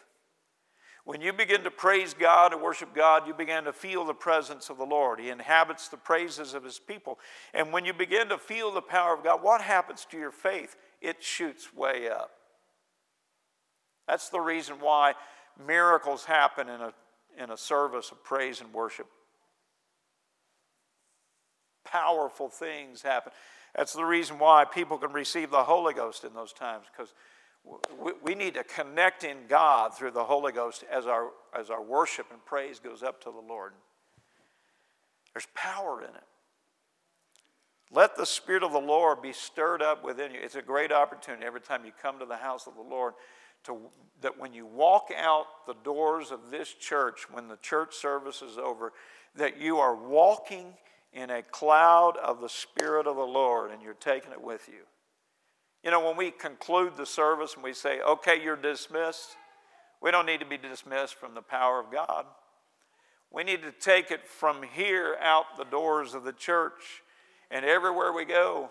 When 1.11 1.21
you 1.21 1.33
begin 1.33 1.65
to 1.65 1.73
praise 1.73 2.15
God 2.15 2.53
and 2.53 2.63
worship 2.63 2.95
God, 2.95 3.27
you 3.27 3.35
begin 3.35 3.65
to 3.65 3.73
feel 3.73 4.05
the 4.05 4.15
presence 4.15 4.71
of 4.71 4.79
the 4.79 4.87
Lord. 4.87 5.19
He 5.19 5.29
inhabits 5.29 5.89
the 5.89 5.97
praises 5.97 6.55
of 6.55 6.63
His 6.63 6.79
people. 6.79 7.19
And 7.53 7.73
when 7.73 7.85
you 7.85 7.93
begin 7.93 8.29
to 8.29 8.39
feel 8.39 8.71
the 8.71 8.81
power 8.81 9.15
of 9.15 9.25
God, 9.25 9.43
what 9.43 9.61
happens 9.61 10.07
to 10.13 10.17
your 10.17 10.31
faith? 10.31 10.77
It 11.01 11.21
shoots 11.21 11.75
way 11.75 12.09
up. 12.09 12.31
That's 14.07 14.29
the 14.29 14.39
reason 14.39 14.77
why 14.79 15.15
miracles 15.67 16.27
happen 16.27 16.69
in 16.69 16.81
a, 16.81 16.93
in 17.37 17.51
a 17.51 17.57
service 17.57 18.13
of 18.13 18.23
praise 18.23 18.61
and 18.61 18.73
worship. 18.73 19.09
Powerful 21.85 22.49
things 22.49 23.03
happen. 23.03 23.33
That's 23.75 23.95
the 23.95 24.05
reason 24.05 24.39
why 24.39 24.65
people 24.65 24.97
can 24.97 25.13
receive 25.13 25.51
the 25.51 25.65
Holy 25.65 25.93
Ghost 25.93 26.23
in 26.23 26.35
those 26.35 26.53
times, 26.53 26.85
because 26.97 27.13
we, 28.23 28.35
need 28.35 28.55
to 28.55 28.65
connect 28.65 29.25
in 29.25 29.37
God 29.49 29.95
through 29.95 30.13
the 30.13 30.25
Holy 30.25 30.53
Ghost 30.53 30.85
as 30.91 31.07
our, 31.07 31.31
as 31.59 31.71
our 31.71 31.83
worship 31.83 32.27
and 32.31 32.45
praise 32.45 32.79
goes 32.79 33.03
up 33.03 33.21
to 33.23 33.31
the 33.31 33.47
Lord. 33.47 33.73
There's 35.35 35.49
power 35.55 36.01
in 36.03 36.09
it. 36.09 36.25
Let 37.93 38.17
the 38.17 38.27
Spirit 38.27 38.63
of 38.63 38.73
the 38.73 38.79
Lord 38.79 39.21
be 39.21 39.33
stirred 39.33 39.83
up 39.83 40.05
within 40.05 40.33
you. 40.33 40.39
It's 40.43 40.55
a 40.55 40.63
great 40.63 40.93
opportunity 40.93 41.45
every 41.45 41.61
time 41.61 41.85
you 41.85 41.93
come 42.01 42.19
to 42.21 42.27
the 42.27 42.37
house 42.37 42.67
of 42.67 42.75
the 42.77 42.83
Lord 42.83 43.15
to, 43.65 43.79
that 44.23 44.39
when 44.39 44.55
you 44.55 44.65
walk 44.65 45.11
out 45.17 45.47
the 45.67 45.75
doors 45.85 46.31
of 46.31 46.51
this 46.51 46.73
church, 46.73 47.27
when 47.31 47.49
the 47.49 47.57
church 47.57 47.95
service 47.95 48.43
is 48.43 48.59
over, 48.59 48.93
that 49.35 49.61
you 49.61 49.79
are 49.79 49.95
walking 49.95 50.75
in 51.13 51.31
a 51.31 51.43
cloud 51.43 52.17
of 52.17 52.41
the 52.41 52.49
Spirit 52.49 53.07
of 53.07 53.17
the 53.17 53.23
Lord 53.23 53.71
and 53.73 53.83
you're 53.83 53.95
taking 53.95 54.33
it 54.33 54.41
with 54.41 54.69
you. 54.69 54.85
You 55.83 55.91
know, 55.91 56.05
when 56.05 56.17
we 56.17 56.31
conclude 56.31 56.97
the 56.97 57.07
service 57.07 57.55
and 57.55 57.65
we 57.65 57.73
say, 57.73 58.01
okay, 58.01 58.43
you're 58.43 58.57
dismissed, 58.57 59.37
we 60.03 60.11
don't 60.11 60.27
need 60.27 60.41
to 60.41 60.47
be 60.47 60.59
dismissed 60.59 61.15
from 61.15 61.35
the 61.35 61.43
power 61.43 61.81
of 61.81 61.91
God. 61.91 62.27
We 63.31 63.45
need 63.45 63.63
to 63.63 63.73
take 63.73 64.11
it 64.11 64.27
from 64.27 64.63
here 64.63 65.17
out 65.21 65.57
the 65.57 65.65
doors 65.65 66.15
of 66.15 66.25
the 66.25 66.33
church 66.33 67.03
and 67.51 67.65
everywhere 67.65 68.13
we 68.13 68.25
go. 68.25 68.71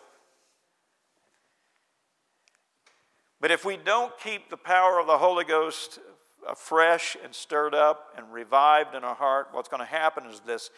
But 3.42 3.52
if 3.52 3.64
we 3.64 3.78
don't 3.78 4.12
keep 4.20 4.50
the 4.50 4.58
power 4.58 5.00
of 5.00 5.08
the 5.08 5.18
Holy 5.18 5.46
Ghost 5.46 6.00
fresh 6.56 7.16
and 7.24 7.34
stirred 7.34 7.74
up 7.74 8.14
and 8.18 8.32
revived 8.32 8.96
in 8.96 9.04
our 9.04 9.16
heart, 9.16 9.48
what's 9.52 9.70
going 9.70 9.80
to 9.80 9.86
happen 9.86 10.26
is 10.26 10.42
this 10.42 10.70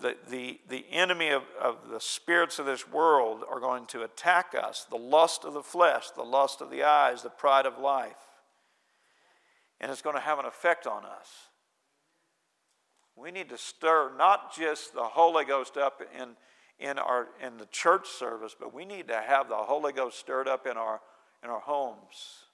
the, 0.00 0.16
the, 0.28 0.60
the 0.68 0.84
enemy 0.90 1.30
of, 1.30 1.42
of 1.60 1.88
the 1.90 2.00
spirits 2.00 2.58
of 2.58 2.66
this 2.66 2.88
world 2.88 3.42
are 3.48 3.60
going 3.60 3.86
to 3.86 4.02
attack 4.02 4.54
us 4.60 4.86
the 4.88 4.96
lust 4.96 5.44
of 5.44 5.54
the 5.54 5.62
flesh, 5.62 6.10
the 6.10 6.22
lust 6.22 6.60
of 6.60 6.70
the 6.70 6.82
eyes, 6.82 7.22
the 7.22 7.30
pride 7.30 7.66
of 7.66 7.78
life. 7.78 8.16
And 9.80 9.90
it's 9.90 10.02
going 10.02 10.16
to 10.16 10.22
have 10.22 10.38
an 10.38 10.46
effect 10.46 10.86
on 10.86 11.04
us. 11.04 11.28
We 13.16 13.30
need 13.30 13.48
to 13.50 13.58
stir 13.58 14.12
not 14.16 14.54
just 14.54 14.94
the 14.94 15.02
Holy 15.02 15.44
Ghost 15.44 15.76
up 15.76 16.00
in, 16.18 16.30
in, 16.78 16.98
our, 16.98 17.28
in 17.44 17.58
the 17.58 17.66
church 17.66 18.08
service, 18.08 18.54
but 18.58 18.74
we 18.74 18.84
need 18.84 19.08
to 19.08 19.20
have 19.20 19.48
the 19.48 19.56
Holy 19.56 19.92
Ghost 19.92 20.18
stirred 20.18 20.48
up 20.48 20.66
in 20.66 20.76
our, 20.76 21.00
in 21.44 21.50
our 21.50 21.60
homes. 21.60 22.44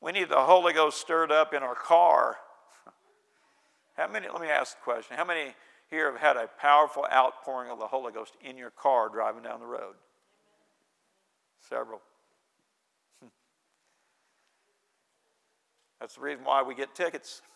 We 0.00 0.12
need 0.12 0.28
the 0.28 0.44
Holy 0.44 0.74
Ghost 0.74 1.00
stirred 1.00 1.32
up 1.32 1.54
in 1.54 1.62
our 1.62 1.74
car. 1.74 2.36
How 3.94 4.08
many, 4.08 4.28
let 4.28 4.40
me 4.40 4.48
ask 4.48 4.76
the 4.76 4.82
question, 4.82 5.16
how 5.16 5.24
many 5.24 5.54
here 5.88 6.10
have 6.10 6.20
had 6.20 6.36
a 6.36 6.48
powerful 6.58 7.06
outpouring 7.12 7.70
of 7.70 7.78
the 7.78 7.86
Holy 7.86 8.12
Ghost 8.12 8.34
in 8.42 8.56
your 8.58 8.70
car 8.70 9.08
driving 9.08 9.42
down 9.42 9.60
the 9.60 9.66
road? 9.66 9.94
Several. 11.68 12.02
That's 16.00 16.16
the 16.16 16.20
reason 16.20 16.44
why 16.44 16.62
we 16.62 16.74
get 16.74 16.94
tickets. 16.94 17.40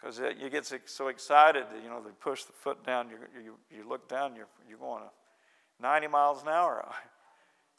Because 0.00 0.20
you 0.40 0.48
get 0.48 0.64
so 0.86 1.08
excited 1.08 1.64
you 1.82 1.90
know, 1.90 2.00
they 2.00 2.12
push 2.20 2.44
the 2.44 2.52
foot 2.52 2.86
down, 2.86 3.08
you, 3.10 3.16
you, 3.42 3.58
you 3.68 3.88
look 3.88 4.08
down, 4.08 4.36
you're, 4.36 4.46
you're 4.68 4.78
going 4.78 5.02
90 5.80 6.06
miles 6.06 6.42
an 6.42 6.48
hour. 6.48 6.86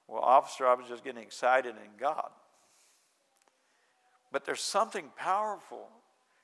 Well, 0.09 0.23
officer, 0.23 0.65
I 0.65 0.73
was 0.73 0.87
just 0.87 1.03
getting 1.03 1.21
excited 1.21 1.75
in 1.75 1.91
God. 1.99 2.31
But 4.31 4.45
there's 4.45 4.61
something 4.61 5.05
powerful. 5.15 5.89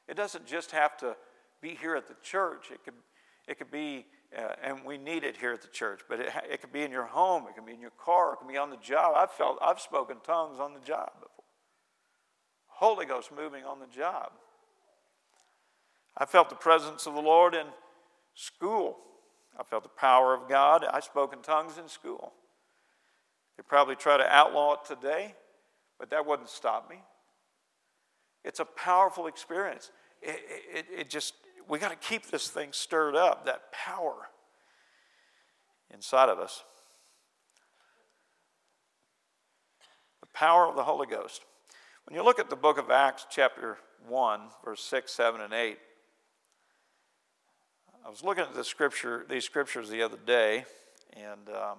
It 0.08 0.16
doesn't 0.16 0.46
just 0.46 0.72
have 0.72 0.98
to 0.98 1.16
be 1.62 1.76
here 1.76 1.96
at 1.96 2.08
the 2.08 2.16
church. 2.24 2.72
It 2.72 2.84
could, 2.84 2.94
it 3.48 3.58
could 3.58 3.72
be, 3.72 4.06
uh, 4.38 4.54
and 4.64 4.84
we 4.84 4.98
need 4.98 5.24
it 5.24 5.38
here 5.38 5.54
at 5.54 5.62
the 5.62 5.68
church, 5.68 6.02
but 6.10 6.20
it, 6.20 6.30
it 6.52 6.62
could 6.62 6.72
be 6.72 6.82
in 6.82 6.92
your 6.92 7.06
home. 7.06 7.46
It 7.50 7.56
can 7.56 7.66
be 7.66 7.74
in 7.74 7.82
your 7.82 7.92
car. 7.92 8.34
It 8.34 8.38
can 8.38 8.48
be 8.48 8.58
on 8.58 8.70
the 8.70 8.78
job. 8.78 9.14
I've 9.16 9.32
felt, 9.32 9.58
I've 9.62 9.80
spoken 9.80 10.18
tongues 10.24 10.60
on 10.60 10.74
the 10.74 10.80
job 10.80 11.12
before. 11.16 11.46
Holy 12.68 13.06
Ghost 13.06 13.32
moving 13.36 13.64
on 13.64 13.80
the 13.80 13.88
job. 13.88 14.32
I 16.18 16.26
felt 16.26 16.50
the 16.50 16.56
presence 16.56 17.06
of 17.06 17.14
the 17.14 17.22
Lord 17.22 17.56
in 17.56 17.68
school. 18.34 18.98
I 19.58 19.64
felt 19.64 19.84
the 19.84 19.90
power 19.90 20.34
of 20.34 20.50
God. 20.50 20.86
I 20.90 21.00
spoke 21.00 21.34
in 21.34 21.40
tongues 21.40 21.78
in 21.78 21.88
school. 21.88 22.34
They 23.58 23.64
probably 23.68 23.96
try 23.96 24.18
to 24.18 24.28
outlaw 24.28 24.74
it 24.74 24.80
today, 24.86 25.36
but 25.98 26.10
that 26.10 26.26
wouldn't 26.26 26.50
stop 26.50 26.90
me. 26.90 26.98
It's 28.46 28.60
a 28.60 28.66
powerful 28.66 29.26
experience. 29.26 29.91
It, 30.22 30.39
it, 30.74 30.86
it 31.00 31.10
just, 31.10 31.34
we 31.68 31.80
got 31.80 31.89
to 31.89 32.08
keep 32.08 32.28
this 32.28 32.48
thing 32.48 32.70
stirred 32.72 33.16
up, 33.16 33.48
that 33.48 33.72
power 33.72 34.30
inside 35.91 36.30
of 36.30 36.39
us. 36.39 36.64
The 40.22 40.28
power 40.28 40.68
of 40.68 40.76
the 40.76 40.84
Holy 40.84 41.08
Ghost. 41.08 41.43
When 42.06 42.16
you 42.16 42.24
look 42.24 42.39
at 42.39 42.52
the 42.52 42.56
book 42.56 42.78
of 42.78 42.91
Acts, 42.91 43.26
chapter 43.32 43.78
1, 44.08 44.41
verse 44.64 44.82
6, 44.84 45.12
7, 45.12 45.41
and 45.41 45.52
8, 45.52 45.78
I 48.06 48.10
was 48.10 48.24
looking 48.24 48.43
at 48.43 48.54
the 48.54 48.64
scripture, 48.64 49.26
these 49.28 49.43
scriptures 49.43 49.89
the 49.89 50.04
other 50.04 50.20
day, 50.24 50.66
and 51.14 51.50
um, 51.50 51.78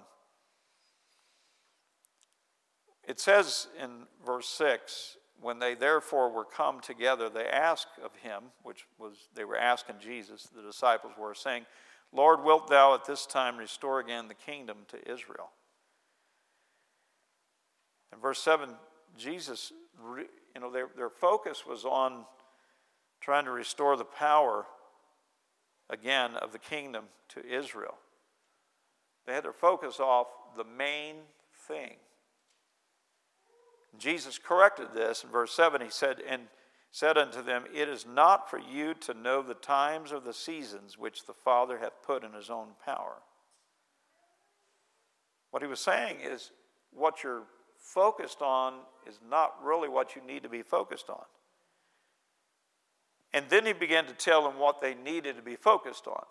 it 3.07 3.21
says 3.21 3.67
in 3.81 3.89
verse 4.25 4.49
6 4.49 5.15
when 5.41 5.59
they 5.59 5.75
therefore 5.75 6.31
were 6.31 6.45
come 6.45 6.79
together, 6.79 7.29
they 7.29 7.45
asked 7.45 7.99
of 8.03 8.15
him, 8.15 8.43
which 8.63 8.85
was 8.97 9.27
they 9.35 9.45
were 9.45 9.57
asking 9.57 9.95
Jesus, 9.99 10.49
the 10.55 10.61
disciples 10.61 11.13
were 11.17 11.35
saying, 11.35 11.65
Lord, 12.11 12.43
wilt 12.43 12.69
thou 12.69 12.93
at 12.93 13.05
this 13.05 13.25
time 13.25 13.57
restore 13.57 13.99
again 13.99 14.27
the 14.27 14.33
kingdom 14.33 14.77
to 14.89 15.11
Israel? 15.11 15.49
In 18.13 18.19
verse 18.19 18.39
7, 18.39 18.69
Jesus, 19.17 19.73
you 20.55 20.61
know, 20.61 20.71
their, 20.71 20.87
their 20.95 21.09
focus 21.09 21.65
was 21.67 21.85
on 21.85 22.25
trying 23.19 23.45
to 23.45 23.51
restore 23.51 23.97
the 23.97 24.05
power 24.05 24.65
again 25.89 26.35
of 26.35 26.51
the 26.51 26.59
kingdom 26.59 27.05
to 27.29 27.45
Israel. 27.45 27.97
They 29.25 29.33
had 29.33 29.43
their 29.43 29.53
focus 29.53 29.99
off 29.99 30.27
the 30.55 30.63
main 30.63 31.15
thing. 31.67 31.97
Jesus 33.97 34.37
corrected 34.37 34.87
this 34.93 35.23
in 35.23 35.29
verse 35.29 35.53
7. 35.53 35.81
He 35.81 35.89
said, 35.89 36.17
And 36.27 36.43
said 36.91 37.17
unto 37.17 37.43
them, 37.43 37.65
It 37.73 37.89
is 37.89 38.05
not 38.05 38.49
for 38.49 38.59
you 38.59 38.93
to 39.01 39.13
know 39.13 39.41
the 39.41 39.53
times 39.53 40.11
or 40.11 40.19
the 40.19 40.33
seasons 40.33 40.97
which 40.97 41.25
the 41.25 41.33
Father 41.33 41.79
hath 41.79 42.03
put 42.03 42.23
in 42.23 42.33
his 42.33 42.49
own 42.49 42.69
power. 42.83 43.17
What 45.51 45.61
he 45.61 45.67
was 45.67 45.79
saying 45.79 46.17
is, 46.23 46.51
what 46.91 47.23
you're 47.23 47.43
focused 47.77 48.41
on 48.41 48.73
is 49.07 49.19
not 49.29 49.55
really 49.63 49.89
what 49.89 50.15
you 50.15 50.21
need 50.25 50.43
to 50.43 50.49
be 50.49 50.61
focused 50.61 51.09
on. 51.09 51.23
And 53.33 53.45
then 53.49 53.65
he 53.65 53.73
began 53.73 54.05
to 54.05 54.13
tell 54.13 54.43
them 54.43 54.59
what 54.59 54.81
they 54.81 54.95
needed 54.95 55.35
to 55.35 55.41
be 55.41 55.55
focused 55.55 56.07
on. 56.07 56.23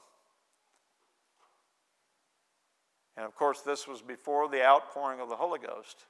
And 3.16 3.24
of 3.24 3.34
course, 3.34 3.60
this 3.62 3.86
was 3.86 4.02
before 4.02 4.48
the 4.48 4.64
outpouring 4.64 5.20
of 5.20 5.28
the 5.28 5.36
Holy 5.36 5.58
Ghost, 5.58 6.04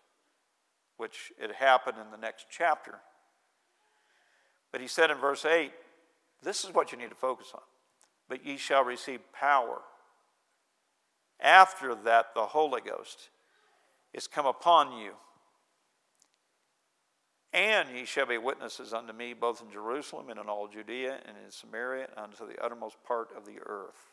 which 0.97 1.33
it 1.39 1.55
happened 1.55 1.99
in 2.03 2.11
the 2.11 2.17
next 2.17 2.47
chapter. 2.51 3.01
But 4.73 4.81
he 4.81 4.89
said 4.89 5.11
in 5.11 5.19
verse 5.19 5.45
8, 5.45 5.73
this 6.43 6.65
is 6.65 6.75
what 6.75 6.93
you 6.93 6.99
need 6.99 7.11
to 7.11 7.17
focus 7.17 7.53
on. 7.55 7.63
But 8.29 8.45
ye 8.45 8.57
shall 8.57 8.85
receive 8.85 9.21
power. 9.33 9.81
After 11.41 11.95
that, 11.95 12.35
the 12.35 12.47
Holy 12.47 12.81
Ghost 12.81 13.31
is 14.13 14.27
come 14.27 14.47
upon 14.47 14.99
you 14.99 15.13
and 17.57 17.89
ye 17.89 18.05
shall 18.05 18.27
be 18.27 18.37
witnesses 18.37 18.93
unto 18.93 19.15
me 19.15 19.33
both 19.33 19.63
in 19.63 19.71
Jerusalem 19.71 20.29
and 20.29 20.39
in 20.39 20.47
all 20.47 20.69
Judea 20.69 21.21
and 21.27 21.37
in 21.43 21.51
Samaria 21.51 22.09
and 22.15 22.27
unto 22.27 22.47
the 22.47 22.63
uttermost 22.63 23.03
part 23.03 23.31
of 23.35 23.47
the 23.47 23.59
earth. 23.65 24.13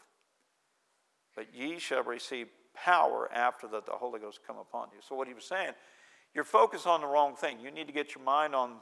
But 1.35 1.53
ye 1.53 1.77
shall 1.77 2.03
receive 2.03 2.47
power 2.73 3.29
after 3.33 3.67
that 3.67 3.85
the 3.85 3.91
Holy 3.91 4.21
Ghost 4.21 4.39
come 4.47 4.57
upon 4.57 4.87
you. 4.93 4.99
So 5.07 5.15
what 5.15 5.27
he 5.27 5.33
was 5.33 5.43
saying, 5.43 5.73
you're 6.33 6.43
focused 6.43 6.87
on 6.87 7.01
the 7.01 7.07
wrong 7.07 7.35
thing. 7.35 7.59
You 7.59 7.71
need 7.71 7.87
to 7.87 7.93
get 7.93 8.15
your 8.15 8.23
mind 8.23 8.55
on 8.55 8.75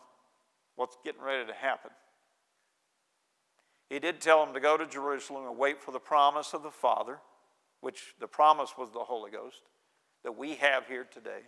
what's 0.76 0.98
getting 1.04 1.22
ready 1.22 1.46
to 1.46 1.54
happen. 1.54 1.92
He 3.90 4.00
did 4.00 4.22
tell 4.22 4.46
them 4.46 4.54
to 4.54 4.60
go 4.62 4.78
to 4.78 4.86
Jerusalem 4.86 5.46
and 5.48 5.58
wait 5.58 5.82
for 5.82 5.92
the 5.92 6.00
promise 6.00 6.54
of 6.54 6.64
the 6.64 6.72
Father, 6.72 7.20
which 7.82 8.16
the 8.20 8.28
promise 8.28 8.78
was 8.78 8.90
the 8.92 9.00
Holy 9.00 9.32
Ghost 9.32 9.62
that 10.24 10.38
we 10.38 10.56
have 10.56 10.88
here 10.88 11.06
today. 11.12 11.42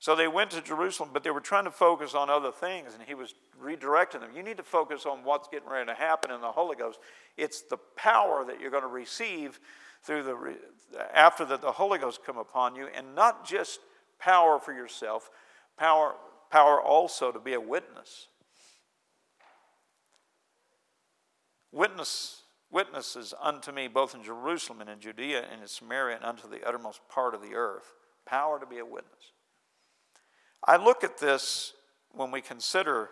So 0.00 0.16
they 0.16 0.26
went 0.26 0.50
to 0.50 0.60
Jerusalem, 0.60 1.10
but 1.12 1.22
they 1.22 1.30
were 1.30 1.40
trying 1.40 1.64
to 1.64 1.70
focus 1.70 2.14
on 2.14 2.28
other 2.28 2.50
things, 2.50 2.94
and 2.94 3.02
he 3.02 3.14
was 3.14 3.34
redirecting 3.62 4.20
them. 4.20 4.30
You 4.34 4.42
need 4.42 4.56
to 4.56 4.62
focus 4.64 5.06
on 5.06 5.24
what's 5.24 5.48
getting 5.48 5.68
ready 5.68 5.86
to 5.86 5.94
happen 5.94 6.30
in 6.30 6.40
the 6.40 6.50
Holy 6.50 6.76
Ghost. 6.76 6.98
It's 7.36 7.62
the 7.62 7.78
power 7.96 8.44
that 8.44 8.60
you're 8.60 8.70
going 8.72 8.82
to 8.82 8.88
receive 8.88 9.60
through 10.02 10.24
the 10.24 10.56
after 11.14 11.44
that 11.46 11.62
the 11.62 11.72
Holy 11.72 11.98
Ghost 11.98 12.20
come 12.26 12.36
upon 12.36 12.76
you, 12.76 12.88
and 12.94 13.14
not 13.14 13.46
just 13.46 13.80
power 14.18 14.58
for 14.58 14.72
yourself, 14.72 15.30
power 15.76 16.14
power 16.50 16.80
also 16.80 17.32
to 17.32 17.40
be 17.40 17.54
a 17.54 17.60
witness. 17.60 18.28
Witness 21.72 22.42
witnesses 22.70 23.32
unto 23.40 23.72
me 23.72 23.88
both 23.88 24.14
in 24.14 24.22
Jerusalem 24.22 24.80
and 24.80 24.90
in 24.90 25.00
Judea 25.00 25.44
and 25.50 25.62
in 25.62 25.68
Samaria 25.68 26.16
and 26.16 26.24
unto 26.24 26.48
the 26.48 26.66
uttermost 26.66 27.00
part 27.08 27.34
of 27.34 27.42
the 27.42 27.54
earth. 27.54 27.94
Power 28.26 28.58
to 28.58 28.66
be 28.66 28.78
a 28.78 28.84
witness. 28.84 29.32
I 30.66 30.76
look 30.76 31.04
at 31.04 31.18
this 31.18 31.72
when 32.12 32.30
we 32.30 32.40
consider 32.40 33.10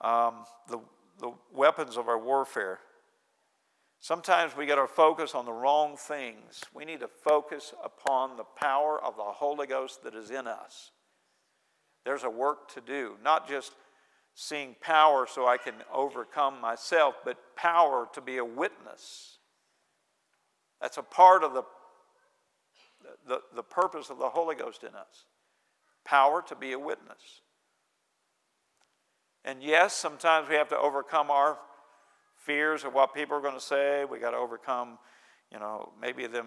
um, 0.00 0.44
the, 0.68 0.78
the 1.20 1.32
weapons 1.52 1.96
of 1.96 2.08
our 2.08 2.18
warfare. 2.18 2.80
Sometimes 4.04 4.54
we 4.54 4.66
get 4.66 4.76
our 4.76 4.86
focus 4.86 5.34
on 5.34 5.46
the 5.46 5.52
wrong 5.54 5.96
things. 5.96 6.60
We 6.74 6.84
need 6.84 7.00
to 7.00 7.08
focus 7.08 7.72
upon 7.82 8.36
the 8.36 8.44
power 8.44 9.02
of 9.02 9.16
the 9.16 9.22
Holy 9.22 9.66
Ghost 9.66 10.02
that 10.04 10.14
is 10.14 10.30
in 10.30 10.46
us. 10.46 10.90
There's 12.04 12.22
a 12.22 12.28
work 12.28 12.70
to 12.74 12.82
do, 12.82 13.14
not 13.24 13.48
just 13.48 13.72
seeing 14.34 14.76
power 14.82 15.26
so 15.26 15.48
I 15.48 15.56
can 15.56 15.72
overcome 15.90 16.60
myself, 16.60 17.14
but 17.24 17.38
power 17.56 18.06
to 18.12 18.20
be 18.20 18.36
a 18.36 18.44
witness. 18.44 19.38
That's 20.82 20.98
a 20.98 21.02
part 21.02 21.42
of 21.42 21.54
the, 21.54 21.62
the, 23.26 23.40
the 23.56 23.62
purpose 23.62 24.10
of 24.10 24.18
the 24.18 24.28
Holy 24.28 24.54
Ghost 24.54 24.82
in 24.82 24.94
us 24.94 25.24
power 26.04 26.44
to 26.48 26.54
be 26.54 26.72
a 26.72 26.78
witness. 26.78 27.40
And 29.46 29.62
yes, 29.62 29.94
sometimes 29.94 30.50
we 30.50 30.56
have 30.56 30.68
to 30.68 30.78
overcome 30.78 31.30
our 31.30 31.56
fears 32.44 32.84
of 32.84 32.92
what 32.92 33.14
people 33.14 33.36
are 33.36 33.40
going 33.40 33.54
to 33.54 33.60
say. 33.60 34.04
We 34.04 34.18
got 34.18 34.32
to 34.32 34.36
overcome, 34.36 34.98
you 35.50 35.58
know, 35.58 35.92
maybe 36.00 36.26
them 36.26 36.46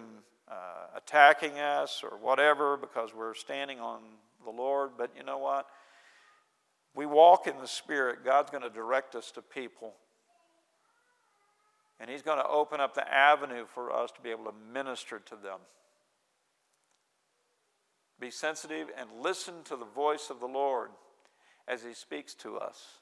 uh, 0.50 0.96
attacking 0.96 1.58
us 1.58 2.02
or 2.02 2.16
whatever 2.18 2.76
because 2.76 3.14
we're 3.14 3.34
standing 3.34 3.80
on 3.80 4.00
the 4.44 4.50
Lord. 4.50 4.90
But 4.96 5.10
you 5.16 5.24
know 5.24 5.38
what? 5.38 5.66
We 6.94 7.04
walk 7.04 7.46
in 7.46 7.58
the 7.58 7.66
Spirit. 7.66 8.24
God's 8.24 8.50
going 8.50 8.62
to 8.62 8.70
direct 8.70 9.14
us 9.14 9.30
to 9.32 9.42
people. 9.42 9.94
And 12.00 12.08
He's 12.08 12.22
going 12.22 12.38
to 12.38 12.48
open 12.48 12.80
up 12.80 12.94
the 12.94 13.12
avenue 13.12 13.66
for 13.66 13.92
us 13.92 14.12
to 14.12 14.20
be 14.20 14.30
able 14.30 14.44
to 14.44 14.54
minister 14.72 15.18
to 15.18 15.34
them. 15.34 15.58
Be 18.20 18.30
sensitive 18.30 18.88
and 18.96 19.08
listen 19.20 19.54
to 19.64 19.76
the 19.76 19.84
voice 19.84 20.30
of 20.30 20.40
the 20.40 20.46
Lord 20.46 20.90
as 21.66 21.82
He 21.82 21.92
speaks 21.92 22.34
to 22.36 22.56
us 22.56 23.00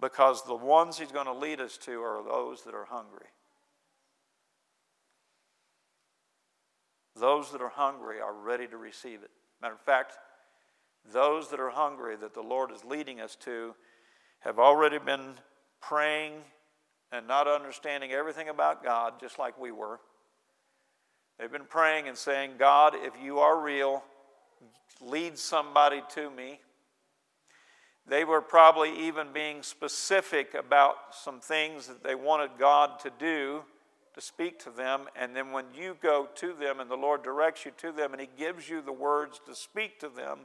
because 0.00 0.44
the 0.44 0.54
ones 0.54 0.98
he's 0.98 1.12
going 1.12 1.26
to 1.26 1.32
lead 1.32 1.60
us 1.60 1.76
to 1.78 2.02
are 2.02 2.22
those 2.22 2.62
that 2.64 2.74
are 2.74 2.86
hungry. 2.86 3.26
Those 7.16 7.52
that 7.52 7.60
are 7.60 7.68
hungry 7.68 8.20
are 8.20 8.34
ready 8.34 8.66
to 8.66 8.76
receive 8.76 9.22
it. 9.22 9.30
Matter 9.62 9.74
of 9.74 9.80
fact, 9.80 10.14
those 11.12 11.48
that 11.50 11.60
are 11.60 11.70
hungry 11.70 12.16
that 12.16 12.34
the 12.34 12.42
Lord 12.42 12.70
is 12.72 12.84
leading 12.84 13.20
us 13.20 13.36
to 13.36 13.74
have 14.40 14.58
already 14.58 14.98
been 14.98 15.34
praying 15.80 16.34
and 17.12 17.28
not 17.28 17.46
understanding 17.46 18.12
everything 18.12 18.48
about 18.48 18.82
God, 18.82 19.14
just 19.20 19.38
like 19.38 19.58
we 19.58 19.70
were. 19.70 20.00
They've 21.38 21.50
been 21.50 21.66
praying 21.66 22.08
and 22.08 22.16
saying, 22.16 22.52
God, 22.58 22.94
if 22.96 23.12
you 23.22 23.38
are 23.38 23.60
real, 23.60 24.02
lead 25.00 25.38
somebody 25.38 26.02
to 26.14 26.30
me. 26.30 26.60
They 28.06 28.24
were 28.24 28.42
probably 28.42 29.06
even 29.06 29.28
being 29.32 29.62
specific 29.62 30.54
about 30.54 30.96
some 31.12 31.40
things 31.40 31.86
that 31.86 32.04
they 32.04 32.14
wanted 32.14 32.50
God 32.58 32.98
to 33.00 33.10
do 33.18 33.62
to 34.14 34.20
speak 34.20 34.58
to 34.60 34.70
them. 34.70 35.06
And 35.16 35.34
then 35.34 35.52
when 35.52 35.66
you 35.74 35.96
go 36.02 36.28
to 36.34 36.52
them 36.52 36.80
and 36.80 36.90
the 36.90 36.96
Lord 36.96 37.22
directs 37.22 37.64
you 37.64 37.72
to 37.78 37.92
them 37.92 38.12
and 38.12 38.20
He 38.20 38.28
gives 38.36 38.68
you 38.68 38.82
the 38.82 38.92
words 38.92 39.40
to 39.46 39.54
speak 39.54 39.98
to 40.00 40.08
them, 40.08 40.40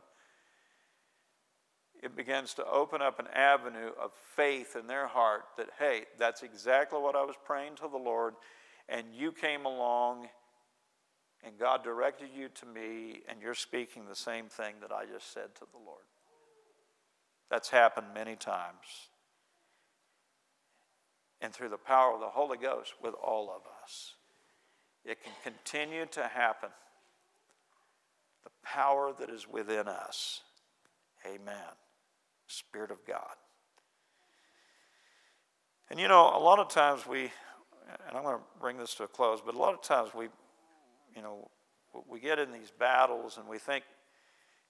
it 2.01 2.16
begins 2.16 2.53
to 2.53 2.66
open 2.66 3.01
up 3.01 3.20
an 3.20 3.28
avenue 3.34 3.91
of 4.01 4.12
faith 4.36 4.78
in 4.80 4.88
their 4.88 5.07
heart 5.07 5.43
that, 5.57 5.68
hey, 5.78 6.05
that's 6.18 6.43
exactly 6.43 6.99
what 6.99 7.16
I 7.16 7.24
was 7.24 7.36
praying 7.43 7.76
to 7.76 7.89
the 7.91 7.97
Lord, 7.97 8.36
and 8.88 9.07
you 9.14 9.34
came 9.34 9.66
along 9.66 10.30
and 11.43 11.57
God 11.57 11.84
directed 11.84 12.30
you 12.36 12.49
to 12.49 12.66
me, 12.66 13.22
and 13.30 13.41
you're 13.41 13.53
speaking 13.53 14.03
the 14.07 14.16
same 14.16 14.47
thing 14.47 14.76
that 14.82 14.91
I 14.91 15.05
just 15.05 15.34
said 15.34 15.55
to 15.55 15.66
the 15.72 15.78
Lord. 15.86 16.03
That's 17.50 17.70
happened 17.70 18.08
many 18.14 18.36
times. 18.36 19.10
And 21.41 21.54
through 21.54 21.70
the 21.70 21.78
power 21.78 22.14
of 22.14 22.20
the 22.20 22.28
Holy 22.28 22.58
Ghost 22.58 22.93
with 23.02 23.14
all 23.14 23.50
of 23.50 23.62
us, 23.84 24.16
it 25.06 25.24
can 25.24 25.34
continue 25.43 26.06
to 26.12 26.24
happen. 26.24 26.70
The 28.43 28.50
power 28.64 29.14
that 29.20 29.30
is 29.30 29.47
within 29.47 29.88
us. 29.88 30.41
Amen. 31.26 31.76
Spirit 32.47 32.91
of 32.91 32.97
God. 33.08 33.36
And 35.89 36.00
you 36.00 36.08
know, 36.08 36.32
a 36.36 36.39
lot 36.39 36.60
of 36.60 36.70
times 36.70 37.08
we, 37.08 37.22
and 37.22 38.16
I'm 38.16 38.24
going 38.24 38.38
to 38.38 38.43
bring 38.60 38.78
this 38.78 38.93
to 38.95 39.04
a 39.04 39.08
close, 39.08 39.41
but 39.43 39.56
a 39.56 39.58
lot 39.58 39.74
of 39.74 39.82
times 39.82 40.12
we, 40.14 40.26
you 41.16 41.22
know, 41.22 41.50
we 42.08 42.20
get 42.20 42.38
in 42.38 42.52
these 42.52 42.72
battles 42.78 43.38
and 43.38 43.47
we 43.47 43.58
think, 43.58 43.84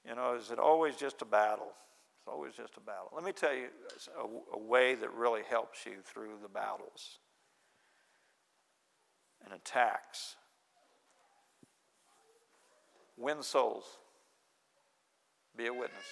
you 0.08 0.16
know, 0.16 0.36
is 0.36 0.52
it 0.52 0.60
always 0.60 0.96
just 0.96 1.22
a 1.22 1.26
battle? 1.26 1.74
Always 2.28 2.53
just 2.53 2.78
a 2.78 2.80
battle. 2.80 3.09
Let 3.13 3.24
me 3.24 3.32
tell 3.32 3.53
you 3.53 3.67
a, 4.17 4.55
a 4.57 4.59
way 4.59 4.95
that 4.95 5.11
really 5.13 5.41
helps 5.49 5.86
you 5.86 5.93
through 6.03 6.38
the 6.41 6.49
battles 6.49 7.20
and 9.43 9.53
attacks. 9.53 10.36
Win 13.17 13.43
souls. 13.43 13.86
Be 15.57 15.67
a 15.67 15.74
witness. 15.74 16.05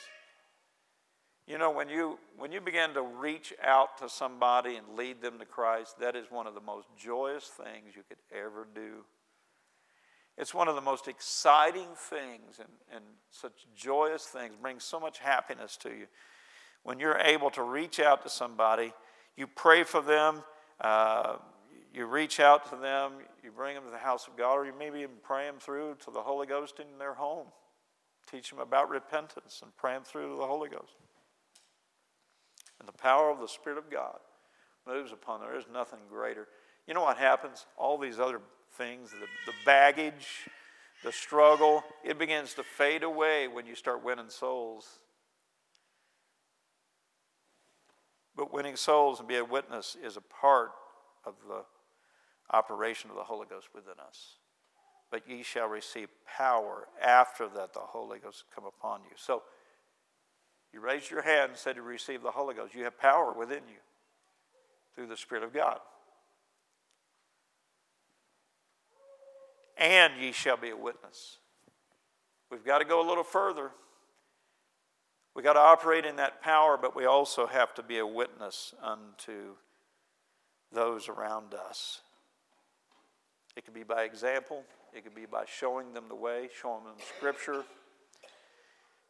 You 1.47 1.57
know, 1.57 1.71
when 1.71 1.87
you, 1.87 2.19
when 2.37 2.51
you 2.51 2.59
begin 2.59 2.93
to 2.93 3.01
reach 3.01 3.53
out 3.63 3.97
to 3.99 4.09
somebody 4.09 4.75
and 4.75 4.97
lead 4.97 5.21
them 5.21 5.39
to 5.39 5.45
Christ, 5.45 5.97
that 5.99 6.15
is 6.15 6.25
one 6.29 6.45
of 6.45 6.53
the 6.53 6.61
most 6.61 6.87
joyous 6.97 7.45
things 7.45 7.95
you 7.95 8.03
could 8.09 8.17
ever 8.37 8.67
do 8.75 9.05
it's 10.37 10.53
one 10.53 10.67
of 10.67 10.75
the 10.75 10.81
most 10.81 11.07
exciting 11.07 11.87
things 11.95 12.59
and, 12.59 12.69
and 12.93 13.03
such 13.31 13.65
joyous 13.75 14.25
things, 14.25 14.53
brings 14.61 14.83
so 14.83 14.99
much 14.99 15.19
happiness 15.19 15.77
to 15.77 15.89
you. 15.89 16.05
When 16.83 16.99
you're 16.99 17.17
able 17.17 17.49
to 17.51 17.63
reach 17.63 17.99
out 17.99 18.23
to 18.23 18.29
somebody, 18.29 18.93
you 19.35 19.47
pray 19.47 19.83
for 19.83 20.01
them, 20.01 20.43
uh, 20.79 21.37
you 21.93 22.05
reach 22.05 22.39
out 22.39 22.69
to 22.69 22.75
them, 22.75 23.13
you 23.43 23.51
bring 23.51 23.75
them 23.75 23.83
to 23.85 23.89
the 23.89 23.97
house 23.97 24.27
of 24.27 24.37
God, 24.37 24.53
or 24.53 24.65
you 24.65 24.73
maybe 24.77 24.99
even 24.99 25.15
pray 25.23 25.45
them 25.45 25.57
through 25.59 25.95
to 26.05 26.11
the 26.11 26.21
Holy 26.21 26.45
Ghost 26.45 26.79
in 26.79 26.99
their 26.99 27.15
home. 27.15 27.47
Teach 28.29 28.51
them 28.51 28.59
about 28.59 28.89
repentance 28.89 29.61
and 29.63 29.75
pray 29.75 29.93
them 29.93 30.03
through 30.03 30.29
to 30.29 30.35
the 30.35 30.45
Holy 30.45 30.69
Ghost. 30.69 30.93
And 32.79 32.87
the 32.87 32.93
power 32.93 33.31
of 33.31 33.39
the 33.39 33.47
Spirit 33.47 33.79
of 33.79 33.89
God 33.89 34.19
moves 34.85 35.11
upon 35.11 35.39
them. 35.39 35.49
There 35.49 35.59
is 35.59 35.65
nothing 35.73 35.99
greater. 36.09 36.47
You 36.87 36.93
know 36.93 37.01
what 37.01 37.17
happens? 37.17 37.65
All 37.75 37.97
these 37.97 38.19
other 38.19 38.39
things, 38.77 39.11
the, 39.11 39.27
the 39.45 39.57
baggage, 39.65 40.47
the 41.03 41.11
struggle, 41.11 41.83
it 42.03 42.17
begins 42.17 42.53
to 42.55 42.63
fade 42.63 43.03
away 43.03 43.47
when 43.47 43.65
you 43.65 43.75
start 43.75 44.03
winning 44.03 44.29
souls. 44.29 44.99
But 48.35 48.53
winning 48.53 48.75
souls 48.75 49.19
and 49.19 49.27
be 49.27 49.37
a 49.37 49.45
witness 49.45 49.97
is 50.03 50.15
a 50.15 50.21
part 50.21 50.71
of 51.25 51.33
the 51.47 51.63
operation 52.51 53.09
of 53.09 53.15
the 53.15 53.23
Holy 53.23 53.47
Ghost 53.49 53.67
within 53.73 53.99
us. 54.05 54.35
But 55.09 55.27
ye 55.27 55.41
shall 55.41 55.67
receive 55.67 56.09
power 56.25 56.87
after 57.03 57.47
that 57.47 57.73
the 57.73 57.79
Holy 57.79 58.19
Ghost 58.19 58.43
come 58.53 58.65
upon 58.65 59.01
you. 59.01 59.15
So 59.15 59.43
you 60.73 60.81
raised 60.81 61.09
your 61.09 61.21
hand 61.21 61.51
and 61.51 61.57
said 61.57 61.75
to 61.75 61.81
receive 61.81 62.21
the 62.21 62.31
Holy 62.31 62.53
Ghost. 62.53 62.75
You 62.75 62.83
have 62.83 62.99
power 62.99 63.33
within 63.33 63.63
you 63.67 63.79
through 64.95 65.07
the 65.07 65.17
Spirit 65.17 65.43
of 65.43 65.53
God. 65.53 65.79
And 69.77 70.13
ye 70.19 70.31
shall 70.31 70.57
be 70.57 70.69
a 70.69 70.77
witness. 70.77 71.37
We've 72.49 72.65
got 72.65 72.79
to 72.79 72.85
go 72.85 73.05
a 73.05 73.07
little 73.07 73.23
further. 73.23 73.71
We've 75.35 75.45
got 75.45 75.53
to 75.53 75.59
operate 75.59 76.05
in 76.05 76.15
that 76.15 76.41
power, 76.41 76.77
but 76.81 76.95
we 76.95 77.05
also 77.05 77.45
have 77.45 77.73
to 77.75 77.83
be 77.83 77.99
a 77.99 78.07
witness 78.07 78.73
unto 78.81 79.55
those 80.71 81.09
around 81.09 81.53
us. 81.53 82.01
It 83.55 83.65
could 83.65 83.73
be 83.73 83.83
by 83.83 84.03
example, 84.03 84.63
it 84.93 85.03
could 85.03 85.15
be 85.15 85.25
by 85.25 85.45
showing 85.45 85.93
them 85.93 86.05
the 86.09 86.15
way, 86.15 86.49
showing 86.61 86.83
them 86.83 86.95
Scripture. 87.17 87.63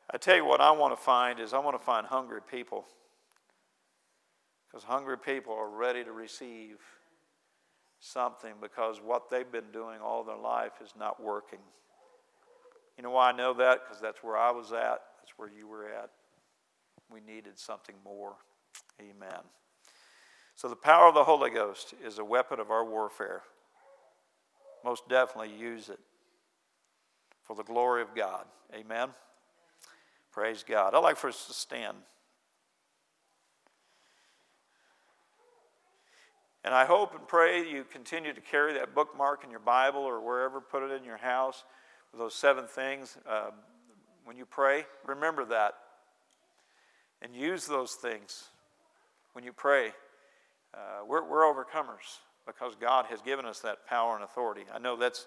I 0.09 0.17
tell 0.17 0.35
you 0.35 0.45
what, 0.45 0.61
I 0.61 0.71
want 0.71 0.97
to 0.97 1.01
find 1.01 1.39
is 1.39 1.53
I 1.53 1.59
want 1.59 1.77
to 1.77 1.83
find 1.85 2.07
hungry 2.07 2.41
people. 2.49 2.85
Because 4.67 4.83
hungry 4.83 5.17
people 5.17 5.53
are 5.53 5.69
ready 5.69 6.03
to 6.03 6.11
receive 6.11 6.77
something 7.99 8.53
because 8.61 9.01
what 9.03 9.29
they've 9.29 9.51
been 9.51 9.71
doing 9.71 9.99
all 10.01 10.23
their 10.23 10.37
life 10.37 10.73
is 10.83 10.93
not 10.97 11.21
working. 11.21 11.59
You 12.97 13.03
know 13.03 13.11
why 13.11 13.29
I 13.29 13.31
know 13.31 13.53
that? 13.53 13.81
Because 13.83 14.01
that's 14.01 14.23
where 14.23 14.37
I 14.37 14.51
was 14.51 14.71
at, 14.71 15.01
that's 15.19 15.33
where 15.37 15.49
you 15.49 15.67
were 15.67 15.85
at. 15.85 16.09
We 17.11 17.21
needed 17.21 17.57
something 17.57 17.95
more. 18.03 18.33
Amen. 18.99 19.41
So, 20.55 20.67
the 20.67 20.75
power 20.75 21.07
of 21.07 21.13
the 21.13 21.23
Holy 21.23 21.51
Ghost 21.51 21.93
is 22.03 22.17
a 22.17 22.25
weapon 22.25 22.59
of 22.59 22.71
our 22.71 22.83
warfare. 22.83 23.43
Most 24.83 25.07
definitely 25.07 25.55
use 25.55 25.89
it 25.89 25.99
for 27.43 27.55
the 27.55 27.63
glory 27.63 28.01
of 28.01 28.15
God. 28.15 28.45
Amen. 28.73 29.09
Praise 30.31 30.63
God. 30.67 30.93
I'd 30.93 30.99
like 30.99 31.17
for 31.17 31.29
us 31.29 31.47
to 31.47 31.53
stand. 31.53 31.97
And 36.67 36.75
I 36.75 36.83
hope 36.83 37.15
and 37.15 37.25
pray 37.25 37.65
you 37.65 37.85
continue 37.85 38.33
to 38.33 38.41
carry 38.41 38.73
that 38.73 38.93
bookmark 38.93 39.45
in 39.45 39.49
your 39.49 39.61
Bible 39.61 40.01
or 40.01 40.19
wherever, 40.19 40.59
put 40.59 40.83
it 40.83 40.91
in 40.91 41.05
your 41.05 41.15
house 41.15 41.63
those 42.17 42.33
seven 42.33 42.67
things. 42.67 43.17
Um, 43.25 43.53
when 44.25 44.35
you 44.35 44.45
pray, 44.45 44.85
remember 45.05 45.45
that 45.45 45.75
and 47.21 47.33
use 47.33 47.67
those 47.67 47.93
things 47.93 48.49
when 49.31 49.45
you 49.45 49.53
pray. 49.53 49.93
Uh, 50.73 51.05
we're, 51.07 51.23
we're 51.23 51.43
overcomers 51.43 52.19
because 52.45 52.75
God 52.75 53.05
has 53.05 53.21
given 53.21 53.45
us 53.45 53.59
that 53.59 53.87
power 53.87 54.15
and 54.15 54.23
authority. 54.25 54.63
I 54.73 54.77
know 54.77 54.97
that's 54.97 55.25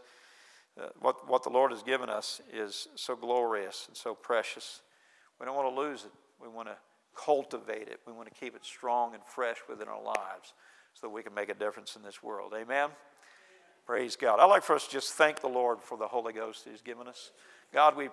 uh, 0.78 0.88
what, 1.01 1.26
what 1.26 1.43
the 1.43 1.49
Lord 1.49 1.70
has 1.70 1.82
given 1.82 2.11
us 2.11 2.43
is 2.53 2.88
so 2.97 3.16
glorious 3.16 3.86
and 3.88 3.97
so 3.97 4.14
precious. 4.14 4.82
We 5.41 5.47
don't 5.47 5.57
want 5.57 5.74
to 5.74 5.80
lose 5.80 6.05
it. 6.05 6.12
We 6.38 6.49
want 6.49 6.68
to 6.68 6.76
cultivate 7.16 7.88
it. 7.88 8.01
We 8.07 8.12
want 8.12 8.28
to 8.28 8.38
keep 8.38 8.55
it 8.55 8.66
strong 8.66 9.14
and 9.14 9.22
fresh 9.24 9.57
within 9.70 9.88
our 9.88 10.03
lives 10.03 10.53
so 10.95 11.07
that 11.07 11.11
we 11.11 11.22
can 11.22 11.34
make 11.34 11.49
a 11.49 11.55
difference 11.55 11.97
in 11.97 12.03
this 12.03 12.22
world. 12.22 12.53
Amen? 12.55 12.91
Praise 13.86 14.16
God. 14.16 14.38
I'd 14.38 14.47
like 14.47 14.62
for 14.62 14.74
us 14.74 14.86
to 14.86 14.93
just 14.93 15.14
thank 15.14 15.41
the 15.41 15.49
Lord 15.49 15.82
for 15.82 15.99
the 15.99 16.07
Holy 16.07 16.32
Ghost 16.32 16.66
He's 16.70 16.82
given 16.82 17.09
us. 17.09 17.32
God, 17.72 17.97
we 17.97 18.09